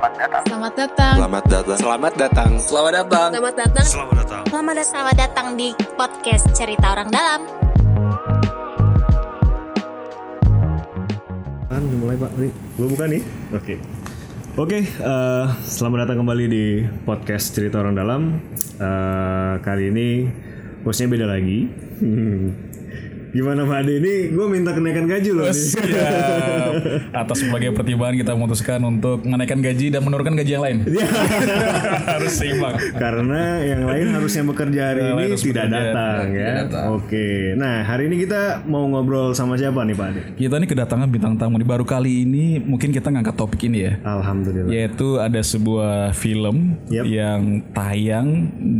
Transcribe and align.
Selamat 0.00 0.16
datang. 0.16 0.42
Selamat 0.48 0.72
datang. 0.80 1.14
Selamat 1.20 1.44
datang. 1.44 1.76
Selamat 1.76 2.12
datang. 2.16 2.50
Selamat 2.56 2.92
datang. 2.96 3.28
Selamat 3.28 3.52
datang. 3.52 3.84
Selamat 3.84 4.14
datang. 4.16 4.42
Selamat 4.48 4.72
datang. 4.72 4.88
Selamat 4.88 5.16
datang 5.20 5.46
di 5.60 5.68
podcast 5.92 6.44
Cerita 6.56 6.86
Orang 6.96 7.12
Dalam. 7.12 7.40
Kan 11.68 11.82
mulai 12.00 12.16
Pak, 12.16 12.32
nih 12.32 12.48
gue 12.48 12.86
buka 12.88 13.04
nih. 13.12 13.22
Oke. 13.52 13.74
Oke, 14.56 14.78
eh, 14.88 15.46
selamat 15.68 16.08
datang 16.08 16.24
kembali 16.24 16.44
di 16.48 16.64
podcast 17.04 17.52
cerita 17.52 17.84
orang 17.84 17.92
dalam. 17.92 18.40
Eh, 18.80 19.54
kali 19.60 19.92
ini 19.92 20.08
hostnya 20.80 21.12
beda 21.12 21.28
lagi. 21.28 21.68
Hmm. 22.00 22.48
Gimana 23.30 23.62
Pak 23.62 23.78
Ade 23.80 23.92
ini? 23.96 24.14
Gue 24.28 24.46
minta 24.46 24.70
kenaikan 24.70 25.06
gaji 25.06 25.30
loh 25.30 25.46
nih. 25.46 25.54
Siap. 25.54 26.72
Atas 27.22 27.38
berbagai 27.40 27.70
pertimbangan 27.72 28.16
kita 28.16 28.30
memutuskan 28.34 28.80
untuk 28.82 29.22
menaikkan 29.22 29.58
gaji 29.58 29.86
dan 29.88 30.02
menurunkan 30.02 30.34
gaji 30.36 30.50
yang 30.50 30.64
lain. 30.64 30.78
Iya. 30.84 31.06
Harus 32.12 32.32
seimbang. 32.34 32.74
Karena 32.92 33.42
yang 33.60 33.82
lain 33.84 34.06
harusnya 34.10 34.42
bekerja 34.42 34.82
hari 34.86 35.00
Yang 35.00 35.10
ini 35.10 35.36
tidak 35.40 35.64
bekerja, 35.64 35.64
datang 35.70 36.24
tidak 36.26 36.40
ya. 36.40 36.52
datang. 36.64 36.84
Oke. 36.92 37.26
Nah 37.54 37.74
hari 37.82 38.02
ini 38.06 38.16
kita 38.20 38.40
mau 38.64 38.84
ngobrol 38.84 39.32
sama 39.32 39.54
siapa 39.54 39.82
nih 39.82 39.94
Pak 39.94 40.06
Ade? 40.06 40.20
Kita 40.36 40.54
ini 40.56 40.66
kedatangan 40.66 41.08
bintang 41.08 41.34
tamu 41.36 41.56
nih 41.56 41.68
baru 41.68 41.84
kali 41.84 42.24
ini 42.24 42.58
mungkin 42.58 42.90
kita 42.90 43.08
ngangkat 43.08 43.34
topik 43.34 43.60
ini 43.64 43.78
ya. 43.80 43.92
Alhamdulillah. 44.02 44.70
Yaitu 44.70 45.18
ada 45.18 45.40
sebuah 45.40 46.12
film 46.12 46.76
Yep. 46.90 47.04
yang 47.06 47.40
tayang 47.70 48.28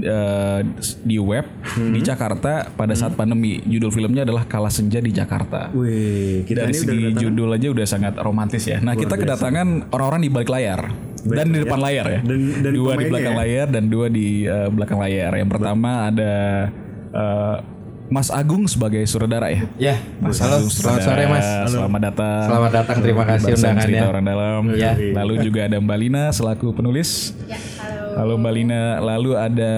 eh, 0.00 0.60
di 1.00 1.16
web 1.16 1.46
Hmm. 1.70 1.92
di 1.94 2.00
Jakarta 2.00 2.66
pada 2.72 2.92
saat 2.92 3.14
pandemi. 3.14 3.62
Judul 3.62 3.92
filmnya 3.92 4.24
adalah 4.24 4.39
Kala 4.42 4.68
Senja 4.68 4.98
di 4.98 5.10
Jakarta. 5.10 5.68
Wih, 5.70 6.44
kita 6.44 6.64
Dari 6.64 6.70
ini 6.70 6.78
udah 6.78 6.84
segi 6.86 6.96
kedatangan. 7.02 7.22
judul 7.22 7.48
aja 7.50 7.68
udah 7.68 7.86
sangat 7.86 8.14
romantis 8.16 8.64
ya. 8.64 8.78
Nah 8.78 8.94
kita 8.94 9.14
kedatangan 9.14 9.66
orang-orang 9.90 10.20
di 10.20 10.30
balik 10.30 10.48
layar 10.48 10.80
dan 11.20 11.46
di 11.46 11.58
depan 11.58 11.78
layar 11.78 12.06
ya. 12.08 12.20
Dan- 12.22 12.52
dan 12.60 12.72
dua 12.72 12.92
di 12.94 13.04
belakang 13.06 13.34
ya? 13.34 13.38
layar 13.38 13.66
dan 13.68 13.84
dua 13.86 14.06
di 14.08 14.26
eh, 14.42 14.68
belakang 14.68 14.98
layar. 14.98 15.30
Yang 15.34 15.50
pertama 15.50 15.90
ada 16.06 16.32
eh, 17.10 17.56
Mas 18.08 18.26
Agung 18.28 18.66
sebagai 18.66 19.06
sutradara 19.06 19.48
ya. 19.48 19.62
Ya, 19.78 19.94
Mas 20.18 20.38
halo, 20.38 20.58
Agung, 20.58 20.66
selamat 20.66 20.98
sutradara. 20.98 21.06
sore 21.06 21.24
Mas. 21.28 21.46
Selamat 21.68 22.00
datang. 22.04 22.42
Selamat 22.42 22.70
datang, 22.74 22.96
terima 22.98 23.24
kasih 23.24 23.52
undangannya. 23.52 23.82
cerita 23.86 24.04
orang 24.08 24.24
dalam. 24.24 24.60
Ya. 24.74 24.92
Lalu 24.98 25.34
juga 25.40 25.60
ada 25.64 25.78
Mbak 25.78 25.98
Lina 26.00 26.24
selaku 26.28 26.74
penulis. 26.74 27.38
halo. 28.10 28.34
Mbak 28.34 28.52
Lina. 28.52 28.82
Lalu 28.98 29.30
ada 29.32 29.72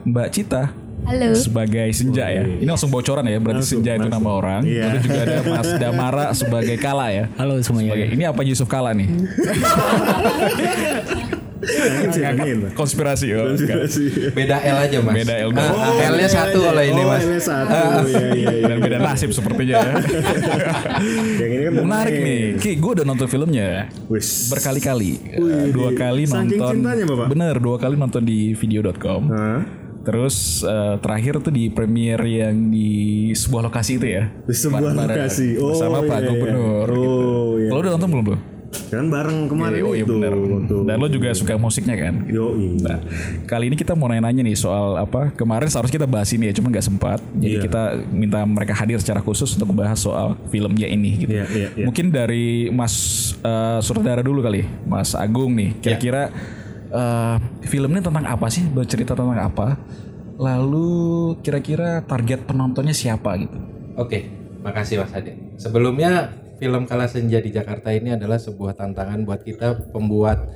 Mbak 0.00 0.28
Cita. 0.30 0.72
Halo. 1.04 1.36
Sebagai 1.36 1.88
Senja 1.92 2.32
ya. 2.32 2.42
Ini 2.48 2.64
langsung 2.64 2.88
bocoran 2.88 3.28
ya. 3.28 3.36
Berarti 3.36 3.76
Senja 3.76 3.92
itu 3.92 4.08
nama 4.08 4.30
orang. 4.32 4.62
Iya. 4.64 4.88
Lalu 4.88 4.98
juga 5.04 5.20
ada 5.20 5.36
Mas 5.44 5.70
Damara 5.76 6.26
sebagai 6.32 6.76
Kala 6.80 7.12
ya. 7.12 7.24
Halo 7.36 7.60
semuanya. 7.60 7.92
Sebagai, 7.92 8.08
ini 8.16 8.24
apa 8.24 8.40
Yusuf 8.40 8.68
Kala 8.68 8.96
nih? 8.96 9.08
Nah. 11.64 12.72
Konspirasi 12.76 13.32
oh, 13.36 13.56
enggak. 13.56 13.88
Beda 14.36 14.56
L 14.60 14.76
aja 14.84 14.98
Mas. 15.00 15.14
Beda 15.16 15.34
L. 15.40 15.50
Ah, 15.56 15.72
Oh, 15.72 15.96
L-nya 16.12 16.28
satu 16.28 16.58
iya, 16.60 16.66
kalau 16.68 16.82
iya. 16.84 16.92
ini 16.92 17.02
oh, 17.02 17.08
Mas. 17.08 17.22
L-nya 17.24 17.40
satu. 17.40 17.72
Iya, 18.04 18.24
iya, 18.36 18.52
iya. 18.52 18.66
Dan 18.68 18.78
beda 18.84 18.98
nasib 19.00 19.30
sepertinya 19.32 19.74
ya. 19.80 19.92
Yang 21.40 21.50
ini 21.50 21.62
kan 21.64 21.72
Menarik 21.80 22.16
nih. 22.20 22.40
Ki, 22.60 22.70
gue 22.76 22.90
udah 23.00 23.06
nonton 23.08 23.28
filmnya. 23.28 23.88
Wis. 24.12 24.52
berkali-kali 24.52 25.16
Eh, 25.36 25.72
dua 25.72 25.96
kali 25.96 26.28
Saking 26.28 26.60
nonton 26.60 26.74
cintanya, 26.84 27.04
Bapak? 27.08 27.26
bener 27.32 27.54
dua 27.56 27.76
kali 27.80 27.94
nonton 27.96 28.22
di 28.22 28.52
video.com 28.52 29.22
Hah? 29.32 29.83
Terus 30.04 30.36
eh, 30.62 30.94
terakhir 30.98 31.40
tuh 31.40 31.48
di 31.48 31.68
premiere 31.68 32.22
yang 32.44 32.68
di 32.68 32.90
sebuah 33.32 33.66
lokasi 33.66 33.96
itu 33.96 34.06
ya 34.06 34.28
Di 34.44 34.52
sebuah 34.52 34.92
lokasi. 34.92 35.56
Oh, 35.56 35.72
bersama 35.72 35.98
Pak 35.98 36.12
iya, 36.12 36.20
iya. 36.20 36.28
Gubernur 36.30 36.86
gitu. 36.86 37.08
Oh, 37.10 37.48
iya. 37.56 37.68
lo 37.68 37.78
udah 37.78 37.92
nonton 37.94 38.10
belum 38.10 38.26
tuh 38.28 38.40
Kan 38.74 39.06
bareng 39.06 39.46
kemarin 39.46 39.80
oh 39.80 39.94
iya 39.94 40.02
itu. 40.02 40.10
bener 40.12 40.34
Tuh. 40.66 40.82
dan 40.82 40.98
lo 40.98 41.06
juga 41.06 41.30
suka 41.30 41.54
musiknya 41.54 41.94
kan 41.94 42.26
Yo, 42.26 42.58
Nah, 42.58 42.98
kali 43.44 43.70
ini 43.70 43.78
kita 43.78 43.94
mau 43.94 44.06
nanya-nanya 44.06 44.42
nih 44.42 44.58
soal 44.58 44.98
apa 44.98 45.30
kemarin 45.30 45.70
seharusnya 45.70 46.02
kita 46.02 46.08
bahas 46.10 46.26
ini 46.30 46.50
ya, 46.50 46.54
cuma 46.54 46.68
nggak 46.68 46.82
sempat. 46.84 47.22
Jadi 47.32 47.54
Iya. 47.54 47.62
kita 47.62 47.82
minta 48.10 48.42
mereka 48.42 48.74
hadir 48.74 48.98
secara 48.98 49.18
khusus 49.18 49.54
untuk 49.54 49.70
membahas 49.70 49.94
soal 49.96 50.34
filmnya 50.50 50.90
ini. 50.90 51.10
Gitu. 51.16 51.30
Iya, 51.32 51.46
iya, 51.48 51.68
iya. 51.70 51.84
Mungkin 51.86 52.10
dari 52.10 52.66
Mas 52.68 52.94
eh, 53.38 53.78
Sutradara 53.78 54.26
dulu 54.26 54.42
kali, 54.42 54.66
Mas 54.82 55.14
Agung 55.14 55.54
nih. 55.54 55.78
Kira-kira 55.78 56.34
eh, 56.94 57.36
film 57.66 57.90
ini 57.90 58.00
tentang 58.00 58.24
apa 58.24 58.46
sih? 58.46 58.62
Bercerita 58.70 59.18
tentang 59.18 59.36
apa? 59.36 59.74
Lalu 60.38 61.34
kira-kira 61.42 62.02
target 62.06 62.46
penontonnya 62.46 62.94
siapa 62.94 63.38
gitu? 63.38 63.58
Oke, 63.98 64.26
makasih 64.62 65.02
Mas 65.02 65.14
Ade. 65.14 65.38
Sebelumnya 65.58 66.34
film 66.58 66.86
Kala 66.86 67.06
Senja 67.06 67.38
di 67.38 67.50
Jakarta 67.54 67.94
ini 67.94 68.14
adalah 68.14 68.38
sebuah 68.38 68.74
tantangan 68.74 69.22
buat 69.22 69.46
kita 69.46 69.94
pembuat 69.94 70.50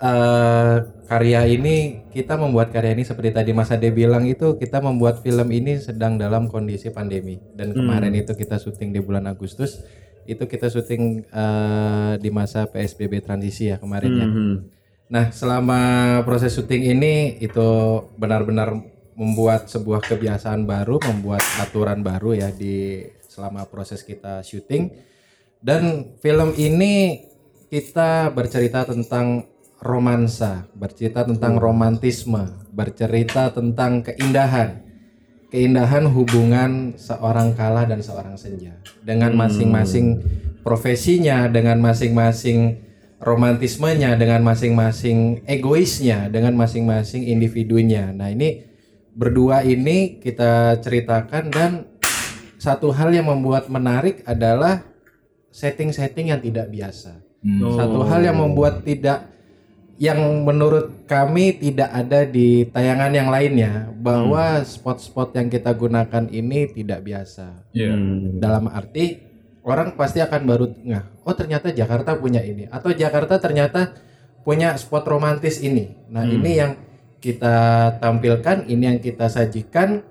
eh, 0.00 0.76
karya 1.08 1.48
ini. 1.48 2.04
Kita 2.12 2.36
membuat 2.36 2.72
karya 2.72 2.92
ini 2.92 3.04
seperti 3.08 3.32
tadi 3.32 3.50
Mas 3.56 3.72
Ade 3.72 3.88
bilang 3.92 4.28
itu 4.28 4.60
kita 4.60 4.84
membuat 4.84 5.24
film 5.24 5.48
ini 5.48 5.80
sedang 5.80 6.20
dalam 6.20 6.52
kondisi 6.52 6.92
pandemi 6.92 7.40
dan 7.56 7.72
kemarin 7.72 8.12
itu 8.12 8.36
kita 8.36 8.60
syuting 8.60 8.92
di 8.92 9.00
bulan 9.00 9.24
Agustus. 9.24 9.80
Itu 10.28 10.44
kita 10.44 10.68
syuting 10.68 11.24
eh, 11.24 12.12
di 12.20 12.28
masa 12.28 12.68
PSBB 12.68 13.24
transisi 13.24 13.72
ya 13.72 13.80
kemarin 13.80 14.12
ya. 14.12 14.28
Nah, 15.06 15.30
selama 15.30 15.80
proses 16.26 16.50
syuting 16.50 16.98
ini 16.98 17.38
itu 17.38 17.70
benar-benar 18.18 18.74
membuat 19.14 19.70
sebuah 19.70 20.02
kebiasaan 20.02 20.66
baru, 20.66 20.98
membuat 20.98 21.46
aturan 21.62 22.02
baru 22.02 22.34
ya 22.34 22.50
di 22.50 23.06
selama 23.30 23.70
proses 23.70 24.02
kita 24.02 24.42
syuting. 24.42 24.90
Dan 25.62 26.14
film 26.18 26.52
ini 26.58 27.22
kita 27.70 28.34
bercerita 28.34 28.82
tentang 28.82 29.46
romansa, 29.78 30.66
bercerita 30.74 31.22
tentang 31.22 31.54
romantisme, 31.62 32.66
bercerita 32.74 33.54
tentang 33.54 34.02
keindahan. 34.02 34.82
Keindahan 35.46 36.10
hubungan 36.10 36.98
seorang 36.98 37.54
kala 37.54 37.86
dan 37.86 38.02
seorang 38.02 38.34
senja 38.34 38.74
dengan 39.06 39.38
masing-masing 39.38 40.18
profesinya, 40.66 41.46
dengan 41.46 41.78
masing-masing 41.78 42.85
romantismenya, 43.26 44.14
dengan 44.14 44.46
masing-masing 44.46 45.42
egoisnya, 45.50 46.30
dengan 46.30 46.54
masing-masing 46.54 47.26
individunya. 47.26 48.14
Nah, 48.14 48.30
ini 48.30 48.62
berdua 49.18 49.66
ini 49.66 50.22
kita 50.22 50.78
ceritakan 50.78 51.50
dan 51.50 51.70
satu 52.62 52.94
hal 52.94 53.10
yang 53.10 53.26
membuat 53.26 53.66
menarik 53.66 54.22
adalah 54.22 54.86
setting-setting 55.50 56.30
yang 56.30 56.38
tidak 56.38 56.70
biasa. 56.70 57.18
Satu 57.74 58.06
hal 58.06 58.22
yang 58.22 58.38
membuat 58.38 58.86
tidak 58.86 59.34
yang 59.96 60.44
menurut 60.44 61.08
kami 61.08 61.56
tidak 61.56 61.88
ada 61.88 62.28
di 62.28 62.68
tayangan 62.68 63.12
yang 63.16 63.28
lainnya 63.32 63.88
bahwa 63.96 64.60
spot-spot 64.60 65.32
yang 65.34 65.48
kita 65.48 65.72
gunakan 65.72 66.28
ini 66.28 66.68
tidak 66.68 67.00
biasa. 67.00 67.64
Iya. 67.72 67.96
Dalam 68.36 68.68
arti 68.68 69.25
orang 69.66 69.98
pasti 69.98 70.22
akan 70.22 70.40
baru 70.46 70.70
ngah, 70.70 71.26
oh 71.26 71.34
ternyata 71.34 71.74
Jakarta 71.74 72.14
punya 72.14 72.38
ini 72.38 72.70
atau 72.70 72.94
Jakarta 72.94 73.42
ternyata 73.42 73.98
punya 74.46 74.78
spot 74.78 75.02
romantis 75.10 75.58
ini. 75.58 76.06
Nah, 76.06 76.22
ini 76.22 76.54
yang 76.54 76.78
kita 77.18 77.90
tampilkan, 77.98 78.70
ini 78.70 78.94
yang 78.94 78.98
kita 79.02 79.26
sajikan 79.26 80.06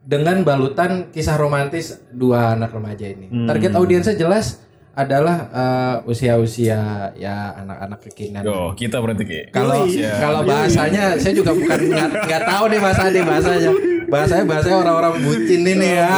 dengan 0.00 0.40
balutan 0.40 1.12
kisah 1.12 1.36
romantis 1.36 2.00
dua 2.08 2.56
anak 2.56 2.72
remaja 2.72 3.04
ini. 3.04 3.28
Target 3.44 3.76
audiensnya 3.76 4.16
jelas 4.16 4.64
adalah 4.96 5.36
eh, 5.52 5.96
usia-usia 6.08 7.12
ya 7.20 7.52
anak-anak 7.60 8.00
kekinian. 8.08 8.48
Oh, 8.48 8.72
kita 8.72 8.96
berarti 8.96 9.24
Ki. 9.28 9.40
Kalau 9.52 9.84
kalau 10.16 10.40
bahasanya 10.42 11.20
saya 11.20 11.36
juga 11.36 11.52
bukan 11.52 11.78
nggak 11.78 12.08
nggak 12.26 12.42
tahu 12.48 12.64
nih 12.72 12.80
Mas 12.80 12.98
Ade 12.98 13.20
bahasanya. 13.20 13.70
Bahasanya 14.10 14.44
bahasanya 14.44 14.78
orang-orang 14.82 15.14
bucin 15.22 15.62
ini 15.62 15.88
ya. 15.96 16.10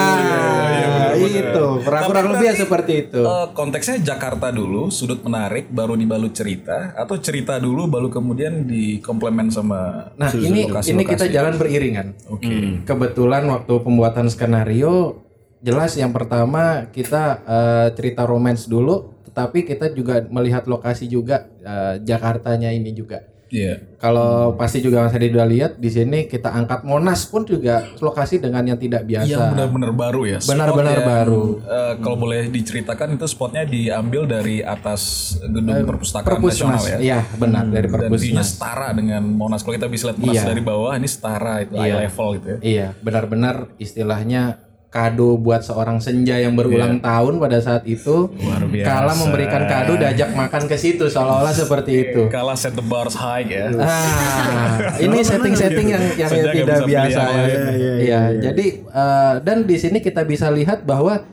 itu 1.22 1.66
kurang 1.84 2.02
kurang 2.08 2.26
lebih 2.34 2.46
ya 2.50 2.54
seperti 2.56 2.92
itu. 3.08 3.20
Eh, 3.22 3.46
konteksnya 3.52 3.96
Jakarta 4.00 4.48
dulu, 4.50 4.88
sudut 4.88 5.20
menarik, 5.22 5.68
baru 5.68 5.94
dibalut 5.94 6.32
cerita, 6.32 6.96
atau 6.96 7.16
cerita 7.20 7.60
dulu, 7.60 7.86
baru 7.88 8.08
kemudian 8.08 8.64
dikomplement 8.64 9.52
sama 9.52 10.12
Nah 10.16 10.30
ini 10.32 10.68
lokasi-lokasi. 10.68 10.92
ini 10.92 11.02
kita 11.04 11.24
jalan 11.28 11.54
beriringan. 11.60 12.06
Oke. 12.32 12.82
Kebetulan 12.82 13.46
waktu 13.48 13.74
pembuatan 13.84 14.26
skenario 14.32 15.22
jelas 15.62 15.94
yang 15.94 16.10
pertama 16.10 16.90
kita 16.90 17.44
eh, 17.44 17.88
cerita 17.94 18.26
romance 18.26 18.66
dulu, 18.66 19.14
tetapi 19.30 19.64
kita 19.64 19.92
juga 19.94 20.24
melihat 20.28 20.66
lokasi 20.66 21.06
juga 21.06 21.48
eh, 21.62 22.02
Jakartanya 22.02 22.72
ini 22.72 22.92
juga. 22.96 23.31
Iya. 23.52 23.74
Kalau 24.00 24.56
pasti 24.56 24.80
juga 24.80 25.04
Mas 25.04 25.12
Adi 25.12 25.28
udah 25.28 25.44
lihat 25.44 25.76
di 25.76 25.86
sini 25.86 26.24
kita 26.24 26.48
angkat 26.48 26.82
Monas 26.82 27.28
pun 27.28 27.44
juga 27.44 27.84
lokasi 28.00 28.40
dengan 28.40 28.64
yang 28.64 28.74
tidak 28.74 29.04
biasa. 29.04 29.28
Yang 29.28 29.44
benar-benar 29.52 29.92
baru 29.92 30.22
ya. 30.26 30.38
Benar-benar 30.40 30.98
baru. 31.04 31.44
eh, 31.60 31.94
kalau 32.00 32.16
boleh 32.18 32.48
diceritakan 32.48 33.14
itu 33.14 33.28
spotnya 33.28 33.62
diambil 33.62 34.24
dari 34.24 34.64
atas 34.64 35.36
gedung 35.38 35.68
perpustakaan 35.84 36.32
Perpusnas. 36.32 36.80
nasional 36.80 36.82
ya. 36.88 36.98
Iya, 36.98 37.18
benar 37.36 37.64
dari 37.68 37.86
Dan 37.86 37.92
view-nya 37.92 38.08
Perpusnas. 38.08 38.48
setara 38.48 38.88
dengan 38.90 39.22
Monas. 39.22 39.60
Kalau 39.60 39.74
kita 39.76 39.86
bisa 39.86 40.04
lihat 40.08 40.18
Monas 40.18 40.34
Iya. 40.34 40.48
dari 40.48 40.62
bawah, 40.62 40.92
ini 40.96 41.06
setara 41.06 41.54
itu 41.60 41.74
eye 41.76 41.94
level 42.00 42.28
gitu 42.34 42.46
ya. 42.48 42.58
Iya, 42.64 42.86
benar-benar 42.98 43.56
istilahnya 43.76 44.42
kado 44.92 45.40
buat 45.40 45.64
seorang 45.64 46.04
senja 46.04 46.36
yang 46.36 46.52
berulang 46.52 47.00
tahun 47.00 47.40
pada 47.40 47.56
saat 47.64 47.88
itu. 47.88 48.28
Luar 48.36 48.60
biasa. 48.68 48.84
Kala 48.84 49.12
memberikan 49.16 49.62
kado 49.64 49.96
diajak 49.96 50.36
makan 50.36 50.68
ke 50.68 50.76
situ 50.76 51.08
seolah-olah 51.08 51.56
seperti 51.56 51.92
itu. 52.04 52.28
Kalah 52.28 52.52
set 52.52 52.76
the 52.76 52.84
bars 52.84 53.16
high 53.16 53.48
ya. 53.48 53.72
Ah, 53.80 55.00
ini 55.00 55.24
setting-setting 55.24 55.88
yang 55.96 56.04
yang 56.20 56.28
tidak 56.28 56.84
biasa 56.84 57.08
yang 57.08 57.24
ya. 57.24 57.32
lain. 57.32 57.60
Iya, 58.04 58.22
jadi 58.52 58.66
eh, 58.84 59.34
dan 59.40 59.64
di 59.64 59.76
sini 59.80 60.04
kita 60.04 60.28
bisa 60.28 60.52
lihat 60.52 60.84
bahwa 60.84 61.24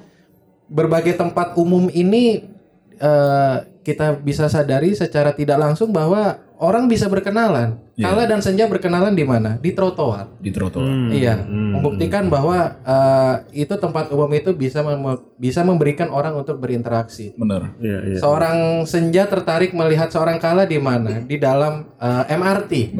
berbagai 0.71 1.19
tempat 1.19 1.59
umum 1.59 1.91
ini 1.91 2.47
eh, 2.95 3.55
kita 3.89 4.21
bisa 4.21 4.45
sadari 4.45 4.93
secara 4.93 5.33
tidak 5.33 5.57
langsung 5.57 5.89
bahwa 5.89 6.37
orang 6.61 6.85
bisa 6.85 7.09
berkenalan. 7.09 7.81
Iya. 7.97 8.13
Kala 8.13 8.23
dan 8.29 8.39
Senja 8.45 8.69
berkenalan 8.69 9.17
di 9.17 9.25
mana? 9.25 9.57
Di 9.57 9.73
trotoar. 9.73 10.29
Di 10.37 10.53
trotoar. 10.53 11.09
Iya, 11.09 11.41
membuktikan 11.49 12.29
bahwa 12.29 12.77
eh, 12.85 13.65
itu 13.65 13.73
tempat 13.75 14.13
umum 14.13 14.29
itu 14.35 14.53
bisa 14.53 14.85
mem- 14.85 15.25
bisa 15.41 15.65
memberikan 15.65 16.13
orang 16.13 16.37
untuk 16.37 16.61
berinteraksi. 16.61 17.33
Bener. 17.33 17.73
Iya, 17.81 17.97
iya. 18.05 18.17
Seorang 18.21 18.85
senja 18.85 19.25
tertarik 19.25 19.73
melihat 19.73 20.13
seorang 20.13 20.37
kala 20.37 20.69
di 20.69 20.77
mana? 20.77 21.25
Di 21.25 21.41
dalam 21.41 21.89
eh, 21.97 22.23
MRT. 22.37 22.93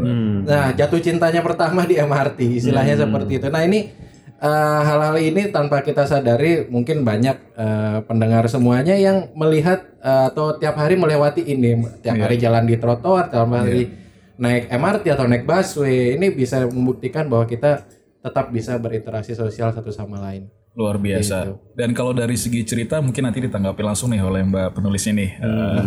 Nah, 0.49 0.73
jatuh 0.73 0.99
cintanya 0.99 1.45
pertama 1.45 1.85
di 1.85 1.95
MRT, 1.95 2.65
istilahnya 2.65 2.97
seperti 2.97 3.37
itu. 3.37 3.47
Nah, 3.47 3.61
ini 3.61 4.08
eh, 4.39 4.81
hal-hal 4.87 5.15
ini 5.19 5.51
tanpa 5.51 5.83
kita 5.83 6.07
sadari 6.07 6.65
mungkin 6.71 7.03
banyak 7.03 7.37
eh, 7.53 7.97
pendengar 8.07 8.47
semuanya 8.47 8.95
yang 8.95 9.31
melihat 9.35 9.85
eh, 9.99 10.31
atau 10.31 10.55
tiap 10.55 10.79
hari 10.79 10.95
melewati 10.95 11.43
ini, 11.43 11.83
tiap 11.99 12.17
hari 12.17 12.39
jalan 12.39 12.63
di 12.63 12.79
trotoar, 12.79 13.27
tiap 13.29 13.51
hari 13.51 13.91
naik 14.39 14.71
MRT 14.71 15.05
atau 15.13 15.27
naik 15.27 15.43
busway. 15.43 16.15
Ini 16.15 16.31
bisa 16.31 16.63
membuktikan 16.65 17.27
bahwa 17.27 17.43
kita 17.45 17.83
tetap 18.19 18.51
bisa 18.51 18.79
berinteraksi 18.79 19.35
sosial 19.35 19.75
satu 19.75 19.91
sama 19.91 20.19
lain. 20.19 20.47
Luar 20.75 20.95
biasa. 20.95 21.35
Gitu. 21.43 21.53
Dan 21.75 21.91
kalau 21.91 22.15
dari 22.15 22.39
segi 22.39 22.63
cerita 22.63 23.03
mungkin 23.03 23.27
nanti 23.27 23.43
ditanggapi 23.43 23.83
langsung 23.83 24.15
nih 24.15 24.23
oleh 24.23 24.43
Mbak 24.47 24.79
penulisnya 24.79 25.13
nih, 25.19 25.31
eh, 25.39 25.83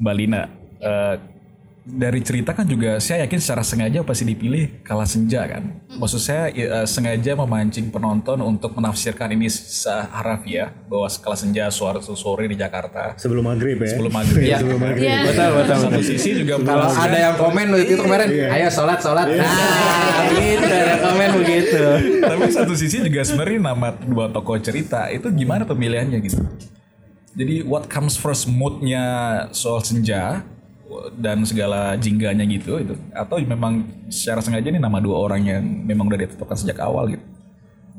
Mbak 0.00 0.14
Lina. 0.16 0.42
Eh, 0.80 1.14
dari 1.90 2.22
cerita 2.22 2.54
kan 2.54 2.62
juga 2.64 3.02
saya 3.02 3.26
yakin 3.26 3.38
secara 3.42 3.62
sengaja 3.66 4.06
pasti 4.06 4.22
dipilih 4.22 4.82
kala 4.86 5.02
senja 5.02 5.42
kan. 5.50 5.82
Maksud 5.90 6.20
saya 6.22 6.48
eh, 6.54 6.86
sengaja 6.86 7.34
memancing 7.34 7.90
penonton 7.90 8.38
untuk 8.46 8.76
menafsirkan 8.78 9.34
ini 9.34 9.50
seharafiah 9.50 10.70
bahwa 10.86 11.10
kala 11.10 11.36
senja 11.36 11.66
suara 11.74 11.98
sore 12.00 12.46
di 12.46 12.56
Jakarta 12.56 13.18
Sebelum 13.18 13.44
maghrib 13.50 13.78
ya. 13.82 13.90
sebelum 13.90 14.12
maghrib. 14.14 14.42
Iya. 14.46 14.56
Sebelum 14.62 14.80
maghrib. 14.80 15.08
Iya. 15.10 15.18
Betul, 15.26 15.50
betul. 15.58 15.76
Satu 15.80 16.02
sisi 16.06 16.30
juga 16.38 16.54
Kalau 16.62 16.88
ada 16.90 17.18
yang 17.18 17.34
komen 17.34 17.66
itu 17.82 18.02
kemarin, 18.02 18.28
ayo 18.30 18.68
sholat 18.70 18.98
sholat. 19.02 19.26
Nah, 19.30 20.30
gitu 20.30 20.66
ada 20.66 20.96
komen 21.02 21.28
begitu. 21.42 21.82
Tapi 22.22 22.42
satu 22.54 22.74
sisi 22.78 22.96
juga 23.02 23.20
sebenarnya 23.26 23.58
nama 23.74 23.88
dua 23.98 24.30
tokoh 24.30 24.56
cerita 24.62 25.10
itu 25.10 25.26
gimana 25.34 25.66
pemilihannya 25.66 26.18
gitu. 26.22 26.40
Jadi 27.34 27.62
what 27.62 27.86
comes 27.86 28.18
first 28.18 28.50
moodnya 28.50 29.02
soal 29.54 29.80
senja 29.86 30.42
dan 31.16 31.46
segala 31.46 31.94
jingganya 31.96 32.42
gitu 32.46 32.78
itu. 32.82 32.94
Atau 33.14 33.38
memang 33.42 33.86
secara 34.10 34.42
sengaja 34.42 34.68
ini 34.70 34.82
nama 34.82 34.98
dua 34.98 35.16
orang 35.18 35.42
yang 35.46 35.62
memang 35.62 36.10
udah 36.10 36.20
ditetapkan 36.26 36.58
sejak 36.58 36.78
awal 36.82 37.16
gitu. 37.16 37.24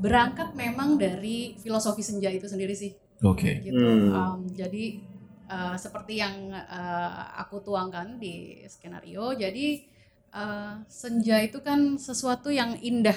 berangkat 0.01 0.57
memang 0.57 0.97
dari 0.97 1.53
filosofi 1.61 2.01
senja 2.01 2.25
itu 2.33 2.49
sendiri 2.49 2.73
sih. 2.73 2.97
Oke. 3.21 3.61
gitu. 3.61 3.77
Um, 4.09 4.49
jadi 4.49 4.97
uh, 5.45 5.77
seperti 5.77 6.17
yang 6.17 6.49
uh, 6.49 7.37
aku 7.37 7.61
tuangkan 7.61 8.17
di 8.17 8.65
skenario 8.65 9.37
jadi 9.37 9.85
uh, 10.33 10.81
senja 10.89 11.37
itu 11.45 11.61
kan 11.61 12.01
sesuatu 12.01 12.49
yang 12.49 12.81
indah. 12.81 13.13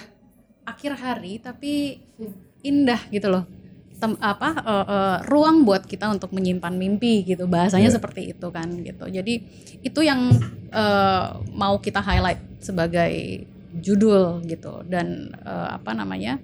Akhir 0.69 0.93
hari 1.01 1.41
tapi 1.41 2.05
indah 2.61 3.01
gitu 3.09 3.33
loh 3.33 3.49
Tem- 3.95 4.21
apa 4.21 4.49
uh, 4.61 4.87
uh, 4.87 5.17
ruang 5.31 5.63
buat 5.63 5.87
kita 5.87 6.11
untuk 6.11 6.35
menyimpan 6.35 6.75
mimpi 6.75 7.23
gitu 7.25 7.47
bahasanya 7.47 7.89
seperti 7.95 8.35
itu 8.35 8.47
kan 8.51 8.67
gitu 8.83 9.07
jadi 9.07 9.35
itu 9.81 10.01
yang 10.03 10.35
uh, 10.75 11.39
mau 11.55 11.79
kita 11.79 12.03
highlight 12.03 12.43
sebagai 12.59 13.47
judul 13.75 14.43
gitu 14.47 14.83
dan 14.87 15.35
uh, 15.43 15.79
apa 15.79 15.95
namanya 15.95 16.39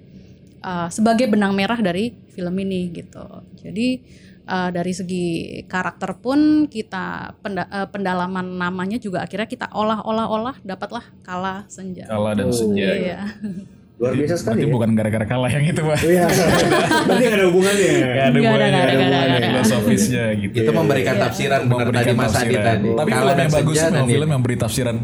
uh, 0.63 0.87
sebagai 0.87 1.27
benang 1.27 1.55
merah 1.55 1.77
dari 1.79 2.13
film 2.31 2.55
ini 2.61 2.91
gitu. 2.93 3.23
Jadi 3.59 3.99
uh, 4.47 4.69
dari 4.69 4.93
segi 4.95 5.27
karakter 5.65 6.17
pun 6.21 6.69
kita 6.69 7.35
penda- 7.41 7.69
uh, 7.69 7.87
pendalaman 7.89 8.57
namanya 8.57 8.97
juga 9.01 9.25
akhirnya 9.25 9.49
kita 9.49 9.67
olah-olah-olah 9.73 10.61
dapatlah 10.63 11.03
kala 11.25 11.65
senja. 11.67 12.07
Kala 12.07 12.37
dan 12.37 12.49
senja. 12.53 12.87
Iya. 12.95 13.19
Luar 14.01 14.13
biasa 14.17 14.33
sekali 14.33 14.53
Berarti 14.57 14.65
ya. 14.65 14.73
bukan 14.73 14.89
gara-gara 14.97 15.25
kalah 15.29 15.51
yang 15.53 15.65
itu 15.69 15.81
pak. 15.85 15.99
Iya. 16.01 16.25
Berarti 17.05 17.21
gak 17.21 17.35
ada 17.37 17.45
hubungannya. 17.45 17.85
Gak 17.85 18.25
ada 18.25 18.37
hubungannya, 18.41 18.69
nggak 18.73 18.89
ada, 18.89 19.35
ada. 19.37 19.47
filosofisnya 19.53 20.23
gitu. 20.41 20.53
Itu 20.57 20.71
memberikan 20.73 21.15
tafsiran 21.15 21.61
benar 21.69 21.87
tadi 21.93 22.11
Mas 22.11 22.33
Adi 22.33 22.35
tafsiran. 22.35 22.65
tadi. 22.65 22.87
Tapi 22.97 23.09
film 23.11 23.37
yang 23.37 23.53
bagus 23.53 23.77
memang 23.79 24.07
film 24.09 24.29
yang 24.33 24.41
beri 24.41 24.57
tafsiran 24.57 24.97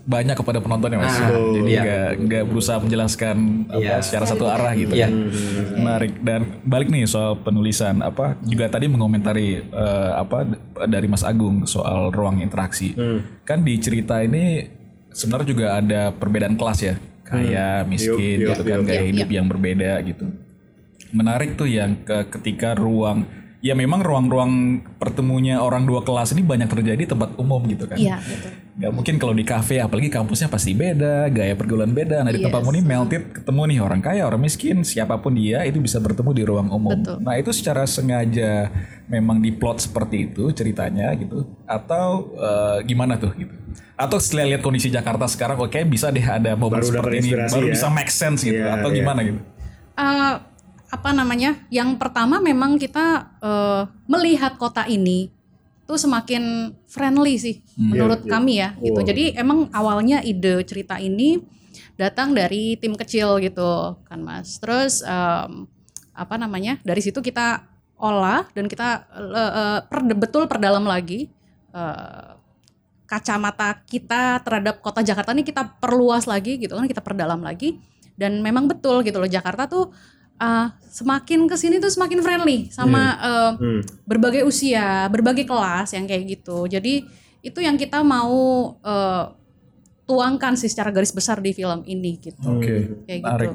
banyak 0.00 0.34
kepada 0.34 0.58
penonton 0.58 0.90
ya 0.90 0.98
mas. 0.98 1.12
Ah, 1.14 1.28
Jadi 1.30 1.70
iya. 1.70 1.82
nggak 1.84 2.08
nggak 2.26 2.44
berusaha 2.48 2.78
menjelaskan 2.80 3.36
apa, 3.68 3.78
Iya. 3.78 3.96
secara 4.02 4.24
satu 4.26 4.44
arah 4.44 4.72
gitu. 4.74 4.90
Iya. 4.90 5.06
Menarik 5.76 6.12
dan 6.18 6.40
balik 6.64 6.88
nih 6.88 7.06
soal 7.06 7.38
penulisan 7.38 8.02
apa 8.02 8.34
juga 8.42 8.66
tadi 8.66 8.90
mengomentari 8.90 9.60
eh, 9.60 10.10
apa 10.10 10.42
dari 10.84 11.06
Mas 11.06 11.22
Agung 11.22 11.62
soal 11.64 12.10
ruang 12.10 12.42
interaksi. 12.42 12.96
Kan 13.44 13.62
di 13.62 13.78
cerita 13.78 14.18
ini 14.18 14.66
sebenarnya 15.12 15.46
juga 15.46 15.66
ada 15.76 16.10
perbedaan 16.10 16.56
kelas 16.56 16.80
ya. 16.82 16.94
Kaya, 17.30 17.86
miskin 17.86 18.42
Yup, 18.42 18.50
yup, 18.50 18.50
gitu 18.58 18.62
kan 18.66 18.78
gaya 18.82 19.06
hidup 19.06 19.30
yang 19.30 19.46
berbeda 19.46 20.02
gitu. 20.02 20.26
Menarik 21.14 21.54
tuh 21.54 21.70
yang 21.70 22.02
ke 22.02 22.26
ketika 22.26 22.74
ruang 22.74 23.22
ya 23.60 23.76
memang 23.76 24.00
ruang-ruang 24.00 24.82
pertemunya 24.96 25.60
orang 25.60 25.84
dua 25.84 26.00
kelas 26.00 26.32
ini 26.32 26.42
banyak 26.42 26.66
terjadi 26.66 27.04
di 27.04 27.08
tempat 27.08 27.36
umum 27.36 27.60
gitu 27.68 27.86
kan. 27.86 28.00
Iya, 28.00 28.18
betul. 28.18 28.52
Nggak 28.80 28.92
mungkin 28.92 29.14
kalau 29.16 29.30
di 29.30 29.44
kafe 29.44 29.76
apalagi 29.76 30.08
kampusnya 30.08 30.48
pasti 30.48 30.72
beda 30.72 31.28
gaya 31.28 31.52
pergaulan 31.52 31.92
beda 31.92 32.24
nah 32.24 32.32
di 32.32 32.40
tempat 32.40 32.58
Yes. 32.58 32.64
umum 32.64 32.74
ini 32.74 32.82
melted 32.82 33.22
ketemu 33.30 33.60
nih 33.68 33.78
orang 33.78 34.00
kaya 34.00 34.22
orang 34.24 34.40
miskin 34.40 34.80
siapa 34.80 35.20
pun 35.20 35.36
dia 35.36 35.60
itu 35.62 35.76
bisa 35.78 36.00
bertemu 36.00 36.30
di 36.32 36.42
ruang 36.42 36.68
umum 36.68 36.96
Betul. 36.96 37.20
nah 37.20 37.36
itu 37.36 37.52
secara 37.52 37.84
sengaja 37.84 38.72
memang 39.04 39.36
diplot 39.38 39.78
seperti 39.78 40.26
itu 40.26 40.48
ceritanya 40.50 41.12
gitu 41.12 41.44
atau 41.62 42.32
eh, 42.32 42.78
gimana 42.82 43.20
tuh 43.20 43.36
gitu 43.36 43.52
atau 43.94 44.16
setelah 44.16 44.48
lihat 44.48 44.64
kondisi 44.64 44.88
Jakarta 44.88 45.28
sekarang 45.28 45.60
oke 45.60 45.76
bisa 45.84 46.08
deh 46.08 46.24
ada 46.24 46.56
momen 46.56 46.80
Baru 46.80 46.88
seperti 46.88 47.20
ini 47.20 47.30
baru 47.36 47.68
ya. 47.68 47.72
bisa 47.76 47.86
make 47.92 48.08
sense 48.08 48.40
gitu 48.40 48.56
Iya, 48.56 48.80
atau 48.80 48.88
iya. 48.88 48.96
gimana 48.96 49.20
gitu 49.22 49.40
Eh, 49.92 50.34
apa 50.90 51.10
namanya? 51.12 51.60
Yang 51.68 52.00
pertama 52.00 52.40
memang 52.40 52.74
kita 52.74 53.36
eh, 53.38 53.82
melihat 54.06 54.56
kota 54.56 54.88
ini 54.88 55.28
tuh 55.90 55.98
semakin 55.98 56.70
friendly 56.86 57.34
sih 57.34 57.56
menurut 57.74 58.22
kami 58.30 58.62
ya 58.62 58.78
gitu. 58.78 59.00
Jadi 59.02 59.24
emang 59.34 59.66
awalnya 59.74 60.22
ide 60.22 60.62
cerita 60.62 61.02
ini 61.02 61.42
datang 61.98 62.32
dari 62.32 62.78
tim 62.78 62.94
kecil 62.94 63.42
gitu 63.42 63.98
kan 64.06 64.22
Mas. 64.22 64.56
Terus 64.62 65.02
em, 65.02 65.66
apa 66.14 66.34
namanya? 66.38 66.78
Dari 66.86 67.02
situ 67.02 67.18
kita 67.18 67.66
olah 68.00 68.48
dan 68.56 68.64
kita 68.64 69.04
eh, 69.12 69.52
eh, 69.60 69.80
per- 69.84 70.16
betul 70.16 70.48
perdalam 70.48 70.86
lagi 70.88 71.28
eh, 71.76 72.30
kacamata 73.04 73.74
kita 73.84 74.40
terhadap 74.40 74.78
kota 74.80 75.02
Jakarta 75.02 75.34
ini 75.34 75.42
kita 75.42 75.66
perluas 75.82 76.30
lagi 76.30 76.56
gitu 76.62 76.78
kan 76.78 76.86
kita 76.86 77.02
perdalam 77.02 77.42
lagi 77.42 77.76
dan 78.14 78.38
memang 78.38 78.70
betul 78.70 79.02
gitu 79.02 79.18
loh 79.18 79.26
Jakarta 79.26 79.66
tuh 79.66 79.90
uh, 80.40 80.72
semakin 80.88 81.46
ke 81.46 81.54
sini 81.54 81.76
tuh 81.78 81.92
semakin 81.92 82.18
friendly 82.18 82.58
sama 82.72 83.02
uh, 83.20 83.50
Hmm. 83.54 83.84
berbagai 84.02 84.42
usia 84.42 85.06
berbagai 85.06 85.44
kelas 85.44 85.92
yang 85.92 86.08
kayak 86.08 86.40
gitu 86.40 86.66
jadi 86.66 87.04
itu 87.40 87.58
yang 87.60 87.76
kita 87.76 88.00
mau 88.00 88.32
uh, 88.80 89.24
tuangkan 90.04 90.58
sih 90.58 90.66
secara 90.66 90.90
garis 90.90 91.14
besar 91.14 91.38
di 91.38 91.54
film 91.54 91.86
ini 91.86 92.18
gitu 92.18 92.42
Oke, 92.50 93.06
kayak 93.06 93.20
menarik. 93.22 93.48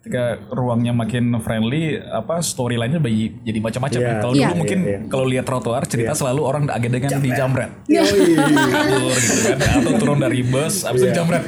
Ketika 0.00 0.24
ruangnya 0.48 0.90
makin 0.90 1.28
friendly, 1.38 1.92
apa 2.00 2.40
storyline-nya 2.40 2.96
bayi- 2.98 3.36
jadi 3.38 3.60
macam-macam. 3.60 3.98
Iya. 3.98 4.08
ya. 4.08 4.16
Kalau 4.18 4.32
Iya. 4.32 4.40
dulu 4.42 4.56
mungkin 4.56 4.78
Iya, 4.80 4.88
iya. 4.88 4.98
kalau 5.06 5.24
lihat 5.28 5.44
trotoar 5.44 5.82
cerita 5.84 6.12
selalu 6.14 6.40
orang 6.40 6.62
agak 6.66 6.88
dengan 6.90 7.20
di 7.20 7.30
jamret. 7.30 7.70
Yoi. 7.86 8.32
Kabur 8.32 9.12
gitu 9.12 9.38
kan. 9.44 9.58
Atau 9.60 9.92
turun 10.00 10.18
dari 10.18 10.40
bus, 10.42 10.74
habis 10.82 11.04
itu 11.04 11.12
jamret. 11.12 11.44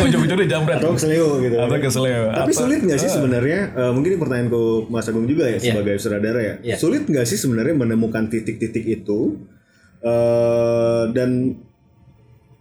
Ujung-ujungnya 0.00 0.48
jamret. 0.48 0.80
Atau 0.80 0.96
kesleo 0.96 1.28
gitu. 1.38 1.56
Atau 1.58 1.76
kesleo. 1.78 2.22
Tapi 2.30 2.40
Atau- 2.48 2.60
sulit 2.64 2.80
nggak 2.80 2.96
sih 2.98 3.10
sebenarnya? 3.10 3.60
eh, 3.70 3.90
mungkin 3.92 4.08
ini 4.08 4.18
pertanyaanku 4.18 4.62
Mas 4.88 5.06
Agung 5.06 5.26
juga 5.26 5.44
ya 5.46 5.60
sebagai 5.60 5.94
sutradara 5.98 6.40
ya. 6.40 6.54
Iya. 6.64 6.76
Sulit 6.76 7.04
nggak 7.04 7.26
sih 7.26 7.36
sebenarnya 7.36 7.76
menemukan 7.76 8.24
titik-titik 8.26 8.88
itu 8.88 9.36
eh, 10.00 11.02
dan 11.12 11.60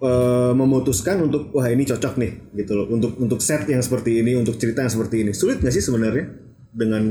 eh, 0.01 0.51
memutuskan 0.51 1.21
untuk 1.21 1.53
wah 1.53 1.69
ini 1.69 1.85
cocok 1.85 2.13
nih 2.17 2.31
gitu 2.57 2.73
loh 2.73 2.85
untuk 2.89 3.15
untuk 3.15 3.39
set 3.39 3.69
yang 3.69 3.79
seperti 3.79 4.19
ini 4.19 4.33
untuk 4.33 4.57
cerita 4.57 4.81
yang 4.81 4.89
seperti 4.89 5.21
ini. 5.21 5.31
Sulit 5.31 5.61
nggak 5.61 5.71
sih 5.71 5.81
sebenarnya 5.81 6.25
dengan 6.73 7.03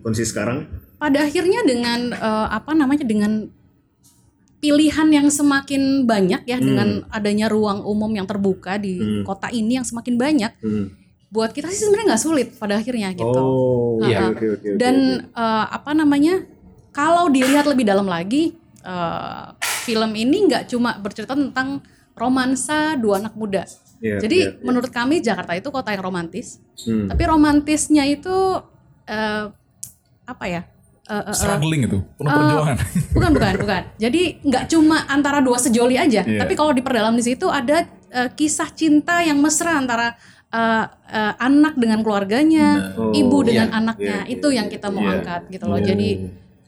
kondisi 0.00 0.26
sekarang? 0.26 0.80
pada 0.96 1.26
akhirnya 1.26 1.66
dengan 1.66 2.14
eh, 2.14 2.46
apa 2.48 2.78
namanya 2.78 3.02
dengan 3.02 3.50
pilihan 4.62 5.10
yang 5.10 5.26
semakin 5.26 6.06
banyak 6.06 6.46
ya 6.46 6.62
dengan 6.62 7.02
adanya 7.10 7.50
ruang 7.50 7.82
umum 7.82 8.06
yang 8.14 8.22
terbuka 8.22 8.78
di 8.78 8.94
kota 9.26 9.50
ini 9.50 9.74
yang 9.74 9.82
semakin 9.82 10.14
banyak 10.14 10.54
Hmm. 10.62 10.94
buat 11.26 11.50
kita 11.50 11.66
sih 11.66 11.82
sebenarnya 11.82 12.14
nggak 12.14 12.22
sulit 12.22 12.48
pada 12.54 12.78
akhirnya 12.78 13.10
gitu. 13.16 13.34
Oh, 13.34 13.98
Iya. 13.98 14.30
oke 14.30 14.46
oke 14.54 14.66
oke. 14.68 14.78
Dan 14.78 15.26
eh, 15.26 15.64
apa 15.66 15.90
namanya? 15.90 16.46
Kalau 16.92 17.26
dilihat 17.26 17.64
lebih 17.66 17.82
dalam 17.82 18.06
lagi, 18.06 18.54
eh, 18.84 19.44
film 19.82 20.12
ini 20.14 20.46
nggak 20.46 20.70
cuma 20.70 20.94
bercerita 21.02 21.34
tentang 21.34 21.82
romansa 22.22 22.94
dua 22.94 23.18
anak 23.18 23.34
muda. 23.34 23.66
Iya, 23.98 24.18
Jadi 24.18 24.38
iya, 24.38 24.50
iya. 24.54 24.62
menurut 24.62 24.90
kami 24.90 25.18
Jakarta 25.18 25.54
itu 25.54 25.70
kota 25.70 25.90
yang 25.90 26.02
romantis. 26.02 26.58
Hmm. 26.82 27.06
Tapi 27.10 27.22
romantisnya 27.22 28.02
itu 28.06 28.62
eh, 29.06 29.46
apa 30.22 30.44
ya? 30.46 30.62
Eh, 31.02 31.14
eh, 31.14 31.24
eh, 31.30 31.34
Struggling 31.34 31.82
itu, 31.86 31.98
penuh 32.14 32.30
Eh, 32.30 32.34
perjuangan. 32.38 32.76
bukan 33.18 33.30
bukan 33.34 33.54
bukan. 33.62 33.82
Jadi 33.98 34.22
nggak 34.42 34.64
cuma 34.70 35.02
antara 35.06 35.38
dua 35.42 35.58
sejoli 35.58 35.98
aja, 35.98 36.22
Iya. 36.22 36.38
tapi 36.38 36.54
kalau 36.54 36.70
diperdalam 36.70 37.14
di 37.14 37.24
situ 37.26 37.46
ada 37.46 37.86
eh, 38.10 38.30
kisah 38.34 38.70
cinta 38.70 39.22
yang 39.22 39.38
mesra 39.38 39.74
antara 39.74 40.14
eh, 40.50 40.84
eh, 41.10 41.34
anak 41.38 41.74
dengan 41.78 42.02
keluarganya, 42.02 42.94
Oh, 42.94 43.14
ibu 43.14 43.38
dengan 43.42 43.70
iya, 43.70 43.78
anaknya. 43.78 44.18
iya, 44.26 44.34
itu 44.34 44.46
iya, 44.50 44.56
yang 44.62 44.66
kita 44.66 44.90
mau 44.90 45.02
iya. 45.02 45.12
angkat 45.18 45.42
gitu 45.48 45.64
loh. 45.66 45.78
Jadi 45.78 46.08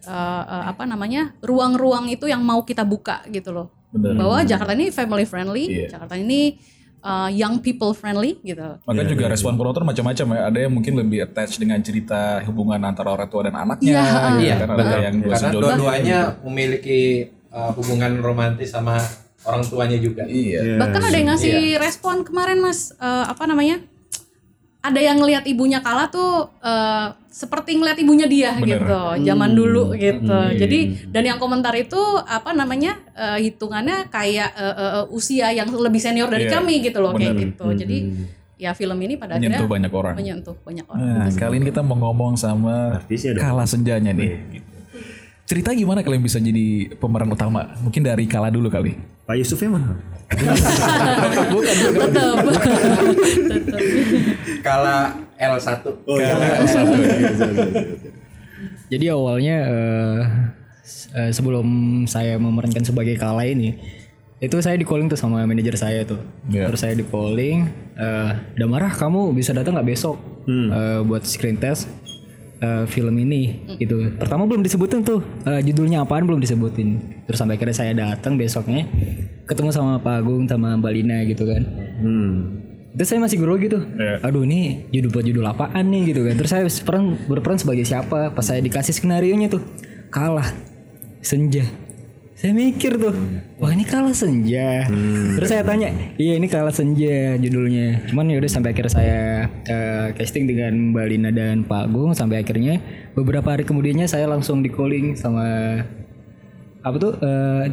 eh, 0.04 0.42
eh, 0.54 0.64
apa 0.70 0.82
namanya 0.86 1.34
ruang-ruang 1.42 2.10
itu 2.10 2.26
yang 2.26 2.42
mau 2.46 2.62
kita 2.62 2.82
buka 2.86 3.26
gitu 3.28 3.50
loh. 3.50 3.68
Bener. 3.94 4.18
Bahwa 4.18 4.42
Jakarta 4.42 4.72
ini 4.74 4.90
family 4.90 5.24
friendly, 5.24 5.64
Iya. 5.70 5.86
Jakarta 5.94 6.18
ini 6.18 6.58
eh, 6.98 7.28
young 7.38 7.62
people 7.62 7.94
friendly 7.94 8.42
gitu. 8.42 8.80
Maka 8.82 9.02
juga 9.06 9.30
respon 9.30 9.54
penonton 9.54 9.86
macam-macam 9.86 10.26
ya. 10.34 10.40
Ada 10.50 10.58
yang 10.66 10.72
mungkin 10.74 10.98
lebih 10.98 11.22
attach 11.22 11.56
dengan 11.56 11.78
cerita 11.78 12.42
hubungan 12.42 12.82
antara 12.82 13.14
orang 13.14 13.30
tua 13.30 13.46
dan 13.46 13.54
anaknya. 13.54 13.94
Iya, 13.94 14.02
gitu 14.02 14.42
Iya, 14.42 14.54
kan. 14.58 14.68
Ada 14.68 14.82
betul. 14.82 14.98
yang 14.98 15.14
Karena 15.22 15.50
dua-duanya 15.54 16.18
memiliki 16.42 17.02
uh, 17.54 17.70
hubungan 17.78 18.18
romantis 18.18 18.74
sama 18.74 18.98
orang 19.44 19.62
tuanya 19.68 19.98
juga. 20.00 20.24
Iya. 20.24 20.58
Yes. 20.74 20.78
Bahkan 20.80 21.00
ada 21.04 21.16
yang 21.16 21.28
ngasih 21.36 21.56
respon 21.76 22.24
kemarin 22.24 22.58
Mas 22.58 22.90
eh, 22.96 23.24
apa 23.28 23.44
namanya? 23.44 23.78
Ada 24.84 25.00
yang 25.00 25.16
ngelihat 25.16 25.44
ibunya 25.48 25.80
kalah 25.80 26.08
tuh 26.08 26.48
eh, 26.60 27.06
seperti 27.34 27.74
ngelihat 27.74 27.98
ibunya 27.98 28.30
dia 28.30 28.54
Bener. 28.54 28.78
gitu, 28.78 29.00
zaman 29.26 29.50
dulu 29.52 29.90
gitu. 29.98 30.38
Jadi 30.54 30.78
dan 31.10 31.26
yang 31.26 31.42
komentar 31.42 31.74
itu 31.74 31.98
apa 32.22 32.54
namanya? 32.54 32.94
eh, 33.10 33.42
hitungannya 33.42 34.06
kayak 34.06 34.54
eh, 34.54 34.74
eh, 34.74 34.92
eh, 35.02 35.06
usia 35.10 35.50
yang 35.50 35.66
lebih 35.66 35.98
senior 35.98 36.30
dari 36.30 36.46
Iya, 36.46 36.62
kami 36.62 36.74
gitu 36.78 37.02
loh 37.02 37.10
kayak 37.10 37.34
bener. 37.34 37.42
gitu. 37.50 37.66
Jadi 37.74 37.98
ya 38.54 38.70
film 38.70 38.94
ini 38.96 39.18
pada 39.18 39.34
Menyentuh 39.34 39.66
akhirnya 39.66 39.74
banyak 39.74 39.92
orang. 39.92 40.14
menyentuh 40.14 40.56
banyak 40.62 40.86
orang. 40.86 41.02
Nah, 41.02 41.28
kali 41.28 41.54
ini 41.58 41.64
kita 41.66 41.82
mau 41.82 41.98
ngomong 41.98 42.38
sama 42.38 43.02
Artisnya 43.02 43.34
dong. 43.34 43.42
Kala 43.42 43.64
Senjanya 43.66 44.14
nih. 44.14 44.30
Gitu. 44.52 44.73
Cerita 45.44 45.70
gimana 45.70 46.00
kalian 46.00 46.20
bisa 46.20 46.40
jadi 46.40 46.88
pemeran 46.96 47.28
utama? 47.28 47.76
Mungkin 47.78 48.00
dari 48.00 48.24
Kala 48.24 48.48
dulu 48.48 48.66
kali. 48.68 48.96
Pak 49.24 49.36
Yusufnya 49.36 49.68
mana? 49.70 49.88
Tetep. 50.24 50.56
Kala 54.60 55.12
L1. 55.36 55.68
Oh 56.04 56.16
iya. 56.16 56.32
Jadi 58.88 59.04
awalnya 59.08 59.56
eh, 59.64 60.18
s- 60.80 61.08
eh, 61.12 61.28
sebelum 61.28 61.64
saya 62.06 62.36
memerankan 62.36 62.80
sebagai 62.80 63.16
Kala 63.16 63.44
ini, 63.44 63.76
itu 64.38 64.54
saya 64.60 64.76
di 64.76 64.84
calling 64.84 65.08
tuh 65.08 65.16
sama 65.16 65.40
manajer 65.44 65.74
saya 65.74 66.04
tuh. 66.04 66.20
Iya. 66.48 66.68
Terus 66.68 66.80
saya 66.80 66.94
di 66.94 67.04
calling, 67.04 67.56
eh 67.94 68.30
Damarah 68.56 68.90
kamu 68.90 69.32
bisa 69.32 69.52
datang 69.52 69.76
nggak 69.76 69.88
besok 69.88 70.16
eh, 70.70 71.00
buat 71.00 71.24
screen 71.24 71.56
test 71.56 71.88
eh, 72.64 72.84
film 72.88 73.14
ini 73.20 73.68
gitu. 73.76 74.16
Pertama 74.16 74.48
belum 74.48 74.64
disebutin 74.64 75.04
tuh 75.04 75.20
eh, 75.44 75.60
judulnya 75.60 76.08
apaan 76.08 76.24
belum 76.24 76.40
disebutin. 76.40 77.20
Terus 77.28 77.36
sampai 77.36 77.60
akhirnya 77.60 77.76
saya 77.76 77.92
datang 77.92 78.40
besoknya 78.40 78.88
ketemu 79.44 79.70
sama 79.70 80.00
Pak 80.00 80.24
Agung 80.24 80.48
sama 80.48 80.72
Mbak 80.80 80.92
Lina 80.96 81.18
gitu 81.28 81.44
kan. 81.44 81.62
Hmm. 82.00 82.36
Terus 82.94 83.08
saya 83.10 83.20
masih 83.20 83.42
grogi 83.42 83.66
gitu. 83.66 83.82
Iya. 83.82 84.22
Aduh 84.22 84.46
ini 84.46 84.86
judul 84.94 85.10
buat 85.10 85.26
judul 85.26 85.44
apaan 85.44 85.84
nih 85.90 86.14
gitu 86.14 86.20
kan. 86.24 86.34
Terus 86.38 86.50
saya 86.50 86.62
berperan, 86.64 87.04
berperan 87.26 87.58
sebagai 87.58 87.84
siapa? 87.84 88.30
Pas 88.32 88.44
saya 88.46 88.62
dikasih 88.62 88.94
skenario 88.94 89.34
nya 89.34 89.50
tuh 89.50 89.60
kalah 90.14 90.46
senja. 91.20 91.66
Saya 92.34 92.50
mikir 92.50 92.98
tuh, 92.98 93.14
wah 93.62 93.70
ini 93.70 93.86
kalah 93.86 94.10
senja. 94.10 94.90
Terus 95.38 95.46
saya 95.46 95.62
tanya, 95.62 95.94
iya 96.18 96.34
ini 96.34 96.50
kalah 96.50 96.74
senja 96.74 97.38
judulnya. 97.38 98.10
Cuman 98.10 98.26
ya 98.26 98.42
udah 98.42 98.50
sampai 98.50 98.74
akhirnya 98.74 98.90
saya 98.90 99.22
eh, 99.70 100.06
casting 100.18 100.50
dengan 100.50 100.90
Mbak 100.90 101.06
Lina 101.14 101.30
dan 101.30 101.62
Pak 101.62 101.86
Agung 101.86 102.10
sampai 102.10 102.42
akhirnya 102.42 102.82
beberapa 103.14 103.54
hari 103.54 103.62
kemudiannya 103.62 104.10
saya 104.10 104.26
langsung 104.26 104.66
di 104.66 104.70
calling 104.74 105.14
sama 105.14 105.46
apa 106.82 106.96
tuh 106.98 107.14
eh, 107.22 107.64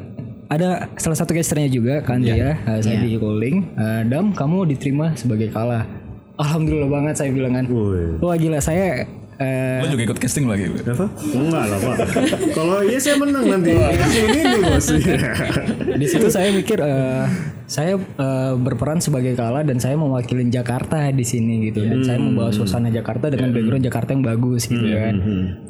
ada 0.45 0.93
salah 0.93 1.17
satu 1.17 1.33
casternya 1.33 1.65
juga 1.65 2.05
kan 2.05 2.21
dia 2.21 2.53
eh, 2.61 2.79
saya 2.85 3.01
di 3.01 3.17
calling 3.17 3.65
eh, 3.65 4.01
Dam 4.13 4.29
kamu 4.29 4.69
diterima 4.77 5.17
sebagai 5.17 5.49
kalah. 5.49 5.89
Alhamdulillah 6.37 6.89
banget 7.01 7.17
saya 7.17 7.33
bilang 7.33 7.57
kan. 7.57 7.65
Wah 8.21 8.37
gila 8.37 8.61
saya 8.61 9.09
eh, 9.39 9.79
Lo 9.83 9.87
juga 9.87 10.03
ikut 10.11 10.19
casting 10.19 10.45
lagi. 10.49 10.67
Apa? 10.71 11.07
Enggak 11.31 11.63
lah 11.69 11.79
pak. 11.79 11.95
Kalau 12.57 12.77
iya 12.83 12.99
saya 12.99 13.15
menang 13.21 13.45
nanti. 13.47 13.71
Ini 13.71 14.39
ini 14.41 14.57
bos. 14.65 14.87
di 16.01 16.07
situ 16.09 16.27
saya 16.27 16.49
mikir 16.51 16.79
eh, 16.81 17.25
saya 17.71 17.95
eh, 17.95 18.53
berperan 18.59 18.99
sebagai 18.99 19.31
kalah 19.37 19.63
dan 19.63 19.79
saya 19.79 19.95
mewakili 19.95 20.47
Jakarta 20.51 21.07
di 21.15 21.23
sini 21.23 21.71
gitu. 21.71 21.87
Dan 21.87 22.03
saya 22.03 22.19
membawa 22.19 22.51
suasana 22.51 22.91
Jakarta 22.91 23.31
dengan 23.31 23.55
background 23.55 23.83
Jakarta 23.87 24.09
yang 24.11 24.23
bagus 24.25 24.67
gitu 24.67 24.83
kan. 24.83 25.15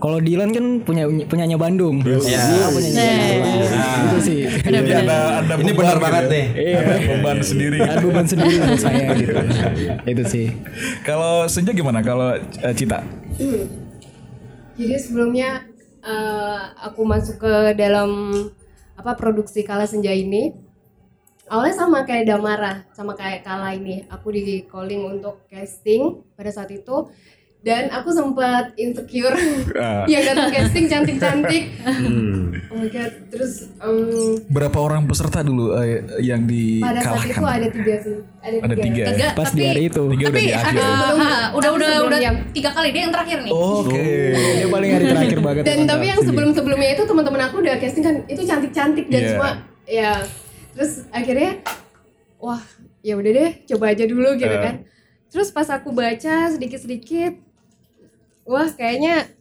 Kalau 0.01 0.17
Dilan 0.17 0.49
kan 0.49 0.65
punya 0.81 1.05
punyanya 1.29 1.57
Bandung. 1.61 2.01
Dia 2.01 2.17
punyanya 2.17 2.69
Bandung. 2.73 3.69
Gitu 4.01 4.17
sih. 4.25 4.39
Jadi 4.49 4.91
ada 5.05 5.45
ada 5.45 5.53
Ini 5.61 5.71
benar 5.77 5.97
gitu 5.97 6.05
banget 6.05 6.23
ya. 6.25 6.33
nih. 6.33 6.45
Ada 6.81 6.93
beban 7.05 7.37
sendiri. 7.41 7.77
ada 7.81 8.01
beban 8.01 8.25
sendiri 8.25 8.55
saya 8.79 9.07
gitu. 9.17 9.35
Itu 10.11 10.23
sih. 10.25 10.47
Kalau 11.05 11.45
Senja 11.47 11.71
gimana? 11.73 12.01
Kalau 12.01 12.33
eh, 12.37 12.73
Jadi 14.79 14.95
sebelumnya 14.97 15.67
eh, 16.01 16.61
aku 16.81 17.01
masuk 17.05 17.43
ke 17.43 17.53
dalam 17.77 18.31
apa 18.97 19.11
produksi 19.17 19.63
Kala 19.65 19.85
Senja 19.85 20.11
ini. 20.11 20.53
Awalnya 21.51 21.75
sama 21.75 22.07
kayak 22.07 22.31
Damara 22.31 22.87
sama 22.95 23.13
kayak 23.13 23.43
Kala 23.43 23.75
ini. 23.75 24.07
Aku 24.07 24.31
di 24.31 24.63
calling 24.67 25.19
untuk 25.19 25.43
casting 25.51 26.23
pada 26.35 26.51
saat 26.51 26.71
itu. 26.71 27.11
Dan 27.61 27.93
aku 27.93 28.09
sempat 28.09 28.73
insecure. 28.79 29.37
Ah. 29.77 30.07
yang 30.11 30.25
datang 30.25 30.49
casting 30.49 30.89
cantik-cantik. 30.89 31.77
Hmm. 31.83 32.57
oh 32.71 32.77
my 32.79 32.89
god 32.89 33.10
terus 33.31 33.53
em, 33.77 34.35
Berapa 34.45 34.75
orang 34.77 35.07
peserta 35.07 35.39
dulu 35.39 35.71
eh, 35.73 36.03
yang 36.19 36.43
pada 36.43 36.99
saat 36.99 37.23
itu 37.23 37.31
dikalahkan? 37.31 37.55
ada 37.55 37.67
tiga 37.71 37.93
sih 37.97 38.15
ada, 38.37 38.55
Ada 38.59 38.75
tiga, 38.75 38.83
tiga. 38.83 39.01
ya? 39.01 39.07
Tiga, 39.09 39.27
pas 39.31 39.47
tapi, 39.47 39.55
di 39.55 39.63
hari 39.65 39.83
itu 39.85 40.01
Tiga 40.03 40.11
udah 40.21 40.27
tapi 40.27 40.41
di 40.41 40.51
akhir. 40.51 40.75
ah, 40.75 40.83
ya? 40.83 40.91
ah, 40.91 41.47
udah 41.49 41.69
udah 41.71 41.87
sebelum 41.87 42.07
udah 42.07 42.19
yang- 42.19 42.39
tiga 42.51 42.69
kali 42.69 42.87
dia 42.89 43.01
yang 43.01 43.13
terakhir 43.13 43.37
nih. 43.41 43.51
Oke. 43.51 44.07
dia 44.53 44.67
paling 44.67 44.89
hari 44.91 45.05
terakhir 45.07 45.39
banget 45.39 45.63
dan 45.63 45.77
tapi 45.85 46.05
yang 46.05 46.19
sebelum 46.19 46.49
sebelumnya 46.51 46.89
itu 46.91 47.03
teman-teman 47.03 47.41
aku 47.41 47.55
udah 47.57 47.75
casting 47.77 48.03
kan 48.03 48.15
itu 48.25 48.41
cantik 48.43 48.71
cantik 48.71 49.05
dan 49.07 49.17
Iya. 49.17 49.29
semua 49.31 49.51
ya 49.83 50.11
terus 50.71 50.91
akhirnya 51.09 51.51
wah 52.37 52.61
ya 52.99 53.15
udah 53.15 53.31
deh 53.31 53.51
coba 53.65 53.85
aja 53.89 54.03
dulu 54.03 54.35
gitu 54.35 54.51
Eh. 54.51 54.61
kan 54.61 54.75
terus 55.27 55.49
pas 55.49 55.67
aku 55.67 55.89
baca 55.89 56.35
sedikit 56.49 56.77
sedikit 56.77 57.33
wah 58.43 58.67
kayaknya 58.69 59.31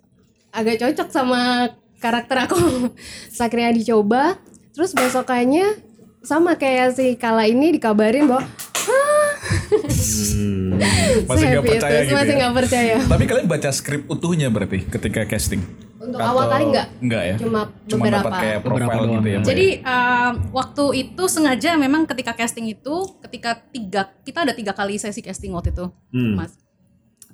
agak 0.49 0.79
cocok 0.79 1.09
sama 1.09 1.71
karakter 2.01 2.49
aku 2.49 2.57
akhirnya 3.45 3.77
dicoba 3.77 4.41
terus 4.73 4.97
besokannya 4.97 5.77
sama 6.21 6.57
kayak 6.57 6.97
si 6.97 7.17
Kala 7.17 7.49
ini 7.49 7.77
dikabarin 7.77 8.29
bahwa 8.29 8.45
Masih 9.71 11.47
nggak 11.47 11.63
se-happy 11.63 11.69
percaya 11.69 11.99
itu, 12.01 12.07
gitu 12.07 12.15
masih 12.17 12.33
ya? 12.35 12.39
nggak 12.41 12.55
percaya 12.55 12.95
Tapi 13.07 13.25
kalian 13.27 13.47
baca 13.47 13.71
skrip 13.71 14.03
utuhnya 14.09 14.49
berarti 14.51 14.79
ketika 14.87 15.23
casting? 15.27 15.63
untuk 16.01 16.17
awal 16.17 16.49
kali 16.49 16.65
nggak 16.73 16.87
Enggak 17.05 17.23
ya? 17.23 17.37
Cuma 17.37 17.61
Cuma 17.87 18.05
beberapa. 18.09 18.31
kayak 18.41 18.59
Beberapa 18.65 18.99
gitu 19.05 19.29
ya. 19.29 19.41
Jadi 19.45 19.67
ya? 19.79 19.93
um, 19.93 20.33
waktu 20.57 20.85
itu 20.97 21.23
sengaja 21.29 21.71
memang 21.77 22.03
ketika 22.09 22.33
casting 22.33 22.67
itu, 22.73 22.95
ketika 23.21 23.61
tiga 23.69 24.03
kita 24.25 24.49
ada 24.49 24.53
tiga 24.57 24.73
kali 24.73 24.97
sesi 24.97 25.21
casting 25.21 25.53
waktu 25.53 25.77
itu, 25.77 25.87
mas. 26.35 26.57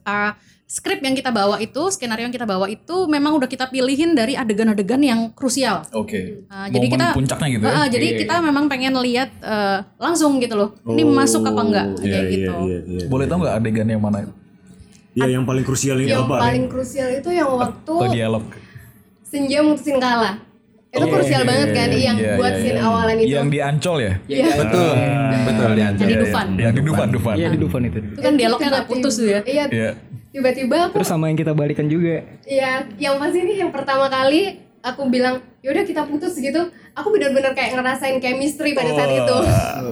Uh, 0.02 0.35
skrip 0.66 0.99
yang 0.99 1.14
kita 1.14 1.30
bawa 1.30 1.56
itu, 1.56 1.78
skenario 1.88 2.26
yang 2.26 2.35
kita 2.35 2.42
bawa 2.42 2.66
itu 2.66 3.06
memang 3.06 3.38
udah 3.38 3.46
kita 3.46 3.70
pilihin 3.70 4.12
dari 4.12 4.35
adegan-adegan 4.35 4.99
yang 4.99 5.20
krusial. 5.30 5.87
Oke. 5.94 6.42
Uh, 6.50 6.66
jadi 6.68 6.87
kita 6.90 7.06
puncaknya 7.14 7.49
gitu 7.54 7.62
ya. 7.62 7.70
Uh, 7.73 7.87
jadi 7.87 8.06
Iya, 8.06 8.18
kita 8.26 8.35
memang 8.42 8.64
pengen 8.66 8.99
lihat 8.99 9.30
uh, 9.40 9.87
langsung 9.96 10.42
gitu 10.42 10.58
loh. 10.58 10.75
Ini 10.82 11.06
masuk 11.06 11.46
apa 11.46 11.61
enggak 11.62 11.87
Iya, 11.96 12.02
kayak 12.02 12.25
iya, 12.25 12.35
gitu. 12.35 12.52
iya, 12.66 12.78
iya. 12.85 13.06
Boleh 13.06 13.25
tahu 13.25 13.38
nggak 13.46 13.54
adegan 13.56 13.87
yang 13.87 14.02
mana? 14.02 14.18
Iya, 15.16 15.38
yang 15.38 15.44
paling 15.46 15.64
krusial 15.64 15.96
ini 15.96 16.12
yang 16.12 16.26
apa? 16.28 16.37
paling 16.44 16.66
krusial 16.66 17.08
itu 17.08 17.30
yang 17.30 17.49
waktu 17.49 17.92
Atau 17.96 18.12
dialog? 18.12 18.44
senja 19.26 19.58
mutusin 19.58 19.96
kalah 19.96 20.38
itu 20.87 21.02
Oke. 21.02 21.12
krusial 21.12 21.42
banget 21.44 21.68
kan 21.73 21.88
yang 21.92 22.16
Iya, 22.16 22.35
buat 22.37 22.52
iya, 22.52 22.61
scene 22.62 22.78
iya. 22.78 22.85
awalan 22.88 23.16
itu 23.20 23.28
Yang 23.28 23.46
di 23.49 23.58
Ancol 23.61 23.96
ya? 24.00 24.12
Iya. 24.26 24.46
Betul. 24.56 24.92
Betul 25.46 25.68
di 25.68 25.80
Yang 25.80 25.94
di 25.96 26.16
Dufan. 26.16 26.46
Yang 26.56 26.73
di 26.73 26.82
Dufan, 26.82 27.08
Dufan. 27.12 27.35
iya 27.37 27.49
di 27.49 27.58
Dufan 27.61 27.80
itu 27.85 27.99
Itu 28.02 28.20
kan 28.20 28.35
dialognya 28.35 28.68
nggak 28.73 28.87
putus 28.88 29.14
tuh 29.16 29.28
ya. 29.28 29.40
iya 29.44 29.64
Iya. 29.68 29.90
Tiba-tiba 30.37 30.76
aku 30.87 31.00
terus 31.00 31.09
sama 31.09 31.26
yang 31.26 31.38
kita 31.38 31.52
balikan 31.52 31.88
juga 31.88 32.21
Iya, 32.45 32.85
yang 32.99 33.16
pasti 33.16 33.40
ini 33.40 33.57
yang 33.57 33.73
pertama 33.73 34.07
kali 34.07 34.61
aku 34.78 35.09
bilang 35.09 35.40
yaudah 35.61 35.83
kita 35.83 36.05
putus 36.05 36.37
gitu 36.37 36.62
aku 36.93 37.09
benar-benar 37.11 37.50
kayak 37.52 37.75
ngerasain 37.75 38.21
chemistry 38.21 38.71
pada 38.71 38.93
saat 38.93 39.11
itu 39.11 39.37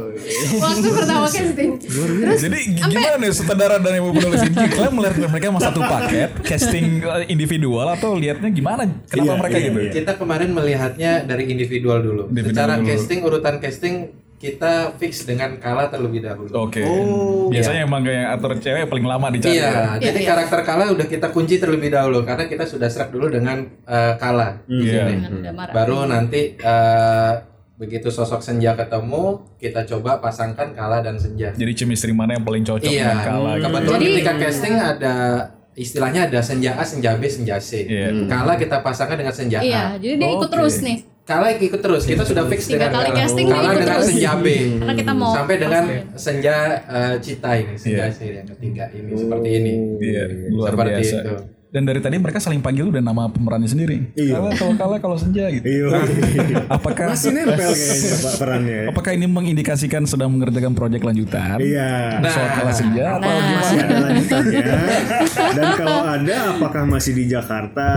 waktu 0.62 0.88
pertama 0.88 1.26
casting 1.26 1.70
terus 1.80 2.40
Jadi 2.40 2.58
gimana 2.78 3.16
nih 3.18 3.30
sutradara 3.30 3.76
dan 3.76 3.98
ibu 3.98 4.12
penulis 4.12 4.40
ini? 4.40 4.54
Kalian 4.70 4.94
melihat 4.94 5.16
mereka 5.26 5.46
sama 5.48 5.60
satu 5.60 5.80
paket 5.82 6.30
casting 6.42 6.86
individual 7.26 7.86
atau 7.90 8.14
lihatnya 8.14 8.48
gimana? 8.48 8.86
Kenapa 9.08 9.24
Iya, 9.26 9.40
mereka 9.40 9.56
iya, 9.56 9.66
gitu? 9.66 9.78
iya. 9.80 9.90
Kita 9.92 10.12
kemarin 10.14 10.50
melihatnya 10.52 11.12
dari 11.24 11.44
individual 11.48 11.98
dulu. 12.00 12.22
Individual 12.30 12.54
Secara 12.54 12.72
dulu. 12.78 12.86
casting 12.86 13.18
urutan 13.20 13.54
casting 13.58 13.94
kita 14.44 14.72
fix 15.00 15.24
dengan 15.24 15.56
Kala 15.56 15.88
terlebih 15.88 16.20
dahulu. 16.20 16.52
Oke. 16.68 16.84
Biasanya 17.48 17.88
emang 17.88 18.04
kayak 18.04 18.36
aktor 18.36 18.52
cewek 18.60 18.84
paling 18.92 19.06
lama 19.08 19.32
dicari. 19.32 19.56
Iya, 19.56 19.70
ya? 19.72 20.12
jadi 20.12 20.20
iya. 20.20 20.28
karakter 20.28 20.60
Kala 20.60 20.92
udah 20.92 21.06
kita 21.08 21.32
kunci 21.32 21.56
terlebih 21.56 21.88
dahulu 21.88 22.28
karena 22.28 22.44
kita 22.44 22.68
sudah 22.68 22.92
serap 22.92 23.08
dulu 23.08 23.32
dengan 23.32 23.64
eh, 23.88 24.12
Kala 24.20 24.60
di 24.68 24.84
Iya. 24.84 25.08
sini. 25.08 25.40
Damara. 25.40 25.72
Baru 25.72 26.04
nanti 26.04 26.60
eh, 26.60 27.32
begitu 27.74 28.12
sosok 28.12 28.44
Senja 28.44 28.76
ketemu, 28.76 29.48
kita 29.56 29.88
coba 29.88 30.20
pasangkan 30.20 30.76
Kala 30.76 31.00
dan 31.00 31.16
Senja. 31.16 31.56
Jadi 31.56 31.72
chemistry 31.72 32.12
mana 32.12 32.36
yang 32.36 32.44
paling 32.44 32.68
cocok 32.68 32.84
Iya, 32.84 33.16
dengan 33.16 33.18
Kala 33.24 33.50
gitu. 33.56 33.64
kebetulan 33.64 33.96
Jadi- 33.96 34.08
ketika 34.12 34.32
casting 34.36 34.74
ada 34.76 35.14
istilahnya 35.74 36.20
ada 36.30 36.38
Senja 36.44 36.70
A, 36.76 36.84
Senja 36.84 37.16
B, 37.16 37.26
Senja 37.26 37.56
C. 37.58 37.82
Iya. 37.82 38.28
Kala 38.28 38.60
kita 38.60 38.84
pasangkan 38.84 39.16
dengan 39.16 39.32
Senja 39.32 39.58
A. 39.58 39.64
Iya, 39.64 39.84
jadi 39.96 40.14
dia 40.20 40.28
ikut 40.30 40.46
Oke. 40.46 40.54
terus 40.54 40.84
nih. 40.84 41.13
Kala 41.24 41.56
ikut 41.56 41.80
terus, 41.80 42.04
kita 42.04 42.20
sudah 42.20 42.44
fix 42.52 42.68
Tiga 42.68 42.84
dengan 42.84 43.00
kali 43.00 43.08
Kala. 43.08 43.20
casting 43.24 43.46
Kala 43.48 43.64
ikut 43.64 43.80
dengan 43.80 43.96
terus. 43.96 44.08
Senja 44.12 44.32
B. 44.36 44.46
Karena 44.76 44.92
kita 44.92 45.12
mau 45.16 45.32
Sampai 45.32 45.56
dengan 45.56 45.84
pasangin. 45.88 46.20
Senja 46.20 46.56
eh, 46.84 47.14
Cita 47.24 47.50
ini, 47.56 47.74
Senja 47.80 48.04
Iya. 48.04 48.12
C 48.12 48.20
yang 48.28 48.48
ketiga 48.52 48.84
ini 48.92 49.10
seperti 49.16 49.48
ini. 49.56 49.72
Iya, 50.04 50.22
luar 50.52 50.70
Seperti 50.76 50.92
biasa. 50.92 51.16
itu. 51.16 51.34
Dan 51.74 51.90
dari 51.90 51.98
tadi 51.98 52.22
mereka 52.22 52.38
saling 52.38 52.62
panggil 52.62 52.86
udah 52.86 53.02
nama 53.02 53.26
pemerannya 53.26 53.66
sendiri. 53.66 54.14
Iya. 54.14 54.38
Kala 54.38 54.54
kalau 54.54 54.74
Kala 54.78 54.96
kalau 55.02 55.16
Senja 55.18 55.50
gitu. 55.50 55.66
Iya. 55.66 55.90
Apakah 56.78 57.10
Masih 57.10 57.34
nempel 57.34 57.74
kayaknya 57.74 58.14
Pak 58.22 58.34
perannya. 58.38 58.80
apakah 58.94 59.10
ini 59.10 59.26
mengindikasikan 59.26 60.06
sedang 60.06 60.30
mengerjakan 60.30 60.78
proyek 60.78 61.02
lanjutan? 61.02 61.58
Iya. 61.58 62.22
Soal 62.30 62.48
Kala 62.54 62.70
Senja 62.70 63.18
atau 63.18 63.26
Masih 63.26 63.76
ada 63.82 63.96
lanjutannya. 64.06 64.66
Dan 65.34 65.66
kalau 65.74 66.00
ada, 66.06 66.36
apakah 66.54 66.82
masih 66.86 67.12
di 67.18 67.24
Jakarta 67.26 67.88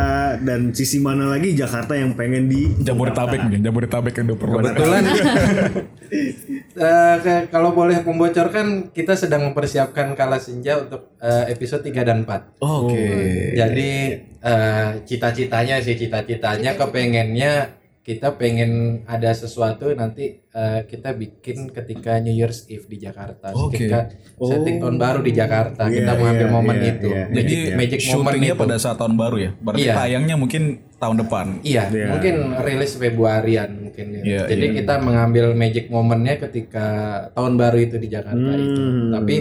dan 0.41 0.73
sisi 0.73 0.97
mana 0.97 1.29
lagi 1.29 1.53
Jakarta 1.53 1.93
yang 1.93 2.17
pengen 2.17 2.49
di 2.49 2.73
Jabodetabek 2.81 3.45
mungkin, 3.45 3.61
Jabodetabek 3.61 4.13
yang 4.17 4.25
udah 4.33 4.39
pernah. 4.41 4.57
Kebetulan 4.57 5.03
eh, 6.77 7.15
ke- 7.19 7.49
kalau 7.49 7.73
boleh 7.73 7.99
membocorkan 7.99 8.89
kita 8.89 9.13
sedang 9.13 9.41
mempersiapkan 9.43 10.13
Kala 10.13 10.37
Senja 10.37 10.77
untuk 10.77 11.17
eh, 11.17 11.49
episode 11.49 11.81
3 11.81 12.05
dan 12.05 12.21
4. 12.21 12.61
Oke. 12.61 13.05
Jadi 13.53 13.91
eh, 14.37 14.89
cita-citanya 15.03 15.81
sih 15.81 15.97
cita-citanya 15.97 16.77
kepengennya 16.77 17.76
kita 18.07 18.39
pengen 18.39 19.03
ada 19.03 19.35
sesuatu 19.35 19.91
nanti 19.91 20.39
eh, 20.39 20.79
kita 20.87 21.11
bikin 21.11 21.75
ketika 21.75 22.23
New 22.23 22.31
Year's 22.31 22.63
Eve 22.71 22.87
di 22.87 23.03
Jakarta. 23.03 23.51
Oke. 23.51 23.75
Ketika 23.75 24.07
setting 24.39 24.79
tahun 24.79 24.95
baru 24.95 25.19
di 25.19 25.35
Jakarta 25.35 25.91
Iya, 25.91 25.95
kita 25.99 26.11
mengambil 26.15 26.47
iya, 26.47 26.55
momen 26.55 26.75
iya, 26.79 26.87
itu. 26.95 27.07
iya, 27.11 27.23
Jadi 27.27 27.55
Magic, 27.75 27.75
magic 27.75 27.99
moment 28.15 28.39
itu. 28.39 28.55
pada 28.55 28.75
saat 28.79 28.95
tahun 28.95 29.19
baru 29.19 29.37
ya. 29.43 29.51
Berarti 29.59 29.83
Iya. 29.83 29.95
tayangnya 29.99 30.35
mungkin 30.39 30.63
tahun 30.95 31.15
depan. 31.19 31.45
Iya, 31.67 31.83
Iya. 31.91 32.07
mungkin 32.15 32.35
rilis 32.63 32.91
Februarian 32.95 33.69
mungkin. 33.75 34.05
ya. 34.15 34.21
Iya, 34.23 34.41
Jadi 34.55 34.65
iya. 34.71 34.75
kita 34.79 34.93
mengambil 35.03 35.45
magic 35.51 35.91
momennya 35.91 36.39
ketika 36.39 36.87
tahun 37.35 37.59
baru 37.59 37.77
itu 37.91 37.99
di 37.99 38.07
Jakarta 38.07 38.51
itu. 38.55 38.81
Hmm. 38.87 39.11
Tapi 39.19 39.35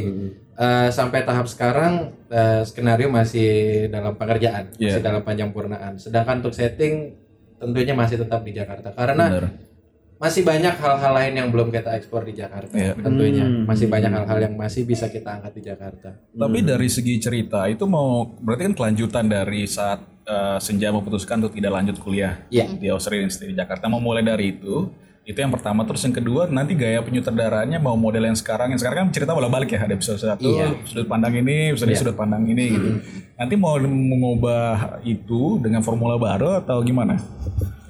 eh, 0.59 0.89
sampai 0.91 1.23
tahap 1.23 1.47
sekarang 1.47 2.19
eh, 2.27 2.67
skenario 2.67 3.07
masih 3.15 3.49
dalam 3.95 4.19
pengerjaan, 4.19 4.75
Iya. 4.75 4.99
masih 4.99 5.03
dalam 5.07 5.23
penyampurnaan. 5.23 6.03
Sedangkan 6.03 6.43
untuk 6.43 6.51
setting 6.51 7.15
tentunya 7.57 7.93
masih 7.93 8.17
tetap 8.19 8.41
di 8.41 8.53
Jakarta 8.53 8.89
karena 8.91 9.25
Benar. 9.27 9.45
masih 10.17 10.43
banyak 10.43 10.75
hal-hal 10.75 11.13
lain 11.13 11.33
yang 11.35 11.49
belum 11.51 11.69
kita 11.69 11.93
ekspor 11.95 12.23
di 12.23 12.33
Jakarta. 12.33 12.73
Iya. 12.73 12.97
Tentunya 12.97 13.45
Hmm. 13.45 13.65
masih 13.65 13.87
banyak 13.87 14.09
hal-hal 14.11 14.39
yang 14.41 14.55
masih 14.55 14.83
bisa 14.83 15.07
kita 15.07 15.29
angkat 15.35 15.53
di 15.53 15.63
Jakarta. 15.63 16.09
Tapi 16.17 16.59
dari 16.63 16.89
segi 16.89 17.15
cerita 17.17 17.65
itu 17.67 17.85
mau 17.85 18.25
berarti 18.25 18.63
kan 18.67 18.75
kelanjutan 18.75 19.25
dari 19.27 19.65
saat 19.67 20.01
eh, 20.27 20.59
Senja 20.59 20.91
memutuskan 20.91 21.39
untuk 21.39 21.55
tidak 21.55 21.71
lanjut 21.73 21.97
kuliah 21.99 22.43
Iya. 22.49 22.67
di 22.75 22.89
Australia 22.89 23.25
Institute 23.25 23.47
di 23.47 23.55
Jakarta. 23.55 23.87
Mau 23.87 24.01
mulai 24.01 24.21
dari 24.21 24.53
itu. 24.53 24.91
Itu 25.27 25.43
yang 25.43 25.51
pertama 25.51 25.83
terus 25.83 26.07
yang 26.07 26.15
kedua 26.15 26.47
nanti 26.47 26.79
gaya 26.79 27.03
penyutradaranya 27.03 27.83
mau 27.83 27.99
model 27.99 28.31
yang 28.31 28.39
sekarang 28.39 28.71
yang 28.71 28.79
sekarang 28.79 28.97
kan 29.03 29.09
cerita 29.11 29.35
bola 29.35 29.51
balik 29.51 29.75
ya 29.75 29.83
ada 29.83 29.99
episode 29.99 30.23
satu 30.23 30.47
Iya. 30.47 30.79
sudut 30.87 31.11
pandang 31.11 31.35
ini 31.35 31.75
episode 31.75 31.91
Iya. 31.91 31.99
sudut 31.99 32.15
pandang 32.15 32.47
ini 32.47 32.65
gitu 32.71 32.89
nanti 33.35 33.55
mau 33.59 33.75
mengubah 33.77 35.03
itu 35.03 35.59
dengan 35.59 35.83
formula 35.83 36.15
baru 36.15 36.63
atau 36.63 36.79
gimana 36.81 37.19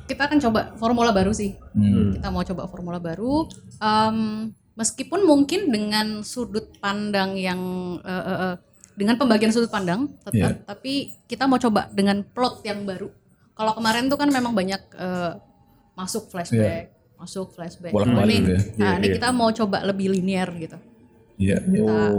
Kita 0.07 0.33
akan 0.33 0.39
coba 0.39 0.61
formula 0.79 1.11
baru 1.11 1.35
sih. 1.35 1.59
Hmm. 1.75 2.15
Kita 2.15 2.31
mau 2.31 2.41
coba 2.41 2.71
formula 2.71 2.97
baru. 2.97 3.43
Em, 3.83 4.49
meskipun 4.73 5.27
mungkin 5.27 5.67
dengan 5.69 6.23
sudut 6.23 6.73
pandang 6.79 7.35
yang 7.35 7.59
eh, 8.01 8.15
eh, 8.25 8.39
eh, 8.49 8.55
dengan 8.95 9.19
pembagian 9.19 9.51
sudut 9.51 9.69
pandang 9.69 10.09
tetap, 10.23 10.33
Iya. 10.57 10.63
tapi 10.63 11.11
kita 11.27 11.45
mau 11.45 11.59
coba 11.59 11.91
dengan 11.91 12.23
plot 12.23 12.63
yang 12.63 12.87
baru. 12.87 13.11
Kalau 13.53 13.75
kemarin 13.75 14.07
tuh 14.07 14.15
kan 14.15 14.31
memang 14.31 14.55
banyak 14.55 14.79
eh, 14.95 15.33
masuk 15.93 16.31
flashback, 16.31 16.96
masuk 17.17 17.53
flashback. 17.53 17.93
Bolak-balik 17.93 18.17
Nah, 18.17 18.25
ini, 18.25 18.37
gitu 18.37 18.53
ya. 18.53 18.61
nah, 18.79 18.93
ini 19.01 19.07
kita 19.17 19.29
mau 19.33 19.51
coba 19.53 19.79
lebih 19.83 20.07
linear 20.13 20.49
gitu. 20.57 20.79
iya 21.37 21.61
Kita 21.61 22.17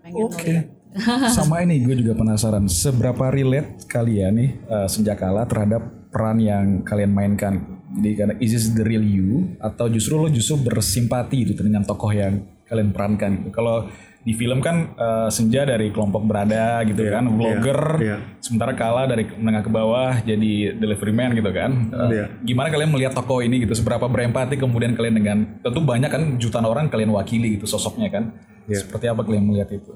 pengen 0.00 0.22
Oke. 0.24 0.36
ngeliat. 0.36 0.66
Sama 1.36 1.64
ini 1.64 1.80
gue 1.80 2.04
juga 2.04 2.12
penasaran 2.12 2.68
seberapa 2.68 3.32
relate 3.32 3.88
kalian 3.88 4.32
nih 4.36 4.50
uh, 4.68 4.84
senjakala 4.84 5.48
terhadap 5.48 6.12
peran 6.12 6.36
yang 6.36 6.84
kalian 6.84 7.12
mainkan. 7.16 7.80
Jadi 7.96 8.12
karena 8.12 8.34
is 8.40 8.52
this 8.52 8.68
the 8.76 8.84
real 8.84 9.00
you 9.00 9.56
atau 9.56 9.88
justru 9.88 10.20
lo 10.20 10.28
justru 10.28 10.60
bersimpati 10.60 11.48
gitu 11.48 11.64
dengan 11.64 11.84
tokoh 11.84 12.12
yang 12.12 12.44
kalian 12.68 12.92
perankan 12.92 13.40
gitu. 13.40 13.50
Kalau 13.52 13.88
di 14.22 14.32
film 14.32 14.62
kan 14.62 14.94
uh, 14.94 15.26
Senja 15.28 15.66
dari 15.66 15.90
kelompok 15.90 16.22
berada 16.22 16.78
gitu 16.86 17.02
kan, 17.06 17.26
vlogger. 17.26 17.80
iya. 17.98 18.16
Sementara 18.38 18.70
Kala 18.72 19.04
dari 19.04 19.26
menengah 19.26 19.66
ke 19.66 19.70
bawah 19.70 20.14
jadi 20.22 20.78
delivery 20.78 21.10
man 21.10 21.34
gitu 21.34 21.50
kan. 21.50 21.70
Uh, 21.90 22.06
Iya. 22.06 22.24
Gimana 22.40 22.70
kalian 22.70 22.90
melihat 22.90 23.12
tokoh 23.12 23.42
ini 23.42 23.58
gitu? 23.60 23.74
Seberapa 23.74 24.06
berempati 24.06 24.54
kemudian 24.54 24.94
kalian 24.94 25.16
dengan 25.16 25.38
tentu 25.58 25.82
banyak 25.82 26.06
kan 26.06 26.22
jutaan 26.38 26.62
orang 26.62 26.86
kalian 26.86 27.10
wakili 27.10 27.58
gitu 27.58 27.66
sosoknya 27.66 28.08
kan. 28.08 28.30
Iya. 28.64 28.86
Seperti 28.86 29.10
apa 29.10 29.26
kalian 29.26 29.42
melihat 29.42 29.74
itu? 29.74 29.90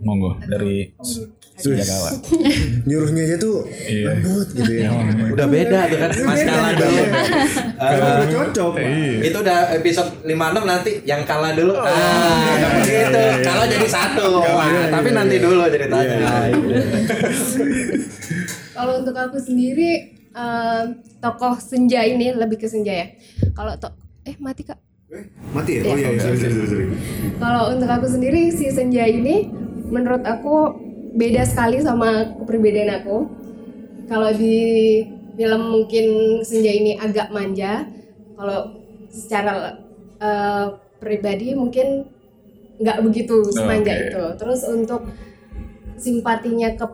Monggo 0.00 0.40
dari. 0.40 0.96
Nyuruhnya 2.84 3.22
aja 3.24 3.36
tuh 3.36 3.64
Iya. 3.68 4.12
lembut 4.12 4.48
gitu 4.52 4.72
ya. 4.76 4.88
Udah 5.32 5.46
beda 5.46 5.78
tuh 5.88 5.98
kan 5.98 6.10
Mas 6.24 6.40
Kala 6.40 6.68
dulu. 6.72 7.04
Udah 7.76 8.28
cocok. 8.28 8.70
Pak. 8.76 8.88
itu 9.20 9.36
udah 9.36 9.58
episode 9.76 10.10
56 10.24 10.64
nanti 10.64 10.90
yang 11.04 11.20
kalah 11.28 11.52
dulu. 11.52 11.76
ah, 11.76 12.80
gitu. 12.84 13.22
Kalau 13.44 13.64
jadi 13.68 13.88
satu. 13.88 14.40
Wah, 14.40 14.88
tapi 14.88 15.08
nanti 15.12 15.36
dulu 15.36 15.68
ceritanya. 15.68 16.16
Nah, 16.24 16.44
itu. 16.48 16.68
Kalau 18.76 19.00
untuk 19.00 19.16
aku 19.16 19.38
sendiri 19.40 20.12
eh, 20.36 20.82
tokoh 21.20 21.56
Senja 21.56 22.04
ini 22.04 22.32
lebih 22.32 22.60
ke 22.60 22.68
Senja 22.68 22.92
ya. 22.92 23.06
Kalau 23.56 23.72
to 23.80 23.88
eh 24.28 24.36
mati 24.36 24.68
kak. 24.68 24.76
Mati 25.56 25.80
ya? 25.80 25.82
Oh 25.88 25.96
iya, 25.96 26.12
iya. 26.12 26.28
Kalau 27.40 27.72
untuk 27.72 27.88
aku 27.88 28.06
sendiri 28.10 28.52
si 28.52 28.68
Senja 28.68 29.08
ini 29.08 29.48
menurut 29.88 30.20
aku 30.28 30.76
beda 31.16 31.48
sekali 31.48 31.80
sama 31.80 32.36
kepribadian 32.36 33.00
aku. 33.00 33.32
Kalau 34.06 34.30
di 34.36 35.02
film 35.36 35.62
mungkin 35.70 36.06
Senja 36.42 36.72
ini 36.72 36.96
agak 36.96 37.28
manja. 37.30 37.84
Kalau 38.34 38.72
secara 39.08 39.76
eh, 40.16 40.66
pribadi 40.96 41.52
mungkin 41.52 42.08
nggak 42.76 43.00
begitu 43.04 43.40
semanja 43.52 43.92
Oke. 43.92 44.02
itu. 44.08 44.24
Terus 44.36 44.60
untuk 44.66 45.02
simpatinya 45.96 46.76
ke 46.76 46.86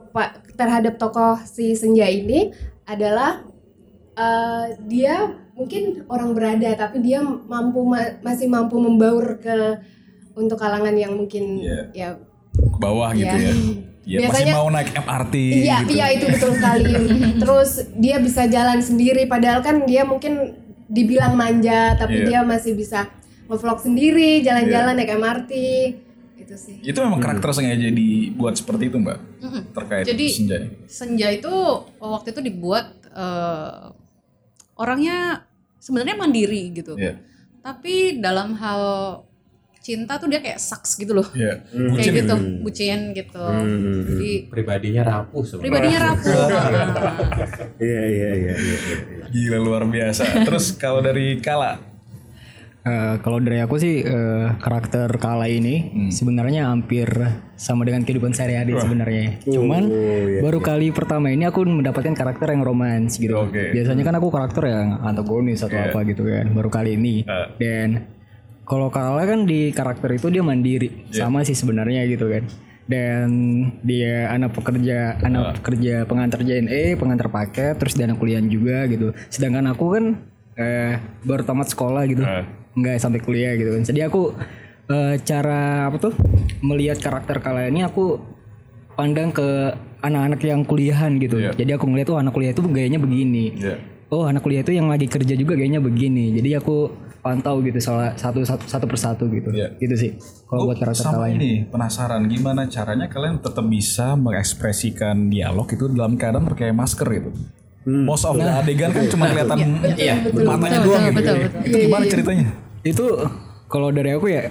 terhadap 0.55 0.95
tokoh 0.95 1.39
si 1.43 1.75
Senja 1.75 2.07
ini 2.07 2.51
adalah 2.87 3.43
eh, 4.15 4.67
dia 4.87 5.27
mungkin 5.53 6.07
orang 6.09 6.33
berada 6.33 6.71
tapi 6.79 7.03
dia 7.03 7.21
mampu 7.23 7.83
ma- 7.85 8.17
masih 8.23 8.49
mampu 8.49 8.79
membaur 8.79 9.37
ke 9.43 9.79
untuk 10.33 10.57
kalangan 10.57 10.97
yang 10.97 11.13
mungkin 11.13 11.61
Iya. 11.61 11.81
ya 11.93 12.09
Ke 12.53 12.79
bawah 12.81 13.11
gitu 13.13 13.29
Iya. 13.29 13.53
ya. 13.53 13.55
Ya 14.05 14.19
masih 14.21 14.43
Biasanya- 14.45 14.57
mau 14.57 14.69
naik 14.69 14.91
MRT 14.93 15.35
iya 15.57 15.77
gitu. 15.81 15.91
iya 15.93 16.07
itu 16.11 16.25
betul 16.27 16.51
sekali 16.53 16.95
terus 17.43 17.71
dia 17.95 18.17
bisa 18.19 18.43
jalan 18.47 18.79
sendiri 18.79 19.23
padahal 19.25 19.61
kan 19.61 19.83
dia 19.83 20.03
mungkin 20.03 20.59
dibilang 20.87 21.33
manja 21.33 21.95
tapi 21.95 22.21
Iya. 22.21 22.27
dia 22.29 22.41
masih 22.43 22.75
bisa 22.75 23.07
ngevlog 23.45 23.79
sendiri 23.79 24.41
jalan-jalan 24.41 24.93
naik 24.93 25.13
MRT 25.13 25.53
itu 26.37 26.55
sih 26.57 26.77
Itu 26.83 26.99
memang 26.99 27.19
karakter 27.19 27.49
sengaja 27.53 27.89
dibuat 27.89 28.55
seperti 28.55 28.89
itu 28.89 28.99
mbak 28.99 29.23
Mm-mm. 29.39 29.63
terkait 29.73 30.05
Jadi 30.05 30.27
Senja. 30.29 30.59
Senja 30.85 31.29
itu 31.31 31.55
waktu 31.97 32.29
itu 32.31 32.41
dibuat 32.43 32.87
eh, 33.07 33.87
orangnya 34.75 35.47
sebenarnya 35.79 36.17
mandiri 36.17 36.73
gitu. 36.73 36.95
Iya. 36.95 37.23
Tapi 37.61 38.19
dalam 38.19 38.55
hal 38.55 38.83
cinta 39.83 40.15
tuh 40.15 40.31
dia 40.31 40.39
kayak 40.39 40.57
sucks 40.57 40.95
gitu 40.95 41.11
loh 41.13 41.27
Iya. 41.35 41.59
kayak 41.99 42.15
gitu 42.23 42.35
bucin 42.63 43.01
gitu 43.13 43.43
jadi 44.09 44.31
Pribadinya 44.47 45.03
rapuh 45.03 45.43
sebenarnya. 45.43 45.63
pribadinya 45.67 46.01
rapuh 46.01 46.33
Iya 47.83 48.03
iya 48.07 48.31
iya 48.33 48.55
iya. 48.55 48.77
iya. 48.79 48.97
Gila 49.27 49.59
luar 49.59 49.83
biasa. 49.85 50.47
Terus 50.47 50.77
kalau 50.77 51.03
dari 51.03 51.37
Kala, 51.39 51.91
Eh, 52.83 53.15
kalau 53.23 53.39
dari 53.39 53.63
aku 53.63 53.79
sih 53.79 54.03
eh, 54.03 54.47
karakter 54.59 55.07
Kala 55.15 55.47
ini 55.47 55.87
sebenarnya 56.11 56.67
hampir 56.67 57.07
sama 57.55 57.87
dengan 57.87 58.03
kehidupan 58.03 58.35
sehari-hari 58.35 58.75
sebenarnya. 58.75 59.39
Cuman 59.47 59.87
baru 60.43 60.59
kali 60.59 60.91
pertama 60.91 61.31
ini 61.31 61.47
aku 61.47 61.63
mendapatkan 61.63 62.11
karakter 62.11 62.51
yang 62.51 62.67
romans 62.67 63.23
gitu. 63.23 63.39
Oke. 63.39 63.71
Biasanya 63.71 64.03
kan 64.03 64.19
aku 64.19 64.35
karakter 64.35 64.67
yang 64.67 64.99
antagonis 64.99 65.63
atau 65.63 65.79
apa 65.79 66.03
gitu 66.03 66.27
kan. 66.27 66.51
Baru 66.51 66.75
kali 66.75 66.99
ini. 66.99 67.23
Dan 67.55 68.03
kalau 68.63 68.89
Kala 68.89 69.27
kan 69.27 69.45
di 69.45 69.75
karakter 69.75 70.15
itu 70.15 70.31
dia 70.31 70.43
mandiri, 70.45 71.11
sama 71.11 71.43
sih 71.43 71.57
sebenarnya 71.57 72.07
gitu 72.07 72.31
kan. 72.31 72.47
Dan 72.83 73.29
dia 73.87 74.29
anak 74.35 74.59
pekerja, 74.59 75.17
anak 75.23 75.63
pekerja 75.63 76.03
pengantar 76.05 76.43
JNE, 76.43 76.99
pengantar 76.99 77.31
paket, 77.31 77.79
terus 77.79 77.95
dia 77.95 78.11
anak 78.11 78.19
kuliah 78.19 78.43
juga 78.43 78.87
gitu. 78.91 79.15
Sedangkan 79.31 79.71
aku 79.71 79.85
kan 79.99 80.05
eh, 80.59 80.99
baru 81.23 81.43
tamat 81.47 81.73
sekolah 81.73 82.03
gitu 82.11 82.23
nggak 82.73 82.97
sampai 83.01 83.21
kuliah 83.21 83.53
gitu 83.57 83.71
kan. 83.77 83.83
Jadi 83.85 84.01
aku 84.03 84.33
eh, 84.91 85.15
cara 85.23 85.89
apa 85.89 85.97
tuh 86.01 86.15
melihat 86.65 86.99
karakter 87.01 87.39
kalian 87.43 87.77
ini 87.77 87.83
aku 87.85 88.19
pandang 88.97 89.33
ke 89.33 89.73
anak-anak 90.03 90.41
yang 90.43 90.63
kuliahan 90.67 91.17
gitu. 91.23 91.39
Iya. 91.39 91.53
Jadi 91.55 91.71
aku 91.77 91.87
ngeliat 91.89 92.07
tuh 92.09 92.19
anak 92.19 92.33
kuliah 92.35 92.53
itu 92.53 92.63
gayanya 92.67 93.01
begini. 93.01 93.45
Iya. 93.57 93.77
Oh 94.13 94.29
anak 94.29 94.45
kuliah 94.45 94.61
itu 94.61 94.77
yang 94.77 94.91
lagi 94.93 95.09
kerja 95.09 95.33
juga 95.33 95.57
gayanya 95.57 95.81
begini. 95.81 96.37
Jadi 96.37 96.51
aku 96.59 96.93
pantau 97.23 97.63
gitu 97.63 97.79
salah 97.79 98.19
satu 98.19 98.43
satu 98.43 98.67
satu 98.67 98.85
persatu 98.85 99.25
gitu. 99.31 99.55
Iya. 99.55 99.79
Gitu 99.79 99.95
sih. 99.95 100.11
Kalau 100.45 100.67
buat 100.67 100.77
karakter 100.77 101.07
sama 101.07 101.31
kalian. 101.31 101.39
ini 101.39 101.51
penasaran 101.71 102.27
gimana 102.27 102.67
caranya 102.67 103.07
kalian 103.07 103.39
tetap 103.39 103.63
bisa 103.65 104.19
mengekspresikan 104.19 105.31
dialog 105.31 105.71
itu 105.71 105.87
dalam 105.89 106.19
keadaan 106.19 106.51
pakai 106.51 106.75
masker 106.75 107.07
gitu. 107.09 107.31
Most 107.83 108.23
of 108.23 108.39
the 108.39 108.47
adegan 108.47 108.91
kan 108.91 109.07
cuma 109.07 109.27
kelihatan 109.27 109.59
Iya. 109.99 110.15
matanya 110.35 110.79
Betul, 110.83 110.87
doang 110.87 111.03
betul, 111.03 111.11
gitu. 111.11 111.15
betul, 111.15 111.35
betul. 111.39 111.67
Itu 111.67 111.77
gimana 111.79 112.05
ceritanya? 112.07 112.47
Itu 112.83 113.07
kalau 113.67 113.89
dari 113.91 114.11
aku 114.13 114.27
ya 114.27 114.43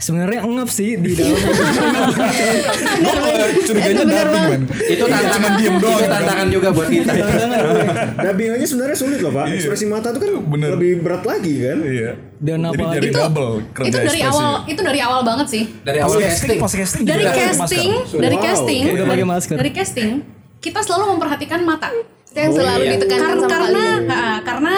sebenarnya 0.00 0.40
ngap 0.42 0.68
sih 0.68 0.96
di 0.96 1.12
dalam 1.12 1.36
Curiganya 3.60 4.04
dubbing 4.08 4.44
man. 4.48 4.62
Itu 4.66 5.04
tantangan 5.06 5.52
diem 5.60 5.76
doang. 5.78 6.00
Itu 6.00 6.08
tantangan 6.08 6.46
juga 6.48 6.68
buat 6.72 6.88
kita. 6.88 7.12
Dubbing 8.24 8.50
aja 8.56 8.66
sebenarnya 8.66 8.96
sulit 8.96 9.18
loh 9.20 9.30
pak. 9.30 9.44
Ekspresi 9.52 9.84
mata 9.86 10.08
tuh 10.10 10.20
kan 10.20 10.30
Bener. 10.42 10.68
lebih 10.74 11.04
berat 11.04 11.22
lagi 11.22 11.54
kan. 11.62 11.78
Iya. 11.80 12.10
dan 12.40 12.64
apa 12.64 12.96
jadi 12.96 13.12
double 13.12 13.68
kerja 13.76 13.88
itu 13.92 13.98
dari 14.00 14.20
ekspresi. 14.24 14.32
awal 14.32 14.50
itu 14.64 14.80
dari 14.80 15.00
awal 15.04 15.20
banget 15.20 15.46
sih 15.52 15.62
Dari 15.84 16.00
awal 16.00 16.24
casting, 16.24 16.56
casting. 16.56 17.04
dari 17.04 17.24
casting 17.28 17.90
dari 18.16 18.36
casting 18.40 18.82
Udah 18.96 19.04
pakai 19.04 19.26
masker. 19.28 19.56
dari 19.60 19.70
casting 19.76 20.10
kita 20.56 20.80
selalu 20.80 21.04
memperhatikan 21.12 21.60
mata 21.68 21.92
Itu 21.92 22.38
yang 22.40 22.52
selalu 22.56 22.80
iya. 22.80 22.92
ditekankan 22.96 23.38
karena 23.44 23.84
sama 24.00 24.20
karena 24.40 24.76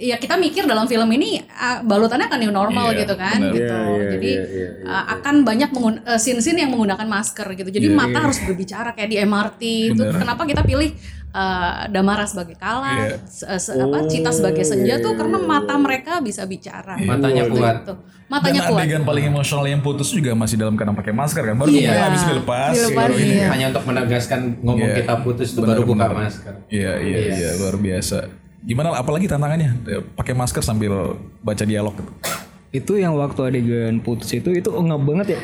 ya 0.00 0.16
kita 0.16 0.34
mikir 0.34 0.64
dalam 0.64 0.88
film 0.88 1.04
ini 1.10 1.44
ah, 1.46 1.84
balutannya 1.84 2.24
akan 2.24 2.40
new 2.40 2.48
normal 2.50 2.88
Iya, 2.90 3.04
gitu 3.04 3.14
kan 3.14 3.36
benar. 3.38 3.52
gitu 3.52 3.68
Iya, 3.70 3.92
iya, 3.92 4.08
jadi 4.10 4.30
iya, 4.32 4.44
iya, 4.48 4.68
ah, 4.88 5.04
akan 5.14 5.34
banyak 5.44 5.70
eh, 6.02 6.16
scene-scene 6.16 6.58
yang 6.58 6.70
menggunakan 6.70 7.04
masker 7.04 7.46
gitu 7.52 7.68
jadi 7.70 7.86
Iya, 7.86 7.94
mata 7.94 8.10
iya. 8.10 8.24
harus 8.24 8.38
berbicara 8.40 8.90
kayak 8.90 9.10
di 9.10 9.18
MRT 9.20 9.62
itu 9.92 10.02
kenapa 10.10 10.42
kita 10.42 10.62
pilih 10.62 10.88
eh, 11.30 11.80
Damara 11.86 12.24
sebagai 12.24 12.56
Kala 12.56 12.96
Iya. 13.06 13.20
se- 13.22 13.44
se- 13.60 13.76
apa 13.76 13.98
Cita 14.06 14.30
sebagai 14.30 14.64
Senja 14.64 14.96
tuh 14.98 15.12
karena 15.14 15.36
mata 15.36 15.76
mereka 15.76 16.18
bisa 16.18 16.42
bicara 16.44 16.96
Matanya 16.96 17.44
kuat. 17.46 17.76
Gitu. 17.78 17.94
matanya 18.26 18.62
Dan 18.62 18.70
kuat 18.70 18.80
adegan 18.80 19.02
paling 19.02 19.24
emosional 19.26 19.66
yang 19.66 19.78
putus 19.78 20.08
juga 20.08 20.32
masih 20.32 20.54
dalam 20.54 20.74
keadaan 20.74 20.94
pakai 20.94 21.10
masker 21.12 21.42
kan. 21.44 21.54
Baru 21.56 21.68
Iya. 21.68 21.82
buka 21.84 22.02
habis 22.04 22.22
dilepas. 22.24 22.72
Dilepas, 22.72 22.94
baru 22.96 23.14
ini. 23.16 23.34
iya. 23.36 23.46
Hanya 23.48 23.66
untuk 23.68 23.84
menegaskan 23.84 24.40
ngomong 24.60 24.88
Iya. 24.88 24.96
kita 24.96 25.14
putus 25.20 25.48
itu 25.50 25.60
baru 25.60 25.82
buka 25.84 26.06
masker. 26.08 26.52
Iya 26.68 26.92
iya 27.00 27.18
iya 27.28 27.48
luar 27.58 27.76
biasa. 27.76 28.18
Gimana 28.60 28.92
apalagi 28.92 29.24
tantangannya? 29.24 29.70
Eh, 29.84 30.02
Pakai 30.12 30.32
masker 30.32 30.60
sambil 30.60 31.16
baca 31.40 31.64
dialog 31.64 31.94
gitu. 31.94 32.12
itu 32.70 32.92
yang 32.94 33.18
waktu 33.18 33.40
adegan 33.42 33.98
putus 33.98 34.30
itu 34.30 34.54
itu 34.54 34.70
ngap 34.70 35.02
banget 35.02 35.34
ya. 35.34 35.38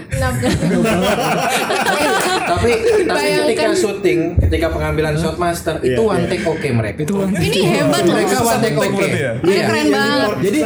tapi 2.47 2.71
tapi 3.03 3.27
ketika 3.43 3.75
syuting, 3.75 4.21
ketika 4.39 4.71
pengambilan 4.71 5.19
shot 5.19 5.35
master 5.35 5.83
itu 5.83 5.99
one 5.99 6.27
take 6.27 6.47
oke 6.47 6.69
mereka. 6.71 7.03
Itu 7.03 7.19
one 7.19 7.35
ini 7.35 7.61
hebat 7.67 8.07
loh 8.07 8.15
mereka 8.15 8.37
one 8.39 8.61
take 8.63 8.79
oke. 8.79 8.95
berarti 8.95 9.19
ya? 9.19 9.33
Ini 9.37 9.51
Iya. 9.51 9.65
keren 9.67 9.87
banget 9.91 10.29
Jadi 10.39 10.59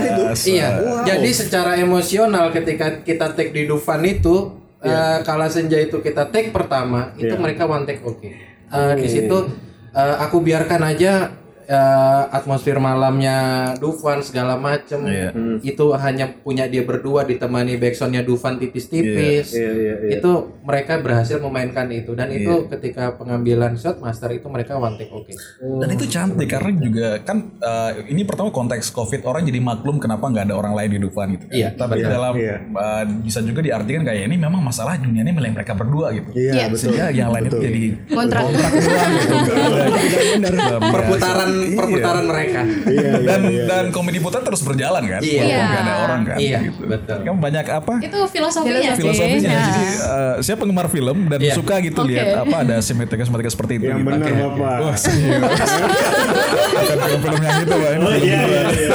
iya. 0.51 0.69
Jadi 1.07 1.31
secara 1.33 1.73
emosional 1.77 2.53
ketika 2.53 3.01
kita 3.01 3.33
take 3.33 3.53
di 3.53 3.65
Dufan 3.65 4.05
itu 4.05 4.53
eh, 4.81 5.19
kala 5.23 5.49
senja 5.49 5.77
itu 5.77 6.01
kita 6.01 6.29
take 6.29 6.53
pertama 6.53 7.17
itu 7.17 7.33
mereka 7.37 7.65
one 7.65 7.85
take 7.85 8.05
oke. 8.05 8.21
Eh, 8.21 8.93
Di 8.97 9.09
situ 9.09 9.37
eh, 9.91 10.15
aku 10.19 10.41
biarkan 10.41 10.83
aja 10.87 11.33
eh, 11.71 12.23
atmosfer 12.29 12.77
malamnya 12.77 13.39
Dufan 13.77 14.19
segala 14.21 14.59
macem 14.59 15.07
Iya. 15.07 15.31
itu 15.63 15.87
hanya 15.95 16.27
punya 16.37 16.67
dia 16.67 16.83
berdua 16.83 17.23
ditemani 17.23 17.77
backsoundnya 17.77 18.21
Dufan 18.21 18.59
tipis-tipis 18.59 19.55
Iya, 19.55 19.71
iya, 19.71 19.95
iya. 20.03 20.11
itu 20.19 20.31
mereka 20.61 20.99
berhasil 20.99 21.39
memainkan 21.39 21.87
itu 21.89 22.13
dan 22.13 22.27
itu 22.29 22.67
ketika 22.69 23.15
pengambilan 23.15 23.75
shot 23.75 23.99
master 23.99 24.31
itu 24.31 24.47
mereka 24.47 24.75
one 24.77 24.99
take 24.99 25.09
oke 25.09 25.31
Dan 25.61 25.89
itu 25.91 26.05
cantik 26.07 26.51
karena 26.51 26.71
juga 26.75 27.09
kan 27.21 27.39
eh, 27.57 27.91
ini 28.09 28.27
pertama 28.27 28.51
konteks 28.51 28.91
covid 28.91 29.23
orang 29.23 29.47
jadi 29.47 29.61
maklum 29.61 29.97
kenapa 29.97 30.27
nggak 30.27 30.45
ada 30.45 30.57
orang 30.57 30.75
lain 30.75 30.91
di 30.91 30.99
Dufan 31.01 31.29
gitu. 31.33 31.47
kan. 31.47 31.55
Iya, 31.55 31.69
Tapi 31.73 31.93
benar. 31.97 32.11
dalam 32.11 32.35
Iya. 32.35 32.57
eh, 32.67 33.05
bisa 33.23 33.39
juga 33.41 33.61
diartikan 33.61 34.03
kayak 34.03 34.23
ini 34.25 34.37
memang 34.37 34.59
masalah 34.61 34.99
dunia 34.99 35.23
ini 35.23 35.31
milik 35.31 35.53
mereka 35.55 35.73
berdua 35.73 36.11
gitu. 36.11 36.35
Iya 36.35 36.67
betul. 36.67 36.91
Sehingga 36.91 37.07
yang 37.11 37.31
lain 37.31 37.47
itu 37.47 37.53
Betul. 37.53 37.67
jadi 37.69 37.83
Kontrak. 38.11 38.43
kontrak 38.43 38.71
gitu. 38.73 39.53
Benar. 40.41 40.53
Perputaran 41.63 41.89
perputaran 41.91 42.25
mereka 42.27 42.61
Iya, 42.61 43.01
iya, 43.01 43.13
dan 43.23 43.41
iya. 43.47 43.65
dan 43.65 43.85
komedi 43.91 44.19
putar 44.19 44.41
terus 44.41 44.61
berjalan 44.61 45.03
kan 45.03 45.21
Iya. 45.21 45.41
walaupun 45.41 45.67
nggak 45.67 45.83
ada 45.83 45.95
orang 45.99 46.21
kan 46.25 46.37
Iya, 46.37 46.59
gitu. 46.65 46.83
betul. 46.87 47.19
kan 47.21 47.37
banyak 47.37 47.67
apa 47.67 47.95
itu 48.01 48.19
filosofinya 48.29 48.91
sih 48.91 49.01
filosofinya 49.01 49.51
Ya. 49.51 49.63
jadi 49.63 49.85
eh, 49.85 50.35
saya 50.41 50.57
penggemar 50.57 50.87
film 50.87 51.19
dan 51.27 51.39
Iya. 51.39 51.55
suka 51.55 51.75
gitu 51.79 52.01
Oke. 52.01 52.11
lihat 52.11 52.29
apa 52.41 52.57
ada 52.61 52.77
simetrik 52.81 53.21
simetrik 53.21 53.49
seperti 53.49 53.73
itu 53.77 53.87
Yang 53.87 53.99
gitu. 53.99 54.09
benar 54.09 54.21
Oke. 54.23 54.33
bapak. 54.33 54.77
Wah, 54.81 54.97
serius. 54.97 55.43
Bukan 56.71 56.97
film-film 56.99 57.41
yang 57.41 57.59
itu 57.61 57.75
Pak. 57.75 57.91
Ini 57.91 58.01
Oh 58.01 58.15
iya 58.15 58.39
iya 58.41 58.63
iya. 58.67 58.89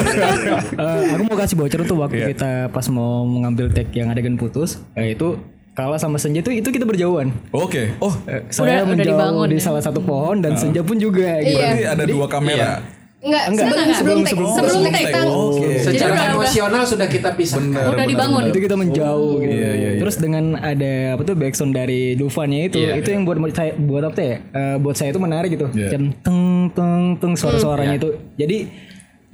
Eh, 0.86 1.04
aku 1.12 1.24
mau 1.24 1.38
kasih 1.38 1.56
bocor 1.56 1.80
tuh 1.84 1.98
waktu 1.98 2.18
Iya. 2.18 2.28
kita 2.34 2.52
pas 2.70 2.86
mau 2.88 3.24
mengambil 3.24 3.70
take 3.70 3.92
yang 3.94 4.10
adegan 4.10 4.36
putus, 4.36 4.82
eh, 4.94 5.14
itu 5.14 5.38
kalah 5.76 6.00
sama 6.00 6.16
Senja 6.16 6.40
itu 6.40 6.50
itu 6.50 6.70
kita 6.70 6.84
berjauhan. 6.84 7.36
Oke. 7.52 7.92
Oh, 8.00 8.16
Eh, 8.26 8.48
saya 8.50 8.82
udah 8.82 8.88
menjauh 8.88 9.12
dibangun 9.12 9.48
di 9.48 9.60
ya. 9.60 9.62
salah 9.62 9.84
satu 9.84 10.00
pohon 10.00 10.40
dan 10.40 10.56
Senja 10.56 10.80
pun 10.82 10.96
juga 10.96 11.38
gitu. 11.38 11.54
berarti 11.54 11.84
ada 11.86 12.04
dua 12.06 12.26
kamera. 12.26 12.72
Enggak, 13.20 13.44
Enggak, 13.50 13.66
sebelum 13.66 13.82
enggak, 13.82 13.98
sebelum 13.98 13.98
sebelum- 13.98 14.22
take, 14.22 14.30
sebelum- 14.30 14.54
sebelum 14.54 14.70
sebelum 14.70 14.86
take. 14.86 15.08
take. 15.10 15.26
Oke. 15.26 15.66
Jadi 15.66 15.82
secara 15.98 16.14
udah- 16.14 16.30
emosional 16.32 16.84
sudah 16.86 17.08
kita 17.10 17.30
pisahkan 17.34 17.66
Benar, 17.66 17.82
Udah 17.82 17.90
benar, 17.92 18.06
dibangun. 18.08 18.38
benar. 18.38 18.52
itu 18.54 18.60
kita 18.62 18.76
menjauh 18.78 19.34
gitu. 19.36 19.50
Iya, 19.52 19.72
iya, 19.74 19.90
iya. 19.90 20.00
Terus 20.00 20.16
dengan 20.16 20.44
ada 20.56 20.94
apa 21.12 21.22
tuh 21.24 21.36
backsound 21.36 21.74
dari 21.74 22.02
Dufannya 22.14 22.62
itu, 22.64 22.78
Iya, 22.78 22.92
itu 22.96 23.10
yang 23.10 23.26
buat 23.26 23.38
saya 23.52 23.72
buat 23.76 24.04
apa 24.06 24.20
ya? 24.22 24.36
Eh, 24.46 24.76
buat 24.78 24.96
saya 24.96 25.10
itu 25.10 25.18
menarik 25.18 25.50
gitu. 25.52 25.68
Iya. 25.74 25.90
Jam 25.90 26.04
teng 26.16 26.42
teng 26.72 26.96
teng 27.18 27.34
suara-suaranya 27.34 27.98
itu. 27.98 28.10
Jadi 28.36 28.58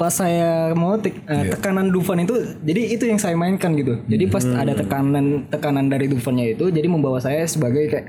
pas 0.01 0.09
saya 0.11 0.73
mau 0.73 0.97
tik- 0.97 1.21
eh, 1.23 1.45
Iya. 1.45 1.53
tekanan 1.53 1.93
Dufan 1.93 2.17
itu, 2.19 2.33
jadi 2.59 2.81
itu 2.89 3.05
yang 3.05 3.21
saya 3.21 3.37
mainkan 3.37 3.69
gitu. 3.73 4.01
Jadi 4.03 4.23
pas 4.25 4.41
Hmm. 4.41 4.57
ada 4.57 4.73
tekanan 4.73 5.45
tekanan 5.45 5.85
dari 5.87 6.09
Dufannya 6.09 6.57
itu, 6.57 6.65
jadi 6.67 6.87
membawa 6.87 7.21
saya 7.21 7.45
sebagai 7.45 7.85
kayak 7.85 8.05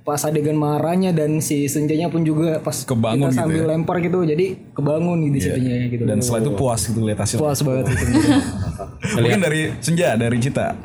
pas 0.00 0.20
adegan 0.20 0.54
marahnya 0.54 1.10
dan 1.10 1.40
si 1.40 1.66
senjanya 1.66 2.06
pun 2.06 2.22
juga 2.22 2.60
pas 2.60 2.76
Kebangun 2.78 3.24
kita 3.24 3.34
gitu 3.34 3.40
sambil 3.40 3.56
ya. 3.58 3.68
lempar 3.68 3.96
gitu 3.98 4.20
jadi 4.22 4.46
kebangun 4.70 5.18
gitu 5.24 5.36
Iya. 5.36 5.46
situnya 5.50 5.76
gitu 5.88 6.02
Dan 6.04 6.18
setelah 6.20 6.40
itu 6.40 6.52
puas 6.54 6.80
gitu 6.84 7.00
lihat 7.02 7.18
hasil. 7.18 7.36
puas 7.36 7.58
banget 7.58 7.84
itu 7.88 8.04
Mungkin 9.16 9.40
dari 9.40 9.60
Senja, 9.80 10.14
dari 10.14 10.36
Cita. 10.38 10.76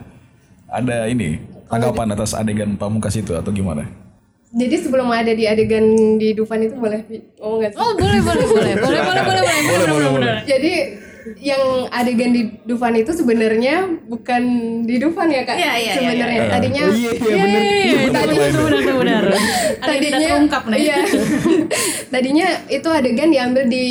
Ada 0.65 1.05
ini 1.05 1.35
tanggapan 1.65 2.09
atas 2.11 2.31
adegan 2.31 2.73
pamungkas 2.73 3.13
itu 3.13 3.33
atau 3.33 3.51
gimana? 3.51 3.85
Jadi 4.49 4.75
sebelum 4.81 5.13
ada 5.13 5.29
di 5.29 5.45
adegan 5.45 6.17
di 6.17 6.33
Dufan 6.33 6.65
itu 6.65 6.73
boleh 6.73 7.05
ngomong 7.37 7.57
nggak 7.61 7.71
sih? 7.77 7.77
Oh 7.77 7.93
boleh 7.93 8.17
boleh 8.17 8.45
boleh 8.49 8.73
boleh 8.85 9.01
boleh 9.05 9.21
boleh 9.21 9.43
boleh 9.45 9.61
boleh 9.61 9.87
boleh 9.93 10.09
boleh. 10.09 10.35
Jadi 10.49 10.73
yang 11.37 11.85
adegan 11.93 12.33
di 12.33 12.41
Dufan 12.65 12.97
itu 12.97 13.13
sebenarnya 13.13 13.85
bukan 14.09 14.43
di 14.89 14.97
Dufan 14.97 15.29
ya 15.29 15.45
kak? 15.45 15.53
Iya, 15.53 15.73
iya, 15.77 15.77
iya, 15.77 15.93
Sebenarnya 15.93 16.41
tadinya 16.49 16.83
iya 16.89 17.11
iya 17.13 17.43
bener 17.45 17.61
Iya, 17.61 17.99
tadi 18.09 18.35
itu 18.41 18.61
benar 18.65 18.95
benar. 18.97 19.23
Yang 19.29 19.37
tidak 19.77 19.93
tadinya 20.01 20.27
terungkap 20.33 20.63
nih. 20.65 20.79
Iya. 20.81 20.97
tadinya 22.13 22.47
itu 22.73 22.89
adegan 22.89 23.29
diambil 23.29 23.63
di 23.69 23.85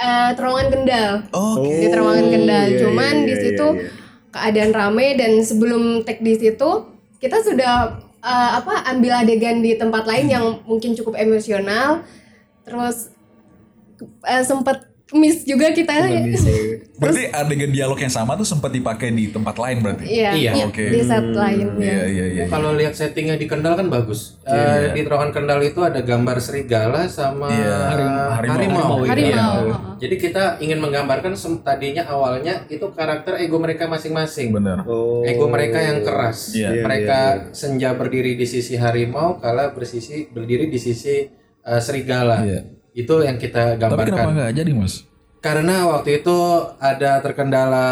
eh, 0.00 0.30
terowongan 0.32 0.68
Kendal. 0.72 1.10
Oke. 1.36 1.68
Di 1.68 1.86
terowongan 1.92 2.26
Kendal. 2.32 2.64
iya, 2.64 2.78
Cuman 2.80 3.14
iya, 3.14 3.26
di 3.28 3.34
iya, 3.36 3.42
situ 3.44 3.66
iya. 3.76 3.84
keadaan 4.32 4.72
rame 4.72 5.06
dan 5.20 5.32
sebelum 5.44 5.82
take 6.08 6.24
di 6.24 6.34
situ 6.40 6.70
kita 7.20 7.44
sudah 7.44 8.07
eh, 8.24 8.50
apa 8.58 8.84
ambil 8.90 9.22
adegan 9.22 9.62
di 9.62 9.76
tempat 9.78 10.04
lain 10.08 10.26
yang 10.32 10.44
mungkin 10.64 10.96
cukup 10.98 11.14
emosional. 11.18 12.02
Terus 12.66 13.12
eh, 14.26 14.44
sempet 14.44 14.87
miss 15.14 15.40
juga 15.42 15.72
kita 15.72 15.92
Berarti 17.00 17.30
adegan 17.30 17.70
dialog 17.70 17.96
yang 17.96 18.10
sama 18.10 18.34
tuh 18.34 18.44
sempat 18.44 18.68
dipakai 18.68 19.08
di 19.08 19.30
tempat 19.30 19.56
lain 19.56 19.80
berarti. 19.80 20.04
iya 20.04 20.34
Iya. 20.34 20.66
Oke. 20.66 20.84
di 20.90 21.00
set 21.00 21.30
lain 21.32 21.78
Iya 21.78 21.88
ya. 21.88 22.04
iya 22.04 22.26
iya. 22.28 22.44
Kalau 22.50 22.74
lihat 22.74 22.92
settingnya 22.92 23.38
di 23.38 23.46
Kendal 23.46 23.78
kan 23.78 23.86
bagus. 23.88 24.36
Eh, 24.44 24.92
Di 24.92 25.06
terowongan 25.06 25.32
Kendal 25.32 25.60
itu 25.62 25.80
ada 25.80 26.02
gambar 26.02 26.36
serigala 26.42 27.06
sama 27.06 27.48
Iya, 27.48 27.76
harimau. 27.88 28.28
harimau. 28.34 28.96
Harimau. 29.06 29.54
Iya. 29.64 29.72
Heeh. 29.72 29.94
Jadi 29.98 30.14
kita 30.18 30.44
ingin 30.58 30.78
menggambarkan 30.78 31.32
tadinya 31.62 32.04
awalnya 32.04 32.66
itu 32.68 32.84
karakter 32.92 33.38
ego 33.40 33.56
mereka 33.58 33.86
masing-masing. 33.86 34.52
Benar. 34.52 34.84
Oh. 34.84 35.22
Ego 35.24 35.48
mereka 35.48 35.78
yang 35.80 36.04
keras. 36.04 36.52
Iya. 36.52 36.82
mereka 36.84 37.18
senja 37.54 37.94
berdiri 37.94 38.34
di 38.34 38.44
sisi 38.44 38.74
harimau, 38.76 39.38
kala 39.40 39.72
bersisi 39.72 40.28
berdiri 40.28 40.68
di 40.68 40.76
sisi 40.76 41.26
eh, 41.62 41.80
serigala. 41.80 42.42
Iya. 42.44 42.77
Itu 42.98 43.14
yang 43.20 43.36
kita 43.36 43.62
Tapi 43.72 43.86
kenapa 43.94 44.02
gambarkan. 44.10 44.34
nggak 44.34 44.50
jadi 44.52 44.72
mas? 44.72 44.94
Karena 45.38 45.86
waktu 45.86 46.18
itu 46.18 46.34
ada 46.76 47.22
terkendala, 47.22 47.86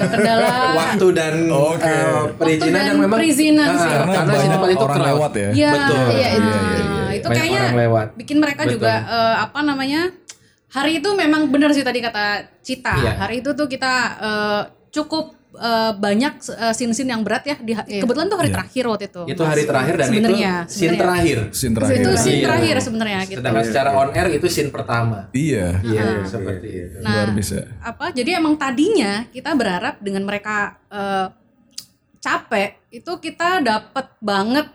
Terkendala. 0.00 0.48
waktu 0.80 1.06
dan 1.12 1.34
Oke. 1.46 1.84
eh, 1.84 2.24
perizinan 2.32 2.72
dan 2.72 2.88
yang 2.88 2.98
memang 2.98 3.18
perizinan 3.18 3.66
Ah, 3.66 3.76
sih. 3.76 3.90
karena, 3.92 4.12
Karena 4.14 4.32
si 4.34 4.46
tempat 4.48 4.68
itu 4.70 4.80
orang 4.80 4.96
crowd. 4.96 5.10
lewat 5.12 5.32
ya. 5.34 5.50
Iya, 5.52 5.70
betul. 5.70 6.00
Iya, 6.08 6.28
itu. 6.30 6.48
Nah, 6.48 7.10
itu 7.12 7.26
Banyak 7.26 7.36
kayaknya 7.38 7.60
orang 7.62 7.78
lewat. 7.78 8.06
bikin 8.16 8.36
mereka 8.40 8.62
Betul. 8.62 8.72
juga 8.74 8.92
eh, 9.04 9.36
apa 9.38 9.60
namanya 9.60 10.00
hari 10.70 10.92
itu 10.96 11.08
memang 11.12 11.40
benar 11.46 11.70
sih 11.70 11.84
tadi 11.84 12.00
kata 12.00 12.24
Cita 12.60 12.94
Iya. 12.96 13.12
hari 13.20 13.44
itu 13.44 13.50
tuh 13.52 13.68
kita 13.68 13.92
eh, 14.18 14.62
cukup 14.90 15.36
eh, 15.54 15.92
banyak 15.92 16.34
eh, 16.40 16.72
scene-scene 16.72 17.08
yang 17.08 17.20
berat 17.20 17.44
ya 17.44 17.56
di, 17.56 17.72
kebetulan 17.74 18.26
tuh 18.26 18.38
hari 18.40 18.50
terakhir 18.50 18.84
waktu 18.86 19.04
itu 19.08 19.22
Itu 19.28 19.42
hari 19.42 19.62
terakhir 19.62 19.94
dan 19.96 20.08
Sebenarnya, 20.08 20.52
itu 20.62 20.72
scene 20.72 20.94
terakhir. 20.96 21.38
Scene 21.50 21.74
terakhir. 21.74 21.96
itu 21.96 22.10
scene 22.16 22.32
Iya. 22.32 22.44
terakhir 22.44 22.76
sebenarnya 22.78 23.18
gitu 23.24 23.38
Sedangkan 23.38 23.64
secara 23.64 23.90
on 23.92 24.08
air 24.12 24.28
itu 24.32 24.46
scene 24.48 24.70
pertama. 24.70 25.18
Iya. 25.30 25.66
Iya, 25.80 26.04
seperti 26.24 26.68
itu. 26.68 26.96
Nah, 27.00 27.12
Luar 27.14 27.30
biasa. 27.32 27.56
apa 27.80 28.06
jadi 28.10 28.30
emang 28.36 28.54
tadinya 28.56 29.26
kita 29.28 29.50
berharap 29.52 30.00
dengan 30.00 30.22
mereka 30.22 30.56
eh, 30.88 31.26
capek 32.18 32.70
itu 32.88 33.12
kita 33.18 33.58
dapat 33.58 34.06
banget 34.18 34.66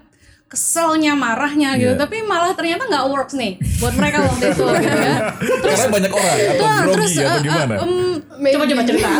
keselnya 0.48 1.12
marahnya 1.12 1.76
gitu. 1.76 1.92
Iya. 1.92 2.00
tapi 2.00 2.24
malah 2.24 2.52
ternyata 2.52 2.88
nggak 2.88 3.06
works 3.06 3.36
nih 3.36 3.60
buat 3.78 3.92
mereka 3.94 4.24
waktu 4.24 4.44
itu 4.50 4.64
gitu 4.64 4.98
ya 4.98 5.16
Karena 5.68 5.88
banyak 5.92 6.12
orang 6.14 6.38
atau 6.40 6.64
Nah, 6.64 6.80
grogi 6.80 6.96
terus 6.96 7.12
atau 7.18 7.28
eh, 7.28 7.42
gimana? 7.44 7.74
eh, 7.74 7.84
em, 7.84 7.94
coba-coba 8.56 8.82
cerita. 8.84 9.10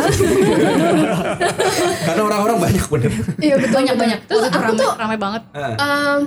Karena 2.02 2.22
orang-orang 2.24 2.56
banyak 2.58 2.84
bener. 2.86 3.12
Iya 3.36 3.54
betul 3.56 3.76
banyak 3.76 3.94
banyak. 3.94 4.18
Terus 4.24 4.42
itu 4.42 4.48
aku 4.48 4.58
ramai 4.58 4.78
tuh 4.78 4.90
ramai 4.96 5.18
banget. 5.18 5.42
Em, 5.52 6.18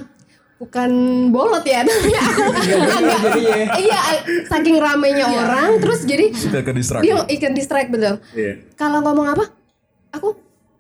bukan 0.58 0.90
bolot 1.28 1.66
ya 1.66 1.82
tapi 1.88 2.12
aku. 2.14 2.42
Agak 2.54 3.20
iya 3.80 4.00
saking 4.46 4.78
ramainya 4.78 5.26
orang 5.28 5.82
terus 5.82 6.06
jadi 6.06 6.30
Suka 6.30 6.62
ke 6.62 6.72
distract. 6.72 7.02
dia 7.02 7.18
ikan 7.32 7.52
distract 7.52 7.90
betul. 7.90 8.22
Iya. 8.32 8.54
kalau 8.76 9.02
ngomong 9.02 9.28
apa? 9.32 9.46
Aku 10.12 10.38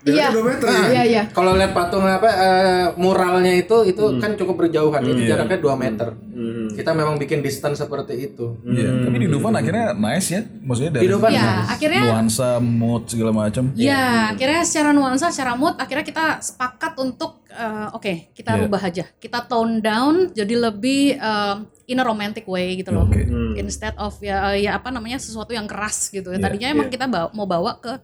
Iya. 0.00 0.30
Jaraknya 0.30 0.32
2 0.32 0.44
meter. 0.46 0.66
Nah, 0.68 0.88
Iya, 0.88 1.02
iya. 1.04 1.22
Kalau 1.28 1.52
lihat 1.52 1.72
patung 1.72 2.02
apa 2.02 2.28
eh, 2.28 2.86
muralnya 2.94 3.52
itu 3.52 3.76
itu 3.84 4.02
kan 4.16 4.34
cukup 4.34 4.54
berjauhan. 4.60 5.02
Itu 5.02 5.16
Iya. 5.16 5.28
jaraknya 5.34 5.58
2 5.58 5.74
meter. 5.74 6.08
Kita 6.70 6.90
memang 6.92 7.16
bikin 7.16 7.40
distance 7.40 7.78
seperti 7.78 8.14
itu. 8.24 8.54
Iya. 8.62 9.02
Tapi 9.02 9.16
di 9.16 9.28
Dufan 9.28 9.52
akhirnya 9.52 9.92
nice 9.92 10.28
ya. 10.30 10.40
Maksudnya 10.44 10.92
dari 10.92 11.02
Di 11.02 11.10
Dufan 11.10 11.30
ya 11.30 11.66
akhirnya 11.66 12.02
nuansa, 12.04 12.48
mood 12.58 13.02
segala 13.06 13.32
macam. 13.32 13.64
ya 13.74 14.02
akhirnya 14.30 14.62
secara 14.62 14.90
nuansa 14.90 15.28
secara 15.28 15.52
mood 15.52 15.74
akhirnya 15.74 16.04
kita 16.04 16.26
sepakat 16.40 16.94
untuk 16.96 17.42
eh, 17.48 17.88
oke 17.90 18.12
kita 18.32 18.50
Iya. 18.50 18.60
rubah 18.60 18.82
aja 18.82 19.04
kita 19.14 19.44
tone 19.44 19.80
down 19.80 20.30
jadi 20.30 20.54
lebih 20.60 21.16
em, 21.16 21.56
in 21.86 21.96
a 21.96 22.04
romantic 22.04 22.44
way 22.44 22.76
gitu 22.76 22.90
loh 22.90 23.04
Oke. 23.04 23.24
instead 23.56 23.96
of 23.96 24.14
ya 24.20 24.52
ya 24.54 24.74
apa 24.74 24.88
namanya 24.88 25.16
sesuatu 25.16 25.50
yang 25.50 25.64
keras 25.64 26.06
gitu 26.08 26.28
ya 26.28 26.36
Iya, 26.36 26.44
tadinya 26.44 26.68
emang 26.70 26.86
kita 26.86 27.04
bawa- 27.04 27.32
mau 27.32 27.44
bawa 27.44 27.76
ke 27.76 27.98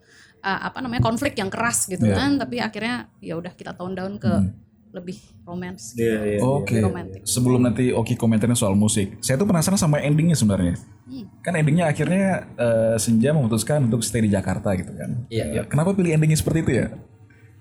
uh, 0.45 0.61
apa 0.69 0.85
namanya 0.85 1.01
konflik 1.01 1.33
yang 1.41 1.49
keras 1.49 1.89
gitu 1.89 2.05
Iya. 2.05 2.15
kan 2.15 2.31
tapi 2.37 2.61
akhirnya 2.61 3.09
ya 3.25 3.41
udah 3.41 3.57
kita 3.57 3.73
tone 3.73 3.97
down 3.97 4.21
ke 4.21 4.29
lebih 4.95 5.19
romance 5.43 5.91
gitu. 5.99 6.07
Iya, 6.07 6.19
iya. 6.23 6.39
Oke. 6.39 6.79
Romantic. 6.79 7.27
Sebelum 7.27 7.67
nanti 7.67 7.91
Oki 7.91 8.15
komentarin 8.15 8.55
soal 8.55 8.79
musik, 8.79 9.19
saya 9.19 9.35
tuh 9.35 9.43
penasaran 9.51 9.75
sama 9.75 9.99
endingnya 9.99 10.39
sebenarnya. 10.39 10.79
Kan 11.43 11.59
endingnya 11.59 11.91
akhirnya 11.91 12.47
eh, 12.55 12.95
Senja 13.03 13.35
memutuskan 13.35 13.91
untuk 13.91 14.07
stay 14.07 14.23
di 14.23 14.31
Jakarta 14.31 14.71
gitu 14.79 14.95
kan. 14.95 15.27
Iya, 15.27 15.45
iya. 15.51 15.63
Kenapa 15.67 15.99
pilih 15.99 16.15
endingnya 16.15 16.39
seperti 16.39 16.59
itu 16.63 16.73
ya? 16.79 16.87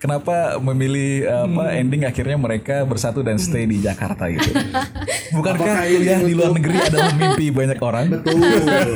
Kenapa 0.04 0.60
memilih 0.60 1.24
apa 1.32 1.80
ending 1.80 2.04
akhirnya 2.04 2.36
mereka 2.36 2.84
bersatu 2.84 3.24
dan 3.24 3.40
stay 3.40 3.64
di 3.64 3.80
Jakarta 3.80 4.28
gitu? 4.28 4.52
Bukankah 5.40 5.64
kuliah 5.80 6.20
di 6.20 6.36
luar 6.36 6.52
negeri 6.52 6.76
adalah 6.76 7.16
mimpi 7.16 7.48
banyak 7.48 7.80
orang? 7.80 8.12
Betul. 8.12 8.36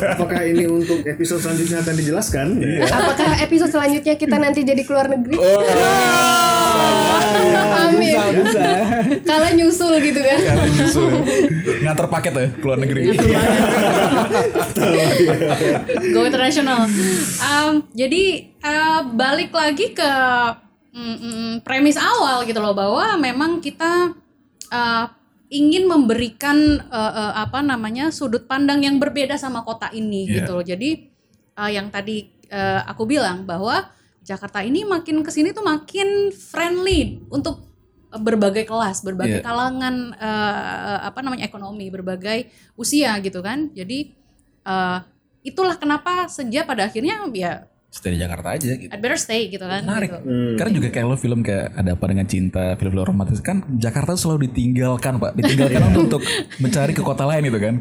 Apakah 0.03 0.43
ini 0.43 0.67
untuk 0.67 0.99
episode 1.07 1.39
selanjutnya 1.39 1.79
akan 1.79 1.95
dijelaskan? 1.95 2.47
Iya. 2.59 2.91
apakah 2.91 3.39
episode 3.39 3.71
selanjutnya 3.71 4.19
kita 4.19 4.35
nanti 4.35 4.67
jadi 4.67 4.83
keluar 4.83 5.07
negeri 5.07 5.39
Oh, 5.39 5.63
amin 7.87 8.19
kalau 9.23 9.47
nyusul 9.55 9.95
gitu 10.03 10.19
kan 10.19 10.37
Kalian 10.43 10.71
nyusul. 10.75 11.07
Ngantar 11.87 12.07
paket 12.11 12.33
ya 12.35 12.47
ke 12.51 12.65
luar 12.67 12.79
negeri. 12.83 13.15
Go 16.11 16.27
international. 16.27 16.83
Um, 17.39 17.87
jadi 17.95 18.51
uh, 18.59 19.07
balik 19.15 19.55
lagi 19.55 19.95
ke 19.95 20.11
mm, 20.97 21.17
mm, 21.21 21.51
premis 21.61 21.95
awal 22.01 22.41
gitu 22.49 22.57
loh 22.57 22.73
bahwa 22.73 23.13
memang 23.21 23.61
kita 23.61 24.17
uh, 24.73 25.05
ingin 25.47 25.87
memberikan 25.87 26.81
uh, 26.89 27.13
uh, 27.13 27.33
apa 27.45 27.63
namanya 27.63 28.09
sudut 28.11 28.49
pandang 28.49 28.83
yang 28.83 28.97
berbeda 28.99 29.37
sama 29.39 29.63
kota 29.63 29.87
ini 29.93 30.27
Iya. 30.27 30.33
gitu 30.43 30.51
loh. 30.59 30.65
Jadi 30.65 31.07
uh, 31.55 31.69
yang 31.71 31.87
tadi 31.93 32.27
uh, 32.51 32.83
aku 32.89 33.07
bilang 33.07 33.47
bahwa 33.47 33.87
Jakarta 34.27 34.59
ini 34.59 34.83
makin 34.83 35.23
ke 35.23 35.31
sini 35.31 35.55
tuh 35.55 35.63
makin 35.63 36.35
friendly 36.35 37.23
untuk 37.31 37.63
berbagai 38.11 38.67
kelas, 38.67 39.03
berbagai 39.07 39.39
Iya. 39.39 39.45
kalangan 39.45 39.95
uh, 40.19 40.97
apa 41.07 41.19
namanya 41.23 41.47
ekonomi, 41.47 41.87
berbagai 41.87 42.51
usia 42.75 43.15
gitu 43.23 43.39
kan. 43.39 43.71
Jadi 43.71 44.11
uh, 44.67 44.99
itulah 45.47 45.79
kenapa 45.79 46.27
senja 46.27 46.67
pada 46.67 46.91
akhirnya 46.91 47.23
ya 47.31 47.71
Stay 47.87 48.13
di 48.13 48.19
Jakarta 48.19 48.51
aja 48.51 48.75
gitu. 48.75 48.91
I'd 48.91 48.99
better 48.99 49.15
stay 49.15 49.47
gitu 49.47 49.63
kan. 49.63 49.81
Menarik. 49.81 50.11
gitu. 50.11 50.59
Karena 50.59 50.71
juga 50.75 50.87
kayak 50.91 51.05
lo 51.07 51.15
film 51.15 51.39
kayak 51.39 51.71
ada 51.71 51.95
apa 51.95 52.05
dengan 52.11 52.27
cinta, 52.27 52.75
film-film 52.75 53.05
romantis 53.07 53.39
kan 53.39 53.63
Jakarta 53.73 54.13
selalu 54.13 54.51
ditinggalkan 54.51 55.17
pak, 55.17 55.31
ditinggalkan 55.33 55.81
untuk, 55.95 56.03
untuk 56.03 56.21
mencari 56.59 56.91
ke 56.91 56.99
kota 57.01 57.23
lain 57.23 57.47
gitu 57.47 57.57
kan. 57.57 57.75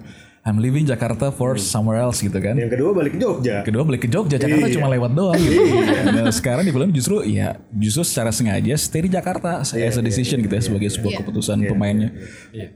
I'm 0.46 0.62
leaving 0.62 0.86
Jakarta 0.86 1.34
for 1.34 1.58
somewhere 1.58 1.98
else 1.98 2.22
gitu 2.22 2.38
kan. 2.38 2.54
Yang 2.54 2.78
kedua 2.78 2.94
balik 2.94 3.12
ke 3.14 3.20
Jogja. 3.20 3.66
Kedua 3.66 3.82
balik 3.82 4.06
ke 4.06 4.08
Jogja, 4.08 4.38
Jakarta 4.38 4.70
Iya. 4.70 4.78
cuma 4.78 4.86
lewat 4.86 5.10
doang 5.10 5.42
gitu. 5.42 5.58
Nah 6.06 6.30
sekarang 6.30 6.62
di 6.62 6.70
film 6.70 6.94
justru 6.94 7.26
ya 7.26 7.58
justru 7.74 8.06
secara 8.06 8.30
sengaja 8.30 8.78
stay 8.78 9.02
di 9.02 9.10
Jakarta 9.10 9.66
as 9.66 9.74
a 9.74 10.02
decision 10.06 10.38
gitu 10.38 10.54
ya 10.54 10.62
sebagai 10.62 10.86
sebuah 10.86 11.18
keputusan 11.18 11.66
pemainnya. 11.66 12.14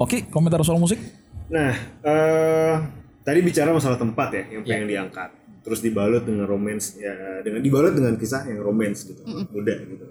Oke, 0.03 0.27
komentar 0.27 0.59
soal 0.67 0.83
musik? 0.83 0.99
Nah, 1.47 1.79
eh 2.03 2.75
tadi 3.23 3.39
bicara 3.39 3.71
masalah 3.71 3.95
tempat 3.95 4.29
ya 4.35 4.43
yang 4.51 4.63
pengen 4.67 4.91
diangkat. 4.91 5.31
Terus 5.61 5.85
dibalut 5.85 6.25
dengan 6.25 6.49
romance 6.49 6.97
ya 6.97 7.45
dengan 7.45 7.61
dibalut 7.61 7.93
dengan 7.93 8.17
kisah 8.17 8.49
yang 8.49 8.65
romance 8.65 9.05
gitu, 9.05 9.21
muda 9.27 9.77
gitu. 9.77 10.05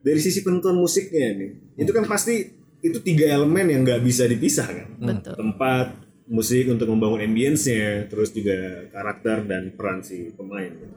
Dari 0.00 0.16
sisi 0.16 0.40
penentuan 0.40 0.80
musiknya 0.80 1.36
nih, 1.36 1.50
itu 1.76 1.90
kan 1.92 2.08
pasti 2.08 2.48
itu 2.80 2.98
tiga 3.04 3.28
elemen 3.28 3.68
yang 3.68 3.80
nggak 3.84 4.00
bisa 4.00 4.24
dipisah 4.24 4.64
kan. 4.64 4.88
Betul. 4.96 5.36
Tempat, 5.36 5.86
musik 6.30 6.72
untuk 6.72 6.88
membangun 6.88 7.20
ambience-nya, 7.26 8.08
terus 8.08 8.32
juga 8.32 8.88
karakter 8.88 9.44
dan 9.44 9.76
peran 9.76 10.00
si 10.00 10.32
pemain. 10.32 10.72
Gitu. 10.72 10.96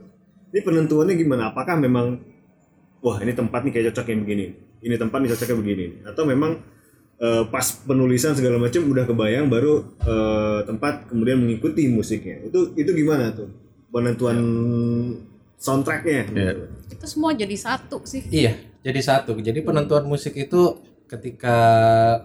Ini 0.56 0.60
penentuannya 0.64 1.20
gimana? 1.20 1.52
Apakah 1.52 1.76
memang 1.82 2.22
wah 3.04 3.20
ini 3.20 3.36
tempat 3.36 3.68
nih 3.68 3.74
kayak 3.76 3.86
cocok 3.92 4.08
yang 4.14 4.22
begini, 4.24 4.46
ini 4.86 4.96
tempat 4.96 5.20
nih 5.20 5.30
cocoknya 5.36 5.56
begini, 5.60 5.86
atau 6.08 6.24
memang 6.24 6.64
eh, 7.21 7.43
pas 7.49 7.65
penulisan 7.86 8.34
segala 8.34 8.58
macam 8.58 8.82
udah 8.88 9.06
kebayang 9.06 9.47
baru 9.52 9.84
eh, 10.02 10.60
tempat 10.65 11.10
kemudian 11.12 11.41
mengikuti 11.41 11.89
musiknya. 11.89 12.45
Itu 12.47 12.73
itu 12.73 12.91
gimana 12.93 13.34
tuh 13.34 13.49
penentuan 13.93 14.38
soundtracknya? 15.62 16.21
gitu. 16.34 16.65
Itu 16.91 17.06
semua 17.06 17.32
jadi 17.38 17.56
satu 17.56 18.02
sih. 18.04 18.26
Iya, 18.28 18.58
jadi 18.82 18.99
satu. 18.99 19.38
Jadi 19.39 19.62
penentuan 19.62 20.04
musik 20.10 20.34
itu 20.36 20.82
ketika 21.08 21.58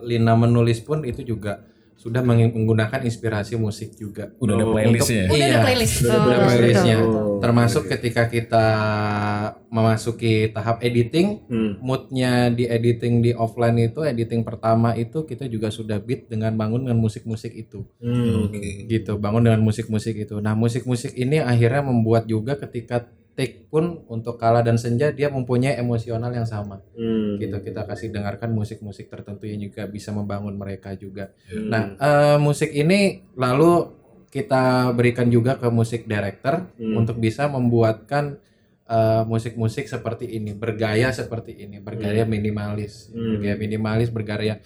Lina 0.01 0.33
menulis 0.33 0.81
pun 0.81 1.05
itu 1.05 1.21
juga 1.21 1.68
sudah 1.99 2.23
meng- 2.23 2.55
menggunakan 2.55 3.03
inspirasi 3.03 3.59
musik 3.59 3.91
juga. 3.93 4.31
Udah 4.39 4.55
ada 4.55 4.65
playlistnya. 4.65 5.27
Udah 5.27 5.45
ada 5.45 5.59
playlist. 5.67 5.95
Udah 5.99 6.15
Oh, 6.15 6.47
playlistnya. 6.47 6.97
Termasuk 7.43 7.83
ketika 7.91 8.23
kita 8.25 8.65
memasuki 9.67 10.47
tahap 10.49 10.79
editing, 10.79 11.43
Hmm. 11.45 11.75
moodnya 11.79 12.47
di 12.49 12.65
editing 12.65 13.19
di 13.19 13.31
offline 13.35 13.91
itu, 13.91 13.99
editing 14.01 14.41
pertama 14.41 14.95
itu 14.95 15.27
kita 15.27 15.45
juga 15.45 15.67
sudah 15.69 15.99
beat 15.99 16.25
dengan 16.25 16.55
bangun 16.55 16.87
dengan 16.87 16.97
musik-musik 16.97 17.51
itu. 17.51 17.83
Hmm. 17.99 18.47
Gitu, 18.87 19.19
bangun 19.19 19.43
dengan 19.43 19.59
musik-musik 19.59 20.15
itu. 20.15 20.39
Nah, 20.39 20.55
musik-musik 20.55 21.11
ini 21.13 21.43
akhirnya 21.43 21.83
membuat 21.83 22.25
juga 22.25 22.55
ketika 22.55 23.11
take 23.39 23.71
pun 23.71 24.03
untuk 24.11 24.35
Kala 24.35 24.59
dan 24.59 24.75
Senja 24.75 25.15
dia 25.15 25.31
mempunyai 25.31 25.79
emosional 25.79 26.27
yang 26.35 26.43
sama. 26.43 26.83
Hmm. 26.91 27.39
Gitu, 27.39 27.55
kita 27.63 27.87
kasih 27.87 28.11
dengarkan 28.11 28.51
musik-musik 28.51 29.07
tertentu 29.07 29.47
yang 29.47 29.63
juga 29.63 29.87
bisa 29.87 30.11
membangun 30.11 30.59
mereka 30.59 30.91
juga. 30.99 31.31
Hmm. 31.47 31.71
Nah, 31.71 31.83
eh, 31.95 32.37
musik 32.43 32.75
ini 32.75 33.23
lalu 33.39 33.95
kita 34.27 34.91
berikan 34.91 35.31
juga 35.31 35.55
ke 35.55 35.71
musik 35.71 36.03
director 36.03 36.67
Hmm. 36.75 36.99
untuk 36.99 37.15
bisa 37.23 37.47
membuatkan 37.47 38.35
eh, 38.89 39.23
musik-musik 39.29 39.85
seperti 39.85 40.25
ini, 40.33 40.57
bergaya 40.57 41.13
seperti 41.13 41.61
ini, 41.61 41.77
bergaya 41.77 42.25
minimalis, 42.25 43.13
Hmm. 43.13 43.37
bergaya 43.37 43.55
minimalis, 43.55 44.09
bergaya 44.09 44.57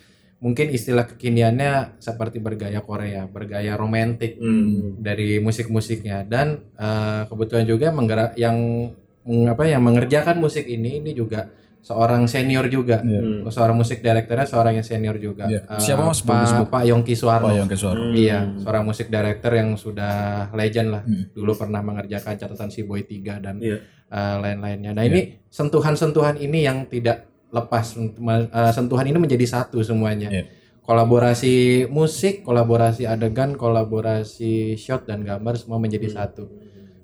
mungkin 0.44 0.68
istilah 0.70 1.08
kekiniannya 1.08 1.98
seperti 1.98 2.38
bergaya 2.38 2.80
Korea, 2.80 3.26
bergaya 3.26 3.74
romantik 3.74 4.36
Hmm. 4.36 5.00
dari 5.00 5.40
musik-musiknya 5.40 6.22
dan 6.24 6.68
eh, 6.76 7.24
kebetulan 7.26 7.64
juga 7.64 7.90
menggerak 7.90 8.36
yang 8.36 8.92
meng- 9.24 9.48
apa 9.48 9.64
yang 9.64 9.80
mengerjakan 9.80 10.38
musik 10.38 10.68
ini 10.68 11.00
ini 11.00 11.16
juga 11.16 11.48
seorang 11.80 12.28
senior 12.28 12.68
juga, 12.68 13.00
Hmm. 13.00 13.44
seorang 13.46 13.76
musik 13.76 14.00
directornya 14.00 14.44
seorang 14.46 14.74
yang 14.74 14.84
senior 14.86 15.16
juga. 15.18 15.48
Iya. 15.48 15.64
Eh, 15.66 15.80
Siapa, 15.82 16.00
Mas? 16.02 16.20
Pak, 16.20 16.68
Pak 16.68 16.84
Yongki 16.86 17.12
Suwarno. 17.12 17.48
Oh, 17.48 17.52
yang 17.54 17.68
ke 17.68 17.76
suara. 17.76 18.00
Iya, 18.10 18.56
seorang 18.58 18.84
musik 18.84 19.08
director 19.08 19.52
yang 19.52 19.76
sudah 19.76 20.16
legend 20.52 20.90
lah. 20.90 21.04
Hmm. 21.04 21.28
Dulu 21.30 21.52
pernah 21.54 21.80
mengerjakan 21.80 22.36
catatan 22.36 22.68
si 22.68 22.84
Boy 22.84 23.04
3 23.04 23.36
dan 23.38 23.60
Iya. 23.60 23.84
eh, 24.10 24.36
lain-lainnya. 24.38 24.92
Nah, 24.92 25.04
ini 25.04 25.44
sentuhan-sentuhan 25.50 26.38
ini 26.38 26.60
yang 26.62 26.86
tidak 26.86 27.33
lepas 27.54 27.86
Eh, 27.94 28.72
sentuhan 28.74 29.06
ini 29.06 29.22
menjadi 29.22 29.46
satu 29.46 29.80
semuanya. 29.86 30.34
Iya. 30.34 30.50
Kolaborasi 30.84 31.88
musik, 31.88 32.44
kolaborasi 32.44 33.08
adegan, 33.08 33.56
kolaborasi 33.56 34.76
shot 34.76 35.08
dan 35.08 35.24
gambar 35.24 35.56
semua 35.56 35.80
menjadi 35.80 36.12
satu. 36.12 36.50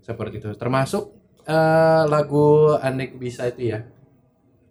Seperti 0.03 0.43
itu. 0.43 0.49
Termasuk 0.57 1.15
eh, 1.47 2.03
lagu 2.09 2.75
Andek 2.81 3.15
Bisa 3.21 3.47
itu 3.47 3.71
ya. 3.71 3.85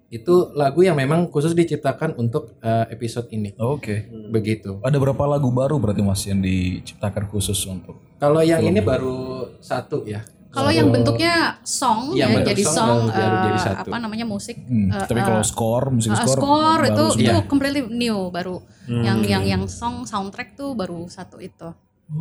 Itu 0.09 0.57
lagu 0.57 0.81
yang 0.85 0.97
memang 0.97 1.29
khusus 1.29 1.53
diciptakan 1.57 2.19
untuk 2.21 2.59
eh, 2.61 2.91
episode 2.93 3.33
ini. 3.33 3.55
Oke. 3.57 4.11
Begitu. 4.29 4.83
Ada 4.85 4.99
berapa 5.01 5.25
lagu 5.25 5.49
baru 5.49 5.81
berarti 5.81 6.03
Mas 6.05 6.27
yang 6.29 6.43
diciptakan 6.43 7.31
khusus 7.33 7.57
untuk 7.65 7.97
Kalau 8.19 8.43
yang 8.43 8.61
ini 8.61 8.83
baru 8.83 9.47
satu 9.63 10.05
ya. 10.05 10.21
Kalau 10.49 10.71
yang 10.71 10.89
bentuknya 10.89 11.35
song 11.61 12.13
ya, 12.13 12.25
bentuk 12.25 12.51
jadi 12.51 12.63
song 12.65 12.75
song, 12.75 13.01
eh, 13.11 13.21
jadi 13.45 13.59
satu. 13.61 13.81
apa 13.85 13.97
namanya 13.99 14.25
musik 14.25 14.57
Hmm, 14.59 14.89
eh, 14.89 15.05
tapi 15.05 15.21
kalau 15.21 15.39
eh, 15.39 15.47
score, 15.47 15.87
musik 15.91 16.09
eh, 16.09 16.17
score, 16.17 16.39
score 16.39 16.83
itu 16.83 16.95
baru 17.05 17.13
itu 17.15 17.25
Iya. 17.29 17.45
completely 17.45 17.83
new 17.87 18.19
baru. 18.29 18.57
Yang 18.89 19.19
yang 19.27 19.43
yang 19.45 19.63
song 19.65 20.03
soundtrack 20.03 20.55
tuh 20.55 20.73
baru 20.73 21.05
satu 21.07 21.37
itu. 21.39 21.69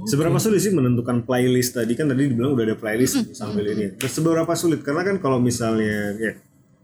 Seberapa 0.03 0.35
sulit 0.37 0.59
sih 0.59 0.69
menentukan 0.69 1.23
playlist 1.23 1.71
tadi 1.73 1.95
kan 1.95 2.05
tadi 2.05 2.27
dibilang 2.27 2.51
udah 2.51 2.65
ada 2.65 2.75
playlist 2.75 3.31
sambil 3.31 3.63
ini. 3.65 3.95
Terus 3.95 4.11
seberapa 4.13 4.51
sulit 4.53 4.83
karena 4.83 5.01
kan 5.01 5.15
kalau 5.17 5.39
misalnya 5.39 6.11
ya 6.13 6.35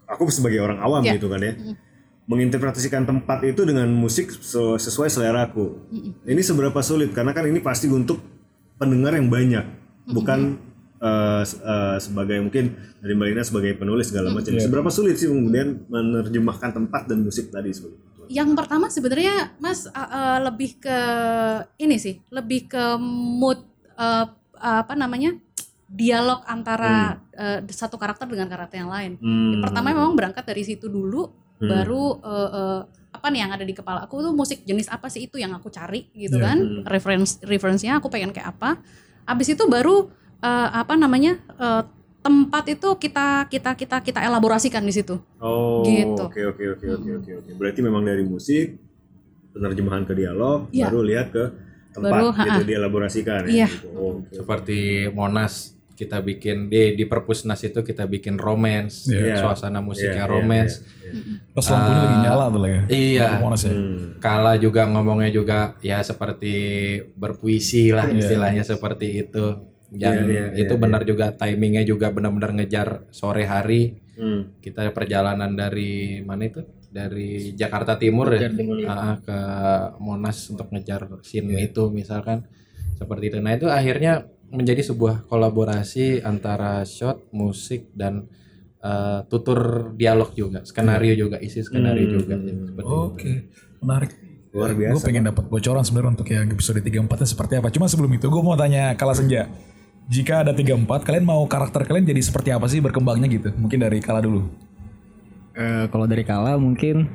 aku 0.05 0.27
sebagai 0.29 0.57
orang 0.57 0.79
awam 0.79 1.03
Ya. 1.03 1.13
gitu 1.13 1.27
kan 1.27 1.39
ya. 1.39 1.53
Menginterpretasikan 2.23 3.03
tempat 3.03 3.43
itu 3.43 3.61
dengan 3.61 3.91
musik 3.91 4.31
se- 4.31 4.79
sesuai 4.79 5.11
selera 5.11 5.43
aku. 5.43 5.91
Ini 6.23 6.39
seberapa 6.39 6.79
sulit 6.79 7.11
karena 7.11 7.35
kan 7.35 7.43
ini 7.43 7.59
pasti 7.59 7.91
untuk 7.91 8.23
pendengar 8.73 9.11
yang 9.11 9.27
banyak, 9.27 9.65
bukan 10.07 10.39
eh, 10.55 10.72
se- 11.43 11.59
eh, 11.59 11.97
sebagai 11.99 12.37
mungkin 12.39 12.71
dari 12.97 13.13
Mbak 13.13 13.27
Lina 13.27 13.43
sebagai 13.43 13.71
penulis 13.75 14.07
segala 14.07 14.31
macam. 14.31 14.55
Seberapa 14.55 14.87
sulit 14.87 15.15
sih 15.15 15.27
kemudian 15.27 15.83
menerjemahkan 15.87 16.71
tempat 16.71 17.05
dan 17.05 17.21
musik 17.21 17.51
tadi 17.51 17.71
seperti 17.71 17.95
itu? 17.99 18.21
Yang 18.31 18.49
pertama 18.55 18.87
sebenarnya 18.87 19.51
Mas 19.59 19.83
uh, 19.83 19.93
uh, 19.93 20.37
lebih 20.47 20.79
ke 20.79 20.97
ini 21.77 21.99
sih, 21.99 22.23
lebih 22.29 22.67
ke 22.67 22.83
mood 22.99 23.59
uh, 23.93 24.25
apa 24.55 24.95
namanya? 24.95 25.35
dialog 25.93 26.41
antara 26.49 27.21
uh, 27.37 27.61
satu 27.69 28.01
karakter 28.01 28.25
dengan 28.25 28.49
karakter 28.49 28.81
yang 28.81 28.89
lain. 28.89 29.13
Hmm. 29.21 29.53
Yang 29.53 29.61
pertama 29.69 29.93
memang 29.93 30.17
berangkat 30.17 30.41
dari 30.41 30.65
situ 30.65 30.89
dulu 30.89 31.29
baru 31.61 32.17
uh, 32.17 32.49
uh, 32.49 32.79
apa 33.13 33.29
nih 33.29 33.45
yang 33.45 33.53
ada 33.53 33.61
di 33.61 33.71
kepala 33.71 34.01
aku 34.03 34.19
tuh 34.19 34.33
musik 34.33 34.65
jenis 34.65 34.89
apa 34.89 35.05
sih 35.07 35.29
itu 35.29 35.37
yang 35.37 35.53
aku 35.53 35.69
cari 35.69 36.09
gitu 36.11 36.41
Iya. 36.41 36.49
kan. 36.49 36.57
Reference 36.89 37.37
referensinya 37.45 38.01
aku 38.01 38.09
pengen 38.09 38.33
kayak 38.33 38.57
apa. 38.57 38.81
Habis 39.29 39.53
itu 39.53 39.69
baru 39.69 40.09
uh, 40.43 40.69
apa 40.75 40.93
namanya? 40.93 41.39
uh, 41.55 41.87
tempat 42.19 42.63
itu 42.71 42.87
kita 42.95 43.47
kita 43.47 43.75
kita 43.75 43.97
kita 43.99 44.19
elaborasikan 44.23 44.79
di 44.79 44.91
situ. 44.91 45.19
Oh, 45.39 45.83
Gitu. 45.83 46.15
oke 46.23 46.39
oke 46.55 46.63
oke 46.75 46.85
oke 46.87 47.09
oke 47.19 47.31
oke. 47.39 47.51
Berarti 47.55 47.79
memang 47.83 47.99
dari 47.99 48.23
musik 48.23 48.79
penerjemahan 49.51 50.03
ke 50.03 50.15
dialog, 50.15 50.71
Iya. 50.71 50.87
baru 50.87 50.99
lihat 51.03 51.27
ke 51.29 51.43
tempat 51.93 52.11
Baru, 52.15 52.27
gitu 52.31 52.39
ha-ha. 52.57 52.63
dielaborasikan 52.63 53.41
Iya. 53.45 53.67
ya. 53.67 53.67
Gitu. 53.67 53.87
Oh, 53.93 54.23
oke. 54.23 54.31
Seperti 54.33 54.79
Monas 55.11 55.75
kita 55.93 56.23
bikin 56.23 56.71
di 56.71 56.95
di 56.95 57.05
Perpusnas 57.05 57.59
itu 57.61 57.83
kita 57.83 58.07
bikin 58.07 58.39
romance, 58.39 59.11
Iya. 59.11 59.43
suasana 59.43 59.83
musiknya 59.83 60.23
Iya, 60.23 60.25
iya, 60.25 60.31
romance. 60.31 60.73
pas 61.53 61.65
lampunya 61.69 61.99
lagi 62.01 62.17
nyala 62.23 62.45
tuh 62.49 62.59
lah 62.63 62.71
ya. 62.71 62.81
Iya. 62.87 63.27
Monas 63.37 63.61
ya. 63.61 63.73
Hmm. 63.75 64.15
Kala 64.17 64.55
juga 64.57 64.87
ngomongnya 64.87 65.29
juga 65.29 65.59
ya 65.83 65.99
seperti 66.01 66.55
berpuisi 67.13 67.91
lah 67.91 68.07
istilahnya 68.09 68.63
seperti 68.63 69.27
itu. 69.27 69.72
Yang 69.93 70.15
Iya, 70.25 70.25
iya, 70.25 70.45
itu 70.57 70.73
iya, 70.73 70.81
benar 70.81 71.01
juga 71.05 71.25
timingnya 71.31 71.85
juga 71.85 72.09
benar-benar 72.09 72.51
ngejar 72.57 73.05
sore 73.13 73.45
hari. 73.45 74.01
Hmm. 74.17 74.57
Kita 74.57 74.89
perjalanan 74.89 75.53
dari 75.53 76.21
mana 76.25 76.49
itu? 76.49 76.61
Dari 76.93 77.57
Jakarta 77.57 77.97
Timur 77.97 78.29
ya, 78.37 78.49
Ah, 78.85 79.17
ke 79.17 79.39
Monas 79.97 80.45
untuk 80.49 80.69
ngejar 80.69 81.09
scene 81.25 81.57
itu 81.57 81.89
misalkan 81.89 82.45
seperti 82.93 83.33
itu. 83.33 83.37
Nah 83.41 83.57
itu 83.57 83.65
akhirnya 83.65 84.29
menjadi 84.53 84.85
sebuah 84.85 85.25
kolaborasi 85.25 86.21
antara 86.21 86.85
shot, 86.85 87.33
musik 87.33 87.89
dan 87.97 88.29
eh, 88.83 89.25
tutur 89.25 89.89
dialog 89.97 90.29
juga, 90.37 90.61
skenario 90.61 91.17
juga, 91.17 91.41
isi 91.41 91.65
skenario 91.65 92.19
juga. 92.19 92.37
Seperti 92.37 92.51
itu. 92.77 92.85
Oke, 92.85 93.31
menarik. 93.81 94.11
Luar 94.53 94.69
Gue 94.77 94.85
biasa. 94.85 95.09
pengen 95.09 95.25
dapat 95.25 95.49
bocoran 95.49 95.81
sebenarnya 95.81 96.11
untuk 96.13 96.29
yang 96.29 96.45
episode 96.45 96.77
34 96.77 97.09
nya 97.09 97.25
seperti 97.25 97.53
apa. 97.57 97.73
Cuma 97.73 97.89
sebelum 97.89 98.13
itu 98.13 98.29
gue 98.29 98.41
mau 98.45 98.53
tanya 98.53 98.93
Kala 98.93 99.17
Senja. 99.17 99.49
Jika 100.11 100.43
ada 100.43 100.51
34, 100.51 100.83
kalian 101.07 101.23
mau 101.23 101.43
karakter 101.47 101.87
kalian 101.87 102.03
jadi 102.03 102.19
seperti 102.19 102.51
apa 102.51 102.67
sih 102.67 102.83
berkembangnya 102.83 103.27
gitu? 103.31 103.49
Mungkin 103.55 103.79
dari 103.79 104.03
Kala 104.03 104.19
dulu. 104.19 104.43
Eh, 105.55 105.85
kalau 105.87 106.05
dari 106.09 106.27
Kala 106.27 106.59
mungkin 106.59 107.07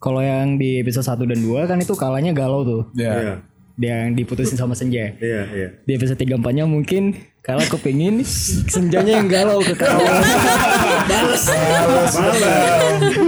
kalau 0.00 0.24
yang 0.24 0.56
di 0.56 0.80
episode 0.80 1.04
1 1.04 1.28
dan 1.28 1.38
2 1.44 1.68
kan 1.68 1.76
itu 1.76 1.92
kalanya 1.92 2.32
galau 2.32 2.64
tuh. 2.64 2.82
Ya. 2.96 3.12
Iya. 3.12 3.34
Dia 3.80 3.94
yang 4.04 4.12
diputusin 4.16 4.56
sama 4.56 4.72
Senja. 4.76 5.16
Iya, 5.20 5.42
iya. 5.52 5.68
Di 5.84 5.92
episode 5.96 6.16
3 6.16 6.40
4 6.40 6.56
nya 6.56 6.64
mungkin 6.64 7.16
Kala 7.40 7.64
kepingin 7.64 8.20
Senjanya 8.68 9.20
yang 9.20 9.28
galau 9.28 9.60
ke 9.60 9.76
Kala. 9.76 10.00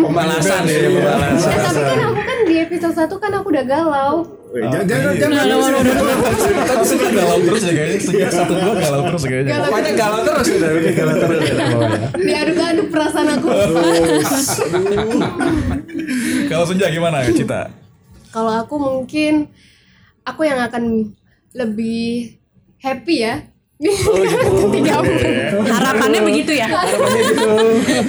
Pembalasan 0.03 0.63
ya, 0.69 0.89
pembalasan. 0.89 2.29
Episode 2.73 3.05
1 3.05 3.21
kan 3.21 3.29
aku 3.37 3.53
udah 3.53 3.69
galau. 3.69 4.25
Weh, 4.49 4.65
jangan 4.65 4.89
jangan 4.89 5.13
jangan. 5.21 5.45
Tapi 6.73 7.05
galau 7.13 7.37
terus 7.45 7.69
ya 7.69 7.73
kayaknya. 7.77 8.01
Sejak 8.01 8.33
satu 8.33 8.57
dua 8.57 8.73
galau 8.81 9.13
terus 9.13 9.21
ya 9.21 9.29
kayaknya. 9.29 9.61
Pokoknya 9.69 9.93
galau 9.93 10.25
terus 10.25 10.47
udah, 10.57 10.71
udah 10.73 10.93
galau 10.97 11.15
terus. 11.21 11.53
pokoknya. 11.53 12.09
Diaduk-aduk 12.17 12.89
perasaan 12.89 13.29
aku. 13.37 13.49
Kalau 16.49 16.65
Senja 16.65 16.89
gimana 16.89 17.29
Cita? 17.29 17.69
Kalau 18.33 18.57
aku 18.57 18.81
mungkin 18.81 19.53
aku 20.25 20.49
yang 20.49 20.65
akan 20.65 21.13
lebih 21.53 22.41
happy 22.81 23.29
ya. 23.29 23.52
Tiga 24.75 25.03
Harapannya 25.63 26.21
begitu 26.23 26.53
ya. 26.55 26.71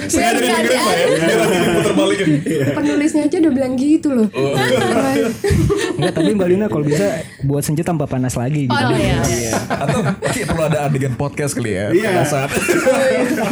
Biar 0.06 0.34
nggak 0.38 0.58
ada 0.62 0.78
Putar 1.74 1.92
balikin. 1.98 2.28
penulisnya 2.74 3.26
aja 3.26 3.36
udah 3.42 3.52
bilang 3.52 3.72
gitu 3.74 4.08
loh. 4.14 4.26
Enggak, 5.94 6.12
tapi 6.14 6.30
Mbak 6.34 6.48
Lina 6.50 6.66
kalau 6.70 6.84
bisa 6.86 7.22
buat 7.42 7.62
Senja 7.66 7.82
tanpa 7.82 8.06
panas 8.06 8.38
lagi 8.38 8.70
gitu. 8.70 8.74
Oh 8.74 8.94
iya. 8.94 9.18
Atau 9.68 9.98
mungkin 10.04 10.44
perlu 10.46 10.62
ada 10.62 10.78
adegan 10.86 11.14
podcast 11.18 11.58
kali 11.58 11.74
ya. 11.74 11.90
Iya. 11.90 12.08
Pada 12.14 12.24
saat 12.24 12.50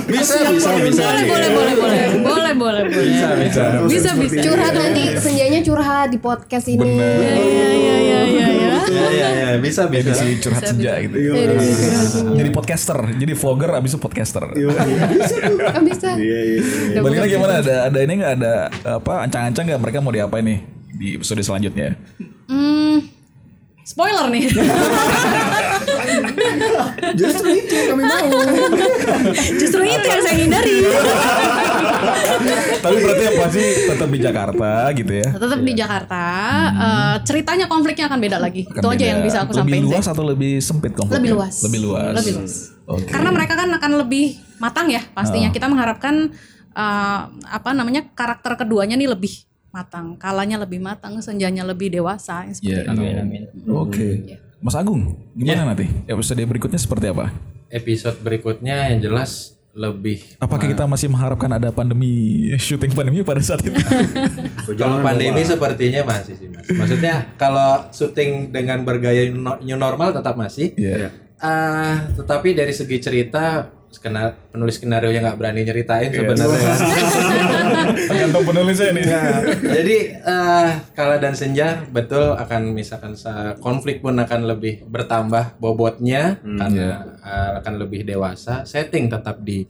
Bisa, 0.07 0.37
bisa, 0.51 0.71
bisa. 0.79 1.03
Boleh, 1.03 1.25
boleh, 1.27 1.51
boleh, 1.51 1.75
boleh. 1.75 2.03
Boleh, 2.23 2.53
boleh, 2.55 2.83
boleh. 2.87 3.05
Bisa, 3.09 3.29
bisa. 3.39 3.63
Bisa, 3.89 4.11
bisa. 4.15 4.41
Curhat 4.43 4.75
nanti 4.77 5.03
senjanya 5.19 5.61
curhat 5.65 6.09
di 6.13 6.19
podcast 6.23 6.67
ini. 6.71 6.87
Iya, 6.87 7.35
iya, 7.35 7.67
iya, 7.73 7.95
iya, 7.99 8.42
iya. 8.93 9.09
Iya, 9.09 9.09
iya, 9.11 9.29
iya, 9.33 9.59
bisa, 9.59 9.89
bisa. 9.89 10.13
si 10.13 10.37
curhat 10.39 10.63
senja 10.69 10.93
gitu. 11.01 11.17
Jadi 12.37 12.51
podcaster, 12.53 12.99
jadi 13.17 13.33
vlogger 13.33 13.71
abis 13.81 13.97
itu 13.97 14.01
podcaster. 14.01 14.45
Ah, 14.53 15.81
bisa. 15.81 16.15
Iya, 16.15 16.41
iya. 16.45 16.61
iya. 16.93 17.01
Balik 17.01 17.19
lagi 17.25 17.33
gimana? 17.35 17.55
Ada 17.65 17.77
ada 17.89 17.99
ini 18.05 18.13
nggak 18.21 18.33
ada 18.41 18.55
apa 19.01 19.13
ancang-ancang 19.25 19.65
nggak 19.73 19.81
mereka 19.81 19.99
mau 20.05 20.13
diapain 20.13 20.45
nih 20.45 20.61
di 20.93 21.09
episode 21.17 21.41
selanjutnya? 21.41 21.97
Hmm, 22.47 23.09
spoiler 23.83 24.29
nih. 24.29 24.45
Justru 27.21 27.49
itu 27.53 27.73
yang 27.73 27.87
kami 27.91 28.03
mau. 28.03 28.29
Justru 29.61 29.81
itu 29.83 30.07
yang 30.07 30.23
saya 30.23 30.37
hindari. 30.37 30.77
Tapi 32.79 32.97
berarti 32.99 33.23
yang 33.23 33.37
pasti 33.39 33.65
tetap 33.87 34.09
di 34.09 34.19
Jakarta 34.19 34.71
gitu 34.93 35.13
ya. 35.13 35.29
Tetap 35.31 35.61
di 35.61 35.73
Jakarta. 35.73 36.25
eh, 36.73 37.15
ceritanya 37.23 37.67
konfliknya 37.67 38.07
akan 38.07 38.19
beda 38.19 38.39
lagi. 38.39 38.63
Akan 38.65 38.79
itu 38.79 38.89
aja 38.89 39.05
yang 39.07 39.21
bisa 39.21 39.39
aku 39.43 39.53
Lebih 39.53 39.63
sampaikan. 39.63 39.85
luas 39.87 40.03
sih. 40.03 40.13
atau 40.13 40.25
lebih 40.25 40.53
sempit 40.59 40.93
konfliknya? 40.93 41.19
Lebih 41.21 41.31
luas. 41.33 41.55
Lebih 41.63 41.81
luas. 41.81 42.15
Lebih 42.15 42.33
luas. 42.35 42.55
Oke. 42.85 43.09
Karena 43.09 43.31
mereka 43.31 43.55
kan 43.55 43.69
akan 43.71 43.93
lebih 43.99 44.25
matang 44.59 44.87
ya 44.89 45.03
pastinya. 45.09 45.49
Ah. 45.49 45.55
Kita 45.55 45.67
mengharapkan 45.67 46.15
eh, 46.73 47.21
apa 47.29 47.71
namanya 47.73 48.09
karakter 48.13 48.57
keduanya 48.57 48.97
nih 48.97 49.09
lebih 49.09 49.45
matang, 49.73 50.21
kalanya 50.21 50.61
lebih 50.61 50.81
matang, 50.81 51.17
senjanya 51.19 51.65
lebih 51.65 51.89
dewasa. 51.89 52.45
seperti 52.47 52.77
Iya. 52.93 53.25
itu. 53.25 53.73
Oke. 53.73 54.09
Mas 54.63 54.79
Agung, 54.79 55.19
gimana 55.35 55.75
nanti? 55.75 55.91
Episode 56.07 56.47
berikutnya 56.47 56.79
seperti 56.79 57.11
apa? 57.11 57.35
Episode 57.67 58.23
berikutnya 58.23 58.95
yang 58.95 59.03
jelas 59.03 59.59
lebih 59.75 60.23
Apakah 60.39 60.71
kita 60.71 60.87
masih 60.87 61.11
mengharapkan 61.11 61.51
ada 61.51 61.75
pandemi, 61.75 62.47
syuting 62.63 62.95
pandemi 62.95 63.27
pada 63.27 63.43
saat 63.43 63.67
itu? 63.67 63.75
Kalau 64.79 65.03
pandemi 65.03 65.43
sepertinya 65.43 66.07
masih 66.07 66.39
sih 66.39 66.47
mas. 66.47 66.63
Maksudnya 66.71 67.35
kalau 67.35 67.91
syuting 67.91 68.55
dengan 68.55 68.87
bergaya 68.87 69.27
new 69.35 69.75
normal 69.75 70.15
tetap 70.15 70.39
masih. 70.39 70.71
Iya. 70.79 71.11
Ah, 71.43 72.07
tetapi 72.15 72.55
dari 72.55 72.71
segi 72.71 73.03
cerita, 73.03 73.67
skena- 73.93 74.35
penulis 74.49 74.75
skenario 74.75 75.09
yang 75.09 75.23
nggak 75.23 75.37
berani 75.37 75.63
nyeritain 75.63 76.11
sebenarnya. 76.11 76.73
Tergantung 78.09 78.45
penulisnya 78.45 78.91
nih. 78.91 79.05
Jadi 79.61 79.97
eh, 80.17 80.69
Kala 80.93 81.17
dan 81.17 81.33
Senja 81.33 81.85
betul 81.87 82.33
akan 82.33 82.73
misalkan 82.73 83.13
sa- 83.15 83.55
konflik 83.59 84.01
pun 84.01 84.17
akan 84.17 84.49
lebih 84.49 84.83
bertambah 84.85 85.57
bobotnya 85.59 86.41
karena 86.43 86.89
eh, 87.21 87.51
akan 87.61 87.75
lebih 87.79 88.03
dewasa. 88.03 88.65
Setting 88.65 89.07
tetap 89.07 89.39
di 89.39 89.69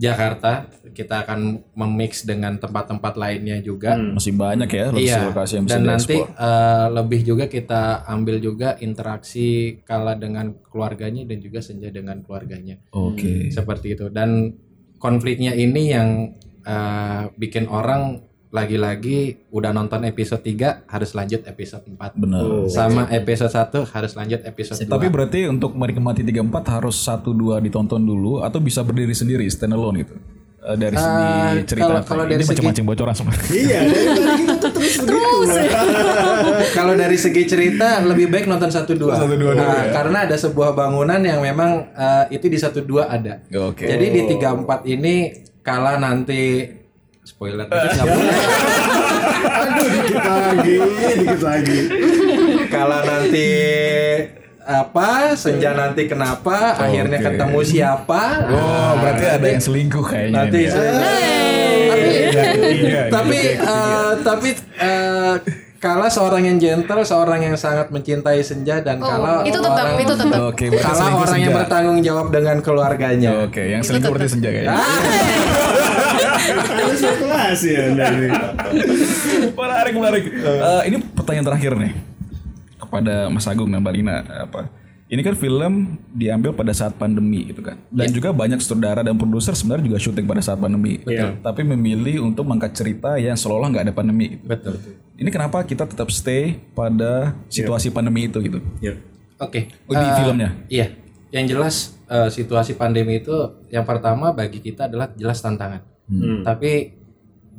Jakarta. 0.00 0.64
Kita 0.90 1.22
akan 1.28 1.60
memix 1.76 2.24
dengan 2.24 2.56
tempat-tempat 2.56 3.20
lainnya 3.20 3.60
juga. 3.60 3.94
Masih 3.94 4.32
banyak 4.32 4.66
ya 4.72 4.84
Iya. 4.88 4.88
lokasi-lokasi 5.28 5.52
yang 5.60 5.64
bisa 5.68 5.74
Dan 5.76 5.82
nanti 5.84 6.16
eh, 6.24 6.86
lebih 6.88 7.20
juga 7.22 7.44
kita 7.46 8.08
ambil 8.08 8.40
juga 8.40 8.80
interaksi 8.80 9.78
Kala 9.84 10.16
dengan 10.16 10.56
keluarganya 10.72 11.28
dan 11.28 11.38
juga 11.44 11.60
Senja 11.60 11.92
dengan 11.92 12.24
keluarganya. 12.24 12.80
Oke. 12.96 13.52
Seperti 13.52 13.94
itu. 14.00 14.08
Dan 14.08 14.56
konfliknya 14.96 15.52
ini 15.52 15.92
yang 15.92 16.32
eh, 16.64 17.22
bikin 17.36 17.68
orang 17.68 18.29
lagi-lagi 18.50 19.18
udah 19.48 19.70
nonton 19.70 20.02
episode 20.02 20.42
3 20.42 20.84
harus 20.84 21.10
lanjut 21.14 21.40
episode 21.44 21.86
4. 21.86 22.18
Benar. 22.18 22.66
Sama 22.66 23.06
episode 23.08 23.46
1 23.48 23.86
harus 23.86 24.12
lanjut 24.12 24.40
episode 24.42 24.78
2. 24.80 24.90
Tapi 24.90 25.06
berarti 25.06 25.40
untuk 25.46 25.72
menikmati 25.72 26.20
34 26.20 26.42
harus 26.68 26.98
1 26.98 27.30
2 27.30 27.62
ditonton 27.62 28.02
dulu 28.02 28.42
atau 28.42 28.58
bisa 28.58 28.82
berdiri 28.82 29.14
sendiri 29.14 29.46
standalone 29.46 30.02
gitu. 30.02 30.14
Eh, 30.60 30.76
dari 30.76 30.92
segi 30.92 31.24
Eh, 31.24 31.64
cerita 31.64 31.88
kalau- 31.88 32.04
kalau 32.04 32.22
ini 32.26 32.30
dari 32.34 32.42
segi- 32.42 32.52
macam-macam 32.52 32.84
bocoran 32.84 33.14
sebenarnya. 33.14 33.50
Iya, 33.54 33.80
terus 34.60 34.94
begitu. 34.98 35.16
Kalau 36.76 36.94
dari 36.94 37.16
segi 37.16 37.42
cerita 37.44 38.02
lebih 38.02 38.28
baik 38.28 38.44
nonton 38.44 38.68
1 38.68 38.92
2. 38.92 39.08
Satu, 39.08 39.26
dua 39.30 39.52
dulu 39.54 39.56
ya. 39.56 39.88
karena 39.90 40.28
ada 40.28 40.36
sebuah 40.36 40.74
bangunan 40.74 41.16
yang 41.18 41.40
memang 41.40 41.88
eh, 41.90 42.34
itu 42.34 42.46
di 42.46 42.58
1 42.58 42.82
2 42.82 43.06
ada. 43.06 43.40
Oke. 43.64 43.86
Jadi 43.86 44.06
di 44.10 44.20
34 44.28 44.84
ini 44.86 45.14
kala 45.60 45.96
nanti 45.96 46.66
spoiler 47.30 47.62
dikit 47.64 47.90
nggak 47.94 48.06
boleh. 48.06 48.36
Aduh, 49.40 49.86
dikit 49.88 50.20
lagi, 50.20 50.76
dikit 51.16 51.42
lagi. 51.42 51.78
Kala 52.66 52.98
nanti 53.02 53.48
apa 54.60 55.08
senja 55.34 55.72
nanti 55.72 56.04
kenapa 56.04 56.76
akhirnya 56.76 57.18
Oke. 57.18 57.26
ketemu 57.26 57.58
siapa 57.64 58.22
Oh, 58.46 58.92
berarti 58.96 59.26
ada 59.26 59.46
yang 59.48 59.58
selingkuh 59.58 60.04
kayaknya. 60.04 60.36
nanti 60.36 60.58
ya. 60.62 60.74
tapi 61.90 62.08
Iya, 62.70 63.02
tapi 63.08 63.38
eh, 63.56 64.10
tapi 64.20 64.48
eh, 64.78 65.34
kala 65.80 66.12
seorang 66.12 66.44
yang 66.44 66.60
gentle 66.60 67.00
seorang 67.00 67.40
yang 67.40 67.56
sangat 67.56 67.88
mencintai 67.88 68.44
senja 68.44 68.84
dan 68.84 69.00
kala 69.00 69.40
itu 69.48 69.56
tetap, 69.56 69.88
orang, 69.88 70.04
itu 70.04 70.12
tetap. 70.12 70.40
Oke, 70.52 70.64
kala 70.76 70.92
selingkuh 70.92 71.24
orang 71.24 71.38
yang 71.40 71.48
senja. 71.48 71.60
bertanggung 71.64 71.98
jawab 72.04 72.26
dengan 72.28 72.56
keluarganya 72.60 73.30
Oke, 73.48 73.62
yang 73.72 73.80
selingkuh 73.80 74.12
berarti 74.12 74.28
senja 74.28 74.52
kayaknya. 74.52 74.76
Harus 76.60 77.00
spekulasi 77.00 77.70
ya 77.72 77.84
dari. 77.96 78.28
menarik, 79.56 79.92
menarik. 79.96 80.24
Eh, 80.28 80.82
ini 80.92 80.96
pertanyaan 81.16 81.46
terakhir 81.48 81.72
nih 81.80 81.92
kepada 82.76 83.32
Mas 83.32 83.48
Agung 83.48 83.72
dan 83.72 83.80
Mbak 83.80 83.94
Lina 83.96 84.16
apa? 84.20 84.79
Ini 85.10 85.26
kan 85.26 85.34
film 85.34 85.98
diambil 86.14 86.54
pada 86.54 86.70
saat 86.70 86.94
pandemi 86.94 87.50
gitu 87.50 87.66
kan. 87.66 87.82
Dan 87.90 88.14
juga 88.14 88.30
banyak 88.30 88.62
sutradara 88.62 89.02
dan 89.02 89.18
produser 89.18 89.58
sebenarnya 89.58 89.90
juga 89.90 89.98
syuting 89.98 90.22
pada 90.22 90.38
saat 90.38 90.62
pandemi. 90.62 91.02
Betul. 91.02 91.42
Tapi 91.42 91.60
memilih 91.66 92.22
untuk 92.22 92.46
mengangkat 92.46 92.78
cerita 92.78 93.18
yang 93.18 93.34
seolah 93.34 93.74
nggak 93.74 93.90
ada 93.90 93.94
pandemi 93.94 94.38
gitu. 94.38 94.46
betul 94.46 94.78
Ini 95.18 95.28
kenapa 95.34 95.66
kita 95.66 95.90
tetap 95.90 96.14
stay 96.14 96.62
pada 96.78 97.34
situasi 97.50 97.90
pandemi 97.90 98.30
itu 98.30 98.38
gitu? 98.38 98.62
Ya. 98.78 98.94
oke 99.42 99.60
Oh, 99.90 99.98
di 99.98 100.06
Eh, 100.06 100.14
filmnya. 100.22 100.50
Iya, 100.70 100.86
yang 101.34 101.44
jelas 101.50 101.98
eh, 102.06 102.30
situasi 102.30 102.78
pandemi 102.78 103.18
itu 103.18 103.34
yang 103.66 103.82
pertama 103.82 104.30
bagi 104.30 104.62
kita 104.62 104.86
adalah 104.86 105.10
jelas 105.18 105.42
tantangan. 105.42 105.82
Hmm. 106.06 106.46
Tapi 106.46 106.99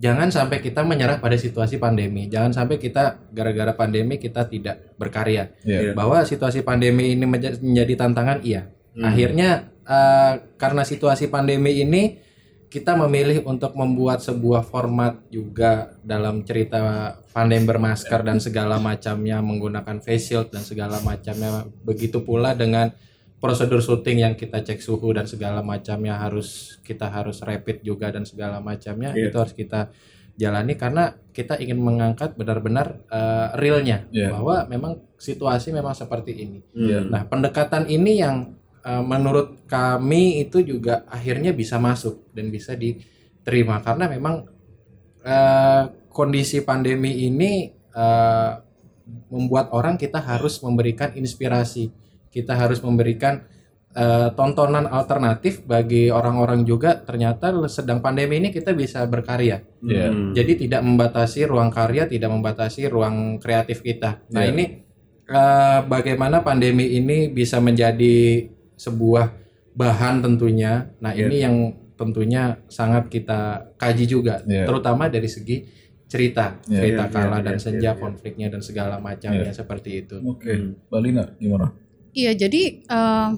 jangan 0.02 0.34
sampai 0.34 0.58
kita 0.66 0.82
menyerah 0.82 1.22
pada 1.22 1.38
situasi 1.38 1.78
pandemi. 1.78 2.26
Jangan 2.26 2.52
sampai 2.58 2.82
kita 2.82 3.30
gara-gara 3.30 3.78
pandemi 3.78 4.18
kita 4.18 4.50
tidak 4.50 4.98
berkarya. 4.98 5.54
Iya. 5.62 5.94
Bahwa 5.94 6.26
situasi 6.26 6.66
pandemi 6.66 7.14
ini 7.14 7.30
menja- 7.30 7.62
menjadi 7.62 7.94
tantangan, 8.02 8.42
iya. 8.42 8.74
Akhirnya 8.98 9.72
eh, 9.86 10.34
karena 10.58 10.82
situasi 10.82 11.30
pandemi 11.30 11.86
ini 11.86 12.18
kita 12.72 12.96
memilih 12.96 13.44
untuk 13.44 13.76
membuat 13.76 14.24
sebuah 14.24 14.64
format 14.64 15.20
juga 15.28 15.92
dalam 16.08 16.48
cerita 16.48 17.14
pandemi 17.36 17.68
bermasker 17.68 18.24
dan 18.24 18.40
segala 18.40 18.80
macamnya 18.80 19.44
menggunakan 19.44 20.00
face 20.00 20.32
shield 20.32 20.50
dan 20.50 20.64
segala 20.64 21.04
macamnya. 21.04 21.68
Begitu 21.84 22.24
pula 22.24 22.56
dengan 22.56 22.96
prosedur 23.42 23.82
syuting 23.82 24.22
yang 24.22 24.34
kita 24.38 24.62
cek 24.62 24.80
suhu 24.80 25.12
dan 25.12 25.26
segala 25.26 25.66
macamnya 25.66 26.16
harus 26.16 26.78
kita 26.86 27.10
harus 27.10 27.42
rapid 27.42 27.82
juga 27.82 28.14
dan 28.14 28.24
segala 28.24 28.62
macamnya 28.62 29.12
Iya. 29.18 29.34
itu 29.34 29.38
harus 29.42 29.56
kita 29.58 29.90
jalani 30.38 30.78
karena 30.78 31.18
kita 31.34 31.58
ingin 31.60 31.82
mengangkat 31.82 32.38
benar-benar 32.38 33.02
eh, 33.10 33.48
realnya 33.58 34.06
Iya. 34.14 34.30
bahwa 34.38 34.70
memang 34.70 34.94
situasi 35.18 35.74
memang 35.74 35.98
seperti 35.98 36.32
ini. 36.38 36.60
Iya. 36.72 37.10
Nah 37.10 37.26
pendekatan 37.26 37.90
ini 37.90 38.22
yang 38.22 38.54
eh, 38.86 39.04
menurut 39.04 39.66
kami 39.66 40.46
itu 40.46 40.62
juga 40.62 41.04
akhirnya 41.10 41.52
bisa 41.52 41.82
masuk 41.82 42.30
dan 42.38 42.54
bisa 42.54 42.78
diterima 42.78 43.82
karena 43.82 44.06
memang 44.06 44.46
eh, 45.26 45.84
kondisi 46.10 46.62
pandemi 46.62 47.26
ini 47.26 47.74
eh, 47.74 48.52
membuat 49.28 49.74
orang 49.76 50.00
kita 50.00 50.24
harus 50.24 50.64
memberikan 50.64 51.12
inspirasi, 51.14 51.92
kita 52.32 52.56
harus 52.56 52.80
memberikan 52.82 53.44
eh, 53.92 54.30
tontonan 54.40 54.88
alternatif 54.88 55.68
bagi 55.68 56.08
orang-orang 56.08 56.64
juga 56.64 56.96
ternyata 57.04 57.52
sedang 57.68 58.00
pandemi 58.00 58.40
ini 58.40 58.50
kita 58.50 58.72
bisa 58.72 59.04
berkarya. 59.04 59.68
Iya. 59.84 60.08
Hmm. 60.08 60.32
Jadi 60.32 60.66
tidak 60.68 60.82
membatasi 60.88 61.44
ruang 61.44 61.68
karya, 61.68 62.08
tidak 62.08 62.32
membatasi 62.32 62.88
ruang 62.88 63.36
kreatif 63.44 63.84
kita. 63.84 64.24
Nah 64.32 64.48
Iya. 64.48 64.52
ini 64.56 64.64
eh, 65.32 65.80
bagaimana 65.88 66.40
pandemi 66.44 66.96
ini 66.96 67.28
bisa 67.32 67.60
menjadi 67.60 68.48
sebuah 68.80 69.32
bahan 69.76 70.24
tentunya. 70.24 70.92
Nah 71.04 71.12
Iya. 71.12 71.28
ini 71.28 71.36
yang 71.40 71.56
tentunya 72.00 72.58
sangat 72.72 73.12
kita 73.14 73.72
kaji 73.78 74.06
juga, 74.10 74.42
Iya. 74.48 74.66
terutama 74.66 75.06
dari 75.12 75.30
segi 75.30 75.68
cerita, 76.12 76.60
Iya, 76.68 76.80
cerita 76.84 77.04
iya, 77.08 77.14
kala 77.14 77.38
iya, 77.40 77.46
dan 77.46 77.56
iya, 77.56 77.64
senja, 77.64 77.92
iya. 77.96 78.00
konfliknya 78.00 78.48
dan 78.52 78.60
segala 78.60 79.00
macamnya 79.00 79.54
Iya. 79.54 79.56
seperti 79.56 80.04
itu. 80.04 80.16
Oke. 80.20 80.52
Mbak 80.90 81.00
Lina 81.00 81.24
gimana? 81.40 81.72
Iya, 82.12 82.32
jadi 82.36 82.62
eh, 82.84 83.30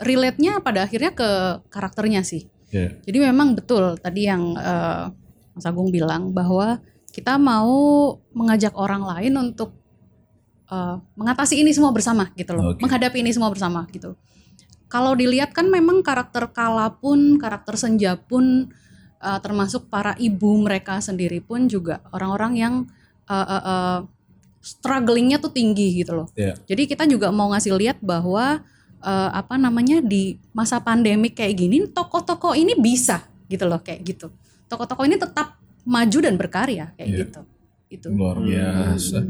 relate-nya 0.00 0.60
pada 0.60 0.84
akhirnya 0.84 1.12
ke 1.12 1.30
karakternya 1.72 2.24
sih. 2.24 2.48
Iya. 2.72 3.00
Jadi 3.04 3.18
memang 3.22 3.56
betul 3.56 3.96
tadi 4.00 4.28
yang 4.28 4.56
eh, 4.56 5.04
Mas 5.56 5.64
Agung 5.64 5.88
bilang 5.88 6.36
bahwa 6.36 6.80
kita 7.12 7.40
mau 7.40 8.12
mengajak 8.36 8.76
orang 8.76 9.00
lain 9.04 9.32
untuk 9.40 9.72
eh, 10.68 10.96
mengatasi 11.16 11.60
ini 11.60 11.72
semua 11.72 11.92
bersama 11.92 12.28
gitu 12.36 12.52
loh, 12.52 12.76
Oke. 12.76 12.84
menghadapi 12.84 13.24
ini 13.24 13.32
semua 13.32 13.48
bersama 13.48 13.88
gitu. 13.92 14.16
Kalau 14.86 15.18
dilihat 15.18 15.50
kan 15.50 15.66
memang 15.66 16.04
karakter 16.04 16.46
Kala 16.54 16.94
pun, 16.94 17.40
karakter 17.40 17.74
Senja 17.80 18.20
pun, 18.20 18.68
eh, 19.20 19.38
termasuk 19.40 19.88
para 19.88 20.12
ibu 20.20 20.60
mereka 20.60 21.00
sendiri 21.00 21.40
pun 21.40 21.66
juga 21.72 22.04
orang-orang 22.12 22.52
yang 22.56 22.74
eh, 23.26 23.34
eh, 23.34 23.62
eh, 23.64 23.98
strugglingnya 24.66 25.38
tuh 25.38 25.54
tinggi 25.54 26.02
gitu 26.02 26.18
loh. 26.18 26.26
Iya. 26.34 26.58
Jadi 26.66 26.82
kita 26.90 27.06
juga 27.06 27.30
mau 27.30 27.54
ngasih 27.54 27.70
lihat 27.78 27.98
bahwa 28.02 28.66
eh, 28.98 29.30
apa 29.30 29.54
namanya 29.54 30.02
di 30.02 30.42
masa 30.50 30.82
pandemik 30.82 31.38
kayak 31.38 31.54
gini 31.54 31.86
tokoh-tokoh 31.86 32.58
ini 32.58 32.74
bisa 32.74 33.22
gitu 33.46 33.70
loh 33.70 33.78
kayak 33.78 34.02
gitu. 34.02 34.34
Tokoh-tokoh 34.66 35.06
ini 35.06 35.14
tetap 35.14 35.54
maju 35.86 36.18
dan 36.18 36.34
berkarya 36.34 36.90
kayak 36.98 37.06
Iya. 37.08 37.18
gitu. 37.22 37.40
Itu. 37.86 38.06
Luar 38.10 38.42
biasa. 38.42 39.22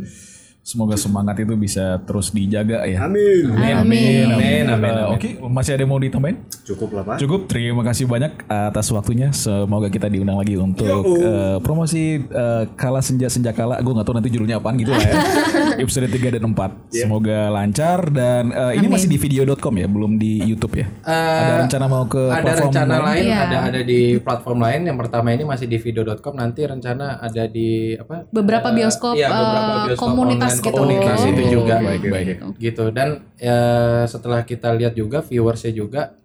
Semoga 0.66 0.98
semangat 0.98 1.38
itu 1.38 1.54
bisa 1.54 2.02
terus 2.02 2.34
dijaga 2.34 2.82
ya. 2.90 3.06
Amin. 3.06 3.54
Amin. 3.54 3.86
Amin, 3.86 4.26
amin, 4.34 4.64
amin. 4.66 4.94
Oke, 5.14 5.38
masih 5.46 5.78
ada 5.78 5.86
yang 5.86 5.94
mau 5.94 6.02
ditambahin? 6.02 6.42
Cukup 6.66 6.90
lah 6.90 7.06
Pak. 7.06 7.22
Cukup, 7.22 7.46
terima 7.46 7.86
kasih 7.86 8.10
banyak 8.10 8.50
atas 8.50 8.90
waktunya. 8.90 9.30
Semoga 9.30 9.86
kita 9.86 10.10
diundang 10.10 10.34
lagi 10.34 10.58
untuk 10.58 11.06
eh, 11.22 11.62
promosi 11.62 12.18
eh, 12.18 12.62
Kala 12.74 12.98
Senja 12.98 13.30
Senja 13.30 13.54
Kala. 13.54 13.78
Gue 13.78 13.94
gak 13.94 14.10
tahu 14.10 14.18
nanti 14.18 14.26
judulnya 14.34 14.58
apaan 14.58 14.74
gitu 14.82 14.90
lah 14.90 15.06
ya. 15.06 15.14
Episode 15.86 16.10
3 16.10 16.34
dan 16.34 16.42
4. 16.50 16.58
Semoga 16.90 17.46
lancar 17.54 18.10
dan 18.10 18.50
eh, 18.50 18.82
ini 18.82 18.90
masih 18.90 19.06
di 19.06 19.22
video.com 19.22 19.70
ya, 19.78 19.86
belum 19.86 20.18
di 20.18 20.42
YouTube 20.42 20.82
ya. 20.82 20.90
ada 21.06 21.62
rencana 21.62 21.86
mau 21.86 22.10
ke 22.10 22.18
ada 22.18 22.42
platform 22.42 22.74
rencana 22.74 22.94
lain 23.06 23.24
Iya. 23.26 23.38
ada 23.38 23.58
ada 23.70 23.80
di 23.86 24.00
platform 24.18 24.58
lain 24.66 24.80
yang 24.90 24.98
pertama 24.98 25.30
ini 25.30 25.46
masih 25.46 25.70
di 25.70 25.78
video.com 25.78 26.34
nanti 26.34 26.66
rencana 26.66 27.22
ada 27.22 27.46
di 27.46 27.94
apa 27.94 28.26
Beberapa 28.34 28.74
bioskop, 28.74 29.14
iya, 29.14 29.30
beberapa 29.30 29.62
eh, 29.62 29.84
bioskop 29.94 30.02
komunitas 30.10 30.55
online, 30.58 30.64
gitu. 30.64 30.78
komunitas 31.02 31.20
itu 31.22 31.40
Oh, 31.40 31.50
juga 31.52 31.74
baik, 31.78 32.02
baik. 32.04 32.26
gitu 32.56 32.84
dan 32.90 33.08
ya, 33.36 33.58
setelah 34.04 34.40
kita 34.42 34.68
lihat 34.72 34.92
juga 34.92 35.20
viewersnya 35.20 35.70
juga 35.70 36.16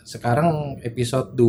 sekarang 0.00 0.48
episode 0.80 1.32
2 1.32 1.42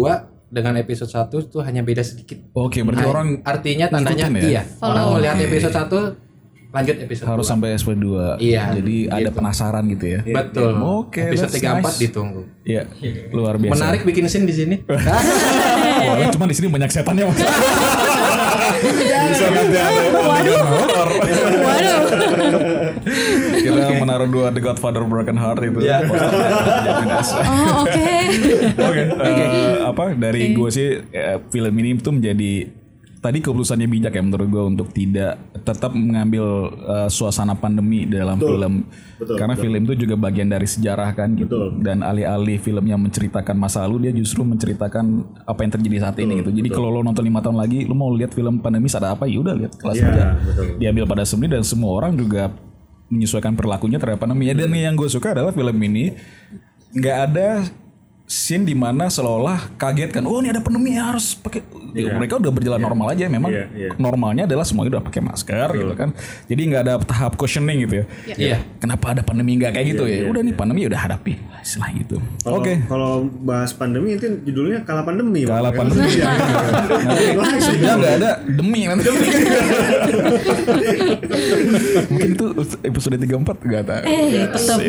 dengan 0.48 0.76
episode 0.76 1.08
1 1.08 1.32
itu 1.42 1.58
hanya 1.60 1.82
beda 1.82 2.02
sedikit 2.02 2.44
Oke, 2.54 2.82
berarti 2.82 3.00
Nah, 3.00 3.10
orang 3.10 3.28
artinya 3.42 3.86
tandanya 3.88 4.28
ya? 4.34 4.42
iya 4.42 4.62
orang 4.80 5.06
melihat 5.14 5.38
episode 5.42 5.74
1 5.74 6.30
lanjut 6.72 6.96
episode 7.00 7.28
harus 7.28 7.44
2. 7.44 7.52
sampai 7.52 7.68
episode 7.70 8.00
2. 8.00 8.40
Iya, 8.40 8.64
Jadi 8.74 8.96
ada 9.06 9.28
penasaran 9.30 9.84
gitu 9.90 10.06
ya. 10.08 10.20
betul 10.24 10.72
Oke, 11.04 11.20
episode 11.26 11.52
that's 11.52 11.60
3 11.60 11.80
4 11.80 11.84
nice. 11.84 12.00
ditunggu 12.00 12.42
Iya, 12.64 12.82
luar 13.30 13.56
biasa. 13.56 13.74
menarik 13.74 14.02
bikin 14.04 14.24
scene 14.26 14.44
di 14.44 14.54
sini 14.54 14.76
Boleh, 16.08 16.28
cuma 16.30 16.46
di 16.46 16.54
sini 16.54 16.68
banyak 16.68 16.88
setannya. 16.90 17.28
Bisa 19.32 19.46
nanti 19.52 19.78
ada 19.78 20.02
horor. 20.66 21.10
Waduh. 21.62 22.00
Kita 23.62 23.94
menaruh 23.98 24.28
dua 24.30 24.48
The 24.52 24.62
Godfather 24.62 25.04
Broken 25.06 25.38
Heart 25.38 25.62
itu. 25.68 25.80
Iya. 25.86 25.98
Oh, 26.08 27.86
oke. 27.86 28.10
Oke, 28.82 29.04
eh, 29.04 29.76
apa 29.84 30.04
dari 30.16 30.52
gue 30.56 30.70
sih 30.72 30.90
eh, 31.12 31.38
film 31.52 31.74
ini 31.80 32.00
tuh 32.00 32.14
menjadi 32.16 32.81
tadi 33.22 33.38
keputusannya 33.38 33.86
bijak 33.86 34.18
ya 34.18 34.24
menurut 34.26 34.50
gue 34.50 34.64
untuk 34.66 34.88
tidak 34.90 35.38
tetap 35.62 35.94
mengambil 35.94 36.74
eh, 36.74 37.10
suasana 37.14 37.54
pandemi 37.54 38.10
dalam 38.10 38.42
film. 38.42 38.90
Betul, 39.22 39.38
karena 39.38 39.54
film 39.54 39.82
itu 39.86 39.94
juga 39.94 40.18
bagian 40.18 40.50
dari 40.50 40.66
sejarah 40.66 41.14
kan 41.14 41.38
gitu. 41.38 41.78
Dan 41.78 42.02
alih-alih 42.02 42.58
filmnya 42.58 42.98
menceritakan 42.98 43.54
masa 43.54 43.86
lalu 43.86 44.10
dia 44.10 44.14
justru 44.18 44.42
menceritakan 44.42 45.22
apa 45.46 45.60
yang 45.62 45.72
terjadi 45.78 45.98
saat 46.10 46.18
ini 46.18 46.42
gitu. 46.42 46.50
Jadi 46.50 46.70
kalau 46.74 46.90
lo 46.90 47.06
nonton 47.06 47.22
lima 47.22 47.46
tahun 47.46 47.62
lagi 47.62 47.86
lo 47.86 47.94
mau 47.94 48.10
lihat 48.10 48.34
film 48.34 48.58
pandemi 48.58 48.90
ada 48.90 49.14
apa? 49.14 49.30
Ya 49.30 49.38
udah 49.38 49.54
lihat 49.54 49.78
kelas 49.78 49.96
Iya, 50.02 50.10
aja. 50.10 50.26
betul. 50.42 50.66
diambil 50.82 51.04
pada 51.06 51.24
seni 51.24 51.46
dan 51.46 51.62
semua 51.62 51.94
orang 51.94 52.18
juga 52.18 52.50
menyesuaikan 53.14 53.54
perilakunya 53.54 54.02
terhadap 54.02 54.26
pandemi. 54.26 54.50
Ya, 54.50 54.58
dan 54.58 54.74
yang 54.74 54.98
gue 54.98 55.06
suka 55.06 55.38
adalah 55.38 55.54
film 55.54 55.78
ini 55.78 56.18
nggak 56.92 57.18
ada 57.30 57.48
scene 58.32 58.64
di 58.64 58.72
mana 58.72 59.12
seolah 59.12 59.76
kaget 59.76 60.16
kan 60.16 60.24
oh 60.24 60.40
ini 60.40 60.56
ada 60.56 60.64
pandemi 60.64 60.96
harus 60.96 61.36
pakai 61.36 61.68
Ya, 61.92 62.08
mereka 62.16 62.40
udah 62.40 62.56
berjalan 62.56 62.80
normal 62.80 63.12
aja 63.12 63.28
memang 63.28 63.52
Iya, 63.52 63.68
iya. 63.76 63.90
normalnya 64.00 64.48
adalah 64.48 64.64
semuanya 64.64 64.96
udah 64.96 65.04
pakai 65.04 65.20
masker 65.20 65.70
gitu 65.76 65.92
kan. 65.92 66.16
Jadi 66.48 66.62
nggak 66.72 66.82
ada 66.88 66.96
tahap 67.04 67.36
questioning 67.36 67.84
gitu 67.84 68.00
ya. 68.00 68.06
Iya. 68.32 68.58
Kenapa 68.80 69.12
ada 69.12 69.20
pandemi 69.28 69.60
nggak 69.60 69.76
kayak 69.76 69.88
gitu 69.92 70.08
ya? 70.08 70.24
udah 70.24 70.40
nih 70.40 70.56
pandemi 70.56 70.88
udah 70.88 70.96
hadapi 70.96 71.36
istilah 71.60 71.92
gitu. 71.92 72.24
Kalau- 72.48 72.64
oke. 72.64 72.74
Kalau 72.88 73.28
bahas 73.44 73.76
pandemi 73.76 74.16
itu 74.16 74.24
judulnya 74.48 74.88
kalah 74.88 75.04
pandemi. 75.04 75.44
Pak. 75.44 75.52
kalah 75.52 75.74
pandemi. 75.76 76.16
Ya 77.84 77.92
nggak 78.00 78.14
ada 78.24 78.32
demi. 78.48 78.88
Nanti 78.88 79.08
mungkin 82.08 82.30
itu 82.32 82.46
episode 82.88 83.20
34 83.20 83.68
nggak 83.68 83.84
tahu. 83.84 84.04
Eh, 84.08 84.48
tetap. 84.48 84.80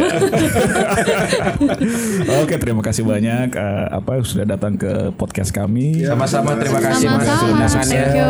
Oke, 2.47 2.55
terima 2.63 2.83
kasih 2.87 3.03
banyak 3.03 3.32
eh, 3.49 3.87
apa 3.91 4.13
sudah 4.25 4.47
datang 4.47 4.75
ke 4.77 5.13
podcast 5.17 5.51
kami. 5.53 6.05
sama-sama 6.05 6.57
terima 6.57 6.81
kasih 6.81 7.07
Mas 7.09 7.29
you. 8.15 8.29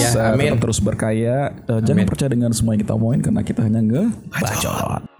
ya 0.00 0.08
Eh, 0.14 0.30
amin 0.32 0.54
tetap 0.54 0.62
terus 0.68 0.78
berkaya. 0.82 1.36
Eh, 1.68 1.80
jangan 1.82 2.04
percaya 2.06 2.30
dengan 2.32 2.50
semua 2.54 2.74
yang 2.74 2.82
kita 2.82 2.94
omongin 2.94 3.20
karena 3.22 3.42
kita 3.42 3.60
hanya 3.66 3.80
nge 3.82 4.04
bacot. 4.30 5.13